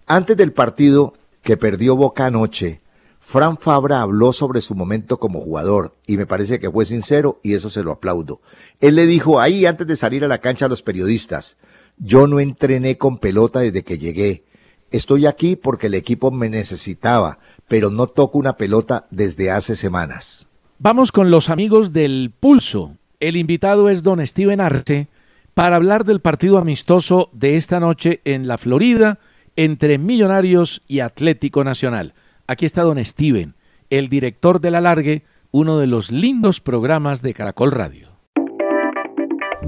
Antes 0.07 0.37
del 0.37 0.53
partido 0.53 1.15
que 1.43 1.57
perdió 1.57 1.97
Boca 1.97 2.27
anoche, 2.27 2.79
Fran 3.19 3.57
Fabra 3.57 3.99
habló 3.99 4.31
sobre 4.31 4.61
su 4.61 4.75
momento 4.75 5.19
como 5.19 5.41
jugador 5.41 5.93
y 6.07 6.15
me 6.15 6.25
parece 6.25 6.57
que 6.57 6.71
fue 6.71 6.85
sincero 6.85 7.41
y 7.43 7.53
eso 7.53 7.69
se 7.69 7.83
lo 7.83 7.91
aplaudo. 7.91 8.39
Él 8.79 8.95
le 8.95 9.05
dijo 9.05 9.41
ahí 9.41 9.65
antes 9.65 9.87
de 9.87 9.97
salir 9.97 10.23
a 10.23 10.29
la 10.29 10.39
cancha 10.39 10.67
a 10.67 10.69
los 10.69 10.83
periodistas, 10.83 11.57
yo 11.97 12.27
no 12.27 12.39
entrené 12.39 12.97
con 12.97 13.17
pelota 13.17 13.59
desde 13.59 13.83
que 13.83 13.97
llegué. 13.97 14.45
Estoy 14.89 15.25
aquí 15.25 15.57
porque 15.57 15.87
el 15.87 15.95
equipo 15.95 16.31
me 16.31 16.49
necesitaba, 16.49 17.39
pero 17.67 17.91
no 17.91 18.07
toco 18.07 18.37
una 18.37 18.55
pelota 18.55 19.05
desde 19.11 19.51
hace 19.51 19.75
semanas. 19.75 20.48
Vamos 20.81 21.11
con 21.11 21.29
los 21.29 21.49
amigos 21.49 21.91
del 21.91 22.31
Pulso. 22.39 22.95
El 23.19 23.35
invitado 23.35 23.89
es 23.89 24.01
don 24.01 24.25
Steven 24.25 24.61
Arte 24.61 25.09
para 25.53 25.75
hablar 25.75 26.05
del 26.05 26.21
partido 26.21 26.57
amistoso 26.57 27.29
de 27.33 27.57
esta 27.57 27.81
noche 27.81 28.21
en 28.23 28.47
la 28.47 28.57
Florida 28.57 29.19
entre 29.57 29.97
Millonarios 29.97 30.81
y 30.87 31.01
Atlético 31.01 31.65
Nacional. 31.65 32.13
Aquí 32.47 32.65
está 32.65 32.83
don 32.83 33.03
Steven, 33.03 33.55
el 33.89 34.07
director 34.07 34.61
de 34.61 34.71
la 34.71 34.79
Largue, 34.79 35.25
uno 35.51 35.79
de 35.79 35.87
los 35.87 36.11
lindos 36.11 36.61
programas 36.61 37.21
de 37.21 37.33
Caracol 37.33 37.71
Radio. 37.71 38.11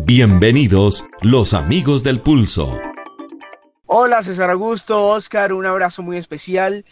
Bienvenidos 0.05 1.09
los 1.21 1.53
amigos 1.53 2.03
del 2.05 2.21
Pulso. 2.21 2.79
Hola 3.85 4.23
César 4.23 4.49
Augusto, 4.49 5.05
Oscar, 5.07 5.51
un 5.51 5.65
abrazo 5.65 6.03
muy 6.03 6.15
especial. 6.15 6.85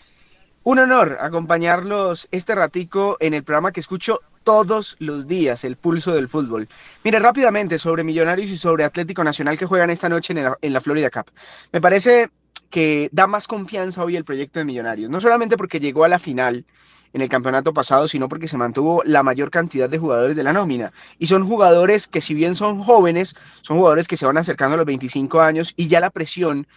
Un 0.63 0.79
honor 0.79 1.17
acompañarlos 1.21 2.27
este 2.31 2.53
ratico 2.53 3.17
en 3.19 3.33
el 3.33 3.43
programa 3.43 3.71
que 3.71 3.79
escucho 3.79 4.21
todos 4.43 4.97
los 4.99 5.27
días, 5.27 5.63
el 5.63 5.77
pulso 5.77 6.13
del 6.13 6.27
fútbol. 6.27 6.67
Mire, 7.03 7.19
rápidamente 7.19 7.79
sobre 7.79 8.03
Millonarios 8.03 8.49
y 8.49 8.57
sobre 8.57 8.83
Atlético 8.83 9.23
Nacional 9.23 9.57
que 9.57 9.65
juegan 9.65 9.89
esta 9.89 10.09
noche 10.09 10.33
en, 10.33 10.51
en 10.61 10.73
la 10.73 10.81
Florida 10.81 11.09
Cup. 11.09 11.31
Me 11.71 11.79
parece 11.79 12.29
que 12.69 13.09
da 13.11 13.25
más 13.25 13.47
confianza 13.47 14.03
hoy 14.03 14.15
el 14.15 14.25
proyecto 14.25 14.59
de 14.59 14.65
Millonarios, 14.65 15.09
no 15.09 15.21
solamente 15.21 15.55
porque 15.55 15.79
llegó 15.79 16.03
a 16.03 16.09
la 16.09 16.19
final 16.19 16.65
en 17.13 17.21
el 17.21 17.29
campeonato 17.29 17.73
pasado, 17.73 18.07
sino 18.07 18.29
porque 18.29 18.47
se 18.47 18.57
mantuvo 18.57 19.01
la 19.05 19.23
mayor 19.23 19.49
cantidad 19.49 19.89
de 19.89 19.97
jugadores 19.97 20.35
de 20.35 20.43
la 20.43 20.53
nómina. 20.53 20.91
Y 21.17 21.27
son 21.27 21.47
jugadores 21.47 22.07
que 22.07 22.21
si 22.21 22.33
bien 22.33 22.55
son 22.55 22.81
jóvenes, 22.81 23.35
son 23.61 23.77
jugadores 23.77 24.07
que 24.07 24.17
se 24.17 24.25
van 24.25 24.37
acercando 24.37 24.75
a 24.75 24.77
los 24.77 24.85
25 24.85 25.41
años 25.41 25.73
y 25.75 25.87
ya 25.87 25.99
la 25.99 26.11
presión 26.11 26.67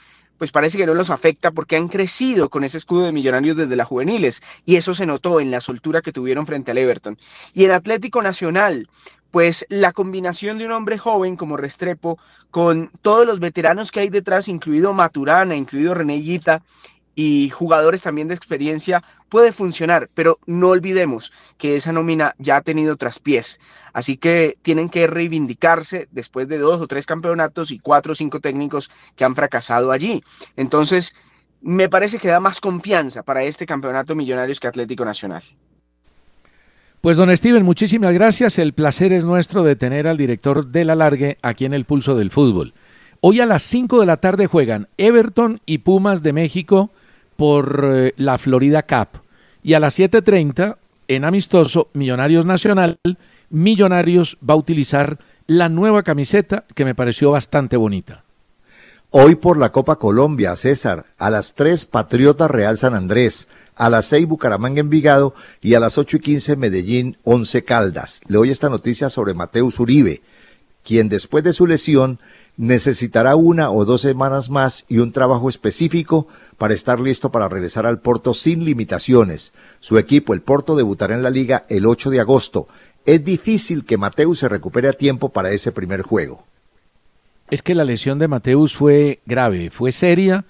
pues 0.43 0.51
parece 0.51 0.77
que 0.77 0.87
no 0.87 0.95
los 0.95 1.11
afecta 1.11 1.53
porque 1.53 1.77
han 1.77 1.87
crecido 1.87 2.51
con 2.51 2.65
ese 2.65 2.77
escudo 2.77 3.05
de 3.05 3.13
millonarios 3.13 3.57
desde 3.57 3.77
las 3.77 3.87
juveniles 3.87 4.43
y 4.65 4.75
eso 4.75 4.93
se 4.93 5.07
notó 5.07 5.39
en 5.39 5.53
la 5.53 5.61
soltura 5.61 6.03
que 6.03 6.11
tuvieron 6.11 6.49
frente 6.49 6.73
al 6.73 6.79
Everton. 6.79 7.17
Y 7.55 7.65
en 7.65 7.71
Atlético 7.71 8.21
Nacional, 8.23 8.89
pues 9.31 9.65
la 9.69 9.93
combinación 9.93 10.59
de 10.59 10.67
un 10.67 10.73
hombre 10.73 10.99
joven 10.99 11.37
como 11.37 11.57
Restrepo 11.57 12.19
con 12.51 12.91
todos 13.03 13.25
los 13.25 13.39
veteranos 13.39 13.93
que 13.93 14.01
hay 14.01 14.09
detrás, 14.09 14.49
incluido 14.49 14.93
Maturana, 14.93 15.55
incluido 15.55 15.95
René 15.95 16.21
y 17.15 17.51
jugadores 17.51 18.03
también 18.03 18.29
de 18.29 18.35
experiencia 18.35 19.03
puede 19.29 19.53
funcionar, 19.53 20.09
pero 20.15 20.39
no 20.47 20.69
olvidemos 20.69 21.33
que 21.59 21.75
esa 21.75 21.93
nómina 21.93 22.35
ya 22.39 22.57
ha 22.57 22.63
tenido 22.63 22.97
traspiés, 22.97 23.61
así 23.93 24.17
que 24.17 24.57
tienen 24.63 24.89
que 24.89 25.07
reivindicarse 25.07 26.09
después 26.11 26.49
de 26.49 26.59
dos 26.59 26.81
o 26.81 26.87
tres 26.87 27.07
campeonatos 27.07 27.71
y 27.71 27.79
cuatro 27.79 28.13
o 28.13 28.15
cinco 28.15 28.41
técnicos 28.41 28.91
que 29.17 29.25
han 29.25 29.37
fracasado 29.37 29.93
allí. 29.93 30.23
Entonces, 30.57 31.15
me 31.61 31.89
parece 31.89 32.19
que 32.19 32.29
da 32.29 32.41
más 32.41 32.61
confianza 32.61 33.23
para 33.23 33.45
este 33.45 33.67
campeonato 33.67 34.15
Millonarios 34.15 34.59
que 34.59 34.69
Atlético 34.69 35.05
Nacional. 35.05 35.43
Pues 37.01 37.17
don 37.17 37.37
Steven, 37.37 37.65
muchísimas 37.65 38.15
gracias. 38.15 38.59
El 38.59 38.75
placer 38.75 39.13
es 39.13 39.25
nuestro 39.25 39.65
de 39.65 39.75
tener 39.75 40.07
al 40.07 40.17
director 40.17 40.69
de 40.69 40.85
la 40.85 40.95
Largue 40.95 41.39
aquí 41.43 41.65
en 41.65 41.75
el 41.75 41.85
Pulso 41.85 42.15
del 42.15 42.31
Fútbol. 42.31 42.75
Hoy 43.21 43.41
a 43.41 43.47
las 43.47 43.63
5 43.63 44.01
de 44.01 44.07
la 44.07 44.19
tarde 44.19 44.47
juegan 44.47 44.89
Everton 44.99 45.61
y 45.67 45.79
Pumas 45.79 46.23
de 46.23 46.33
México 46.33 46.91
por 47.37 47.91
eh, 47.93 48.15
la 48.17 48.39
Florida 48.39 48.83
Cup. 48.83 49.21
Y 49.63 49.75
a 49.75 49.81
las 49.81 49.99
7.30, 49.99 50.77
en 51.09 51.25
amistoso, 51.25 51.89
Millonarios 51.93 52.47
Nacional, 52.47 52.99
Millonarios 53.51 54.39
va 54.49 54.55
a 54.55 54.59
utilizar 54.59 55.19
la 55.47 55.69
nueva 55.69 56.03
camiseta 56.03 56.65
que 56.75 56.85
me 56.85 56.95
pareció 56.95 57.31
bastante 57.31 57.77
bonita. 57.77 58.25
Hoy 59.11 59.35
por 59.35 59.59
la 59.59 59.73
Copa 59.73 59.97
Colombia, 59.97 60.57
César, 60.57 61.05
a 61.19 61.29
las 61.29 61.55
3 61.55 61.85
Patriota 61.85 62.49
Real 62.49 62.79
San 62.79 62.95
Andrés, 62.95 63.47
a 63.77 63.91
las 63.91 64.07
6 64.07 64.27
Bucaramanga 64.27 64.81
Envigado 64.81 65.35
y 65.61 65.75
a 65.75 65.81
las 65.81 65.99
8 65.99 66.17
y 66.17 66.21
15 66.21 66.57
Medellín 66.57 67.19
11 67.25 67.63
Caldas. 67.65 68.23
Le 68.27 68.39
doy 68.39 68.51
esta 68.51 68.71
noticia 68.71 69.11
sobre 69.11 69.35
Mateus 69.35 69.79
Uribe. 69.81 70.23
quien 70.83 71.11
después 71.11 71.45
de 71.45 71.53
su 71.53 71.67
lesión 71.67 72.21
necesitará 72.63 73.35
una 73.35 73.73
o 73.73 73.85
dos 73.85 74.03
semanas 74.03 74.49
más 74.49 74.85
y 74.89 74.99
un 74.99 75.11
trabajo 75.11 75.49
específico 75.49 76.29
para 76.59 76.75
estar 76.75 77.01
listo 77.01 77.33
para 77.33 77.49
regresar 77.49 77.87
al 77.87 77.99
Porto 77.99 78.35
sin 78.35 78.65
limitaciones. 78.65 79.53
Su 79.81 79.99
equipo, 79.99 80.33
el 80.33 80.43
Porto, 80.43 80.77
debutará 80.77 81.17
en 81.17 81.25
la 81.25 81.31
liga 81.31 81.65
el 81.69 81.87
8 81.87 82.11
de 82.11 82.21
agosto. 82.21 82.69
Es 83.05 83.25
difícil 83.25 83.85
que 83.85 83.99
Mateus 83.99 84.39
se 84.39 84.49
recupere 84.49 84.89
a 84.89 84.93
tiempo 84.93 85.31
para 85.31 85.51
ese 85.51 85.73
primer 85.73 86.03
juego. 86.03 86.45
Es 87.51 87.63
que 87.63 87.75
la 87.75 87.83
lesión 87.83 88.21
de 88.21 88.29
Mateus 88.29 88.77
fue 88.77 89.19
grave, 89.27 89.71
fue 89.71 89.91
seria. 89.91 90.45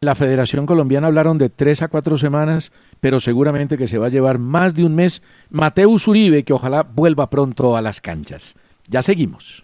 La 0.00 0.16
Federación 0.16 0.66
Colombiana 0.66 1.06
hablaron 1.06 1.38
de 1.38 1.50
tres 1.50 1.82
a 1.82 1.88
cuatro 1.88 2.18
semanas, 2.18 2.72
pero 3.00 3.20
seguramente 3.20 3.78
que 3.78 3.86
se 3.86 3.98
va 3.98 4.06
a 4.06 4.10
llevar 4.10 4.40
más 4.40 4.74
de 4.74 4.84
un 4.84 4.96
mes. 4.96 5.22
Mateus 5.50 6.08
Uribe, 6.08 6.42
que 6.42 6.52
ojalá 6.52 6.82
vuelva 6.82 7.30
pronto 7.30 7.76
a 7.76 7.80
las 7.80 8.00
canchas. 8.00 8.56
Ya 8.88 9.04
seguimos. 9.04 9.63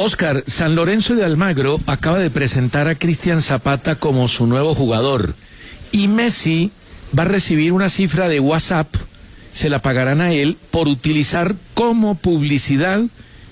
Oscar, 0.00 0.44
San 0.46 0.76
Lorenzo 0.76 1.16
de 1.16 1.24
Almagro 1.24 1.80
acaba 1.86 2.18
de 2.18 2.30
presentar 2.30 2.86
a 2.86 2.94
Cristian 2.94 3.42
Zapata 3.42 3.96
como 3.96 4.28
su 4.28 4.46
nuevo 4.46 4.72
jugador 4.74 5.34
y 5.90 6.06
Messi 6.06 6.70
va 7.18 7.24
a 7.24 7.26
recibir 7.26 7.72
una 7.72 7.90
cifra 7.90 8.28
de 8.28 8.38
WhatsApp, 8.38 8.94
se 9.52 9.68
la 9.68 9.82
pagarán 9.82 10.20
a 10.20 10.32
él 10.32 10.56
por 10.70 10.86
utilizar 10.86 11.56
como 11.74 12.14
publicidad 12.14 13.02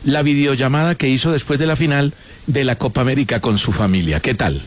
la 0.04 0.22
videollamada 0.22 0.94
que 0.94 1.08
hizo 1.08 1.32
después 1.32 1.58
de 1.58 1.66
la 1.66 1.74
final 1.74 2.14
de 2.46 2.64
la 2.64 2.76
Copa 2.76 3.00
América 3.00 3.40
con 3.40 3.58
su 3.58 3.72
familia. 3.72 4.20
¿Qué 4.20 4.34
tal? 4.34 4.62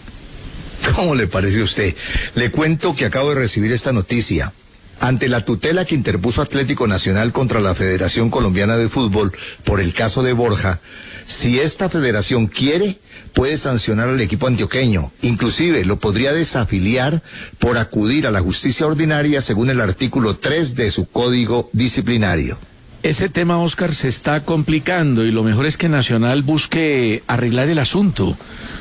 ¿Cómo 0.96 1.16
le 1.16 1.28
parece 1.28 1.62
a 1.62 1.64
usted? 1.64 1.96
Le 2.36 2.52
cuento 2.52 2.94
que 2.94 3.06
acabo 3.06 3.30
de 3.30 3.36
recibir 3.36 3.72
esta 3.72 3.94
noticia. 3.94 4.52
Ante 5.00 5.30
la 5.30 5.46
tutela 5.46 5.86
que 5.86 5.96
interpuso 5.96 6.42
Atlético 6.42 6.86
Nacional 6.86 7.32
contra 7.32 7.62
la 7.62 7.74
Federación 7.74 8.30
Colombiana 8.30 8.76
de 8.76 8.90
Fútbol 8.90 9.32
por 9.64 9.80
el 9.80 9.94
caso 9.94 10.24
de 10.24 10.34
Borja, 10.34 10.82
si 11.26 11.60
esta 11.60 11.90
federación 11.90 12.48
quiere, 12.48 13.00
puede 13.34 13.58
sancionar 13.58 14.10
al 14.10 14.20
equipo 14.20 14.48
antioqueño. 14.48 15.12
Inclusive 15.22 15.86
lo 15.86 16.00
podría 16.00 16.34
desafiliar 16.34 17.24
por 17.60 17.78
acudir 17.78 18.28
a 18.28 18.32
la 18.32 18.42
justicia 18.42 18.88
ordinaria 18.88 19.42
según 19.42 19.70
el 19.70 19.80
artículo 19.80 20.36
3 20.36 20.76
de 20.76 20.92
su 20.92 21.08
código 21.08 21.70
disciplinario. 21.72 22.58
Ese 23.02 23.30
tema, 23.30 23.60
Oscar, 23.60 23.96
se 23.96 24.10
está 24.10 24.42
complicando 24.42 25.24
y 25.26 25.32
lo 25.32 25.44
mejor 25.44 25.66
es 25.66 25.78
que 25.78 25.88
Nacional 25.88 26.44
busque 26.44 27.24
arreglar 27.28 27.70
el 27.70 27.80
asunto, 27.80 28.38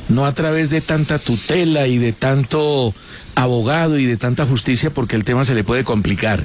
no 0.09 0.27
a 0.27 0.33
través 0.33 0.71
de 0.71 0.81
tanta 0.81 1.21
tutela 1.21 1.87
y 1.87 1.99
de 1.99 2.12
tanto 2.12 2.95
abogado 3.37 3.97
y 3.97 4.07
de 4.07 4.16
tanta 4.16 4.45
justicia, 4.45 4.91
porque 4.91 5.14
el 5.14 5.23
tema 5.23 5.45
se 5.45 5.55
le 5.55 5.62
puede 5.62 5.85
complicar. 5.85 6.45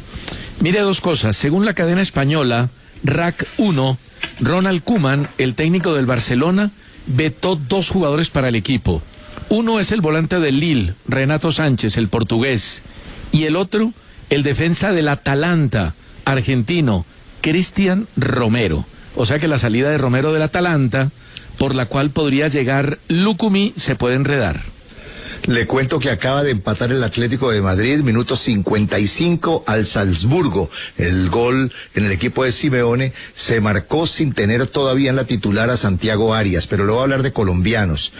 Mire 0.60 0.82
dos 0.82 1.02
cosas. 1.02 1.36
Según 1.36 1.66
la 1.66 1.74
cadena 1.74 2.02
española, 2.02 2.70
RAC 3.04 3.48
1, 3.58 3.98
Ronald 4.40 4.84
Kuman, 4.84 5.28
el 5.40 5.56
técnico 5.56 5.96
del 5.96 6.06
Barcelona, 6.06 6.70
vetó 7.08 7.56
dos 7.56 7.90
jugadores 7.90 8.30
para 8.30 8.50
el 8.50 8.56
equipo. 8.56 9.02
Uno 9.50 9.80
es 9.80 9.92
el 9.92 10.02
volante 10.02 10.40
del 10.40 10.60
Lille, 10.60 10.94
Renato 11.08 11.52
Sánchez, 11.52 11.98
el 11.98 12.08
portugués, 12.08 12.84
y 13.32 13.46
el 13.46 13.56
otro, 13.56 13.94
el 14.30 14.44
defensa 14.44 14.94
del 14.94 15.08
Atalanta, 15.08 15.96
argentino, 16.24 17.06
Cristian 17.44 18.08
Romero. 18.16 18.86
O 19.16 19.26
sea 19.26 19.38
que 19.38 19.50
la 19.50 19.60
salida 19.60 19.90
de 19.90 19.98
Romero 19.98 20.32
del 20.32 20.42
Atalanta, 20.42 21.12
por 21.60 21.76
la 21.76 21.86
cual 21.86 22.10
podría 22.10 22.48
llegar 22.48 22.98
Lucumi, 23.10 23.74
se 23.76 23.96
puede 23.96 24.16
enredar. 24.16 24.62
Le 25.46 25.68
cuento 25.68 26.00
que 26.00 26.10
acaba 26.10 26.42
de 26.42 26.52
empatar 26.52 26.94
el 26.94 27.04
Atlético 27.04 27.52
de 27.52 27.62
Madrid, 27.62 28.00
minuto 28.00 28.38
55 28.38 29.66
al 29.68 29.86
Salzburgo. 29.86 30.70
El 30.98 31.30
gol 31.30 31.74
en 31.96 32.06
el 32.06 32.14
equipo 32.14 32.46
de 32.46 32.54
Simeone 32.54 33.12
se 33.36 33.60
marcó 33.60 34.08
sin 34.08 34.32
tener 34.32 34.66
todavía 34.68 35.10
en 35.10 35.18
la 35.18 35.26
titular 35.26 35.70
a 35.70 35.76
Santiago 35.76 36.34
Arias, 36.34 36.68
pero 36.68 36.98
a 36.98 37.04
hablar 37.04 37.24
de 37.24 37.34
colombianos. 37.34 38.14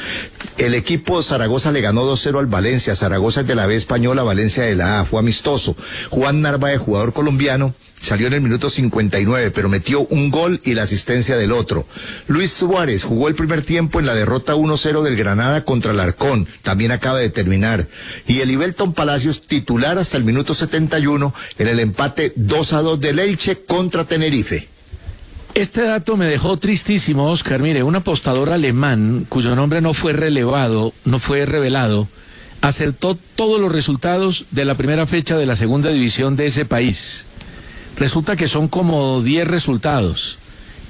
El 0.58 0.74
equipo 0.74 1.22
Zaragoza 1.22 1.72
le 1.72 1.80
ganó 1.80 2.04
2-0 2.04 2.40
al 2.40 2.48
Valencia. 2.48 2.94
Zaragoza 2.94 3.42
es 3.42 3.48
de 3.48 3.56
la 3.56 3.68
B 3.68 3.78
española, 3.78 4.24
Valencia 4.24 4.66
de 4.66 4.76
la 4.76 5.00
A. 5.00 5.06
Fue 5.06 5.20
amistoso. 5.20 5.78
Juan 6.10 6.42
Narváez, 6.42 6.82
jugador 6.82 7.14
colombiano, 7.14 7.74
salió 8.04 8.28
en 8.28 8.34
el 8.34 8.42
minuto 8.42 8.70
59, 8.70 9.52
pero 9.52 9.70
metió 9.70 10.02
un 10.02 10.30
gol 10.30 10.62
y 10.64 10.74
la 10.74 10.84
asistencia 10.84 11.38
del 11.38 11.54
otro. 11.54 11.88
Luis 12.28 12.52
Suárez 12.52 13.06
jugó 13.06 13.30
el 13.30 13.36
primer 13.36 13.64
tiempo 13.64 14.00
en 14.00 14.06
la 14.06 14.14
derrota 14.14 14.56
1-0 14.56 15.02
del 15.02 15.16
Granada 15.16 15.64
contra 15.64 15.94
el 15.94 16.00
Arcón, 16.00 16.48
también 16.62 16.92
acaba 16.92 17.20
de 17.20 17.30
terminar. 17.30 17.88
Y 18.28 18.42
el 18.42 18.52
Ibelton 18.52 18.94
Palacios 18.94 19.48
titular 19.48 19.98
hasta 19.98 20.18
el 20.18 20.26
minuto 20.26 20.54
71 20.54 21.34
en 21.58 21.68
el 21.68 21.80
empate 21.80 22.36
2-2 22.36 22.98
del 22.98 23.20
Elche 23.20 23.64
contra 23.64 24.04
Tenerife. 24.04 24.68
Este 25.56 25.84
dato 25.84 26.18
me 26.18 26.26
dejó 26.26 26.58
tristísimo, 26.58 27.30
Oscar. 27.30 27.62
Mire, 27.62 27.84
un 27.84 27.96
apostador 27.96 28.50
alemán, 28.50 29.26
cuyo 29.30 29.56
nombre 29.56 29.82
no 29.82 29.94
fue 29.94 30.12
relevado, 30.12 30.94
no 31.06 31.20
fue 31.20 31.46
revelado, 31.46 32.08
acertó 32.62 33.18
todos 33.36 33.62
los 33.62 33.72
resultados 33.72 34.46
de 34.52 34.66
la 34.66 34.76
primera 34.76 35.06
fecha 35.06 35.38
de 35.38 35.46
la 35.46 35.56
segunda 35.56 35.92
división 35.92 36.36
de 36.36 36.48
ese 36.48 36.66
país. 36.66 37.26
Resulta 37.98 38.36
que 38.36 38.48
son 38.48 38.68
como 38.68 39.22
10 39.22 39.48
resultados. 39.48 40.38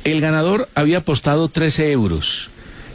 El 0.04 0.22
ganador 0.22 0.70
había 0.76 1.00
apostado 1.00 1.48
13 1.48 1.92
euros. 1.92 2.50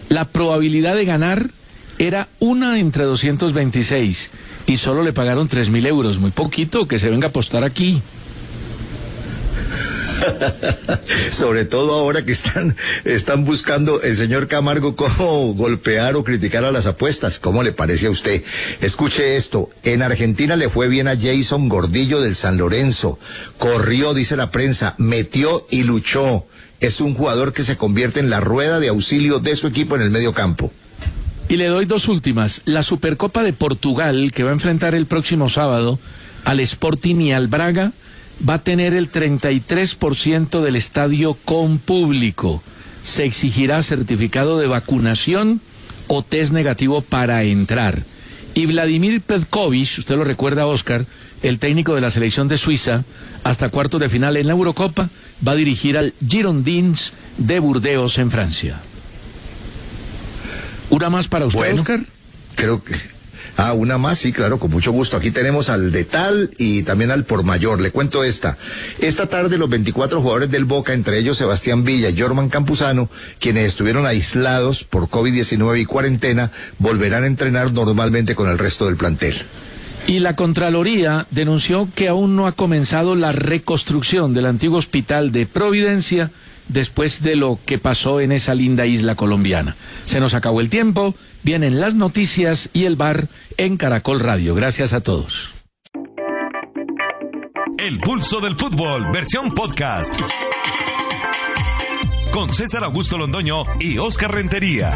La 0.09 0.27
probabilidad 0.27 0.95
de 0.95 1.05
ganar 1.05 1.51
era 1.99 2.29
una 2.39 2.79
entre 2.79 3.05
226 3.05 4.31
y 4.67 4.77
solo 4.77 5.03
le 5.03 5.13
pagaron 5.13 5.49
3 5.49 5.69
mil 5.71 5.87
euros. 5.87 6.19
Muy 6.19 6.31
poquito 6.31 6.87
que 6.87 6.99
se 6.99 7.11
venga 7.11 7.27
a 7.27 7.31
apostar 7.31 7.65
aquí. 7.65 8.01
Sobre 11.31 11.65
todo 11.65 11.95
ahora 11.95 12.25
que 12.25 12.33
están, 12.33 12.77
están 13.05 13.45
buscando 13.45 14.03
el 14.03 14.17
señor 14.17 14.49
Camargo 14.49 14.97
cómo 14.97 15.55
golpear 15.55 16.17
o 16.17 16.25
criticar 16.25 16.65
a 16.65 16.73
las 16.73 16.87
apuestas. 16.87 17.39
¿Cómo 17.39 17.63
le 17.63 17.73
parece 17.73 18.07
a 18.07 18.11
usted? 18.11 18.43
Escuche 18.81 19.37
esto. 19.37 19.71
En 19.83 20.03
Argentina 20.03 20.57
le 20.57 20.69
fue 20.69 20.89
bien 20.89 21.09
a 21.09 21.17
Jason 21.17 21.69
Gordillo 21.69 22.21
del 22.21 22.35
San 22.35 22.57
Lorenzo. 22.57 23.19
Corrió, 23.59 24.15
dice 24.15 24.37
la 24.37 24.51
prensa, 24.51 24.95
metió 24.99 25.67
y 25.71 25.83
luchó. 25.83 26.47
Es 26.81 27.01
un 27.01 27.15
jugador 27.15 27.53
que 27.53 27.65
se 27.65 27.77
convierte 27.77 28.21
en 28.21 28.31
la 28.31 28.41
rueda 28.41 28.79
de 28.79 28.89
auxilio 28.89 29.41
de 29.41 29.57
su 29.57 29.67
equipo 29.67 29.97
en 29.97 30.03
el 30.03 30.11
medio 30.11 30.33
campo. 30.33 30.73
Y 31.49 31.57
le 31.57 31.67
doy 31.67 31.87
dos 31.87 32.09
últimas. 32.09 32.61
La 32.67 32.83
Supercopa 32.83 33.43
de 33.43 33.53
Portugal, 33.53 34.33
que 34.35 34.45
va 34.45 34.51
a 34.51 34.53
enfrentar 34.53 34.95
el 34.95 35.07
próximo 35.07 35.49
sábado 35.49 35.99
al 36.45 36.61
Sporting 36.61 37.17
y 37.17 37.33
al 37.33 37.49
Braga, 37.49 37.93
va 38.47 38.55
a 38.55 38.63
tener 38.63 38.95
el 38.95 39.11
33% 39.11 40.61
del 40.61 40.77
estadio 40.77 41.35
con 41.45 41.79
público. 41.79 42.63
Se 43.03 43.25
exigirá 43.25 43.83
certificado 43.83 44.59
de 44.59 44.67
vacunación 44.67 45.61
o 46.07 46.23
test 46.23 46.53
negativo 46.53 47.01
para 47.01 47.43
entrar. 47.43 48.05
Y 48.55 48.67
Vladimir 48.67 49.21
Petkovic, 49.21 49.99
usted 49.99 50.17
lo 50.17 50.25
recuerda, 50.25 50.67
Oscar, 50.67 51.07
el 51.43 51.59
técnico 51.59 51.95
de 51.95 52.01
la 52.01 52.11
selección 52.11 52.49
de 52.49 52.59
Suiza, 52.59 53.05
hasta 53.45 53.69
cuartos 53.69 54.01
de 54.01 54.09
final 54.09 54.37
en 54.37 54.47
la 54.47 54.53
Eurocopa, 54.53 55.11
va 55.47 55.53
a 55.53 55.57
dirigir 55.57 55.97
al 55.97 56.15
Girondins 56.27 57.13
de 57.37 57.61
Burdeos 57.61 58.19
en 58.19 58.31
Francia. 58.31 58.81
¿Una 60.91 61.11
más 61.11 61.29
para 61.29 61.47
usted, 61.47 61.75
Oscar? 61.75 62.01
Creo 62.57 62.83
que 62.83 63.18
Ah, 63.61 63.73
una 63.73 63.99
más, 63.99 64.19
sí, 64.19 64.33
claro, 64.33 64.61
con 64.61 64.71
mucho 64.71 64.93
gusto. 64.93 65.17
Aquí 65.17 65.33
tenemos 65.33 65.69
al 65.69 65.91
de 65.91 66.05
tal 66.05 66.55
y 66.59 66.85
también 66.85 67.11
al 67.11 67.25
por 67.25 67.43
mayor. 67.43 67.81
Le 67.81 67.91
cuento 67.91 68.23
esta. 68.23 68.57
Esta 69.01 69.27
tarde 69.27 69.59
los 69.59 69.69
24 69.69 70.21
jugadores 70.21 70.49
del 70.49 70.65
Boca, 70.65 70.93
entre 70.93 71.19
ellos 71.19 71.39
Sebastián 71.39 71.83
Villa 71.83 72.09
y 72.09 72.17
Jorman 72.17 72.51
Campuzano, 72.51 73.11
quienes 73.41 73.67
estuvieron 73.67 74.07
aislados 74.07 74.85
por 74.85 75.09
COVID-19 75.09 75.81
y 75.81 75.87
cuarentena, 75.87 76.53
volverán 76.79 77.25
a 77.25 77.27
entrenar 77.27 77.73
normalmente 77.73 78.37
con 78.37 78.49
el 78.49 78.59
resto 78.59 78.87
del 78.87 78.97
plantel. 78.97 79.35
Y 80.07 80.21
la 80.21 80.37
Contraloría 80.37 81.27
denunció 81.33 81.89
que 81.97 82.07
aún 82.07 82.37
no 82.37 82.47
ha 82.47 82.53
comenzado 82.53 83.17
la 83.17 83.33
reconstrucción 83.33 84.35
del 84.35 84.47
antiguo 84.47 84.79
hospital 84.79 85.33
de 85.33 85.47
Providencia 85.47 86.31
después 86.69 87.23
de 87.23 87.35
lo 87.35 87.59
que 87.67 87.79
pasó 87.79 88.21
en 88.21 88.31
esa 88.31 88.55
linda 88.55 88.87
isla 88.87 89.17
colombiana. 89.17 89.75
Se 90.05 90.21
nos 90.21 90.35
acabó 90.35 90.61
el 90.61 90.71
tiempo, 90.71 91.17
vienen 91.43 91.81
las 91.81 91.95
noticias 91.95 92.71
y 92.73 92.85
el 92.85 92.97
bar 92.97 93.29
en 93.57 93.77
Caracol 93.77 94.21
Radio. 94.21 94.55
Gracias 94.55 94.93
a 94.93 95.01
todos. 95.01 95.51
El 97.79 97.99
pulso 97.99 98.41
del 98.41 98.57
fútbol, 98.57 99.03
versión 99.13 99.53
podcast. 99.53 100.15
Con 102.33 102.53
César 102.53 102.85
Augusto 102.85 103.17
Londoño 103.17 103.65
y 103.81 103.99
Oscar 103.99 104.35
Rentería. 104.35 104.93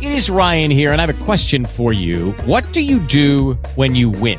It 0.00 0.10
is 0.10 0.28
Ryan 0.28 0.70
here, 0.70 0.92
and 0.92 1.00
I 1.00 1.06
have 1.06 1.10
a 1.10 1.24
question 1.24 1.64
for 1.64 1.92
you. 1.92 2.32
What 2.44 2.64
do 2.72 2.80
you 2.80 2.98
do 2.98 3.56
when 3.76 3.94
you 3.94 4.10
win? 4.10 4.38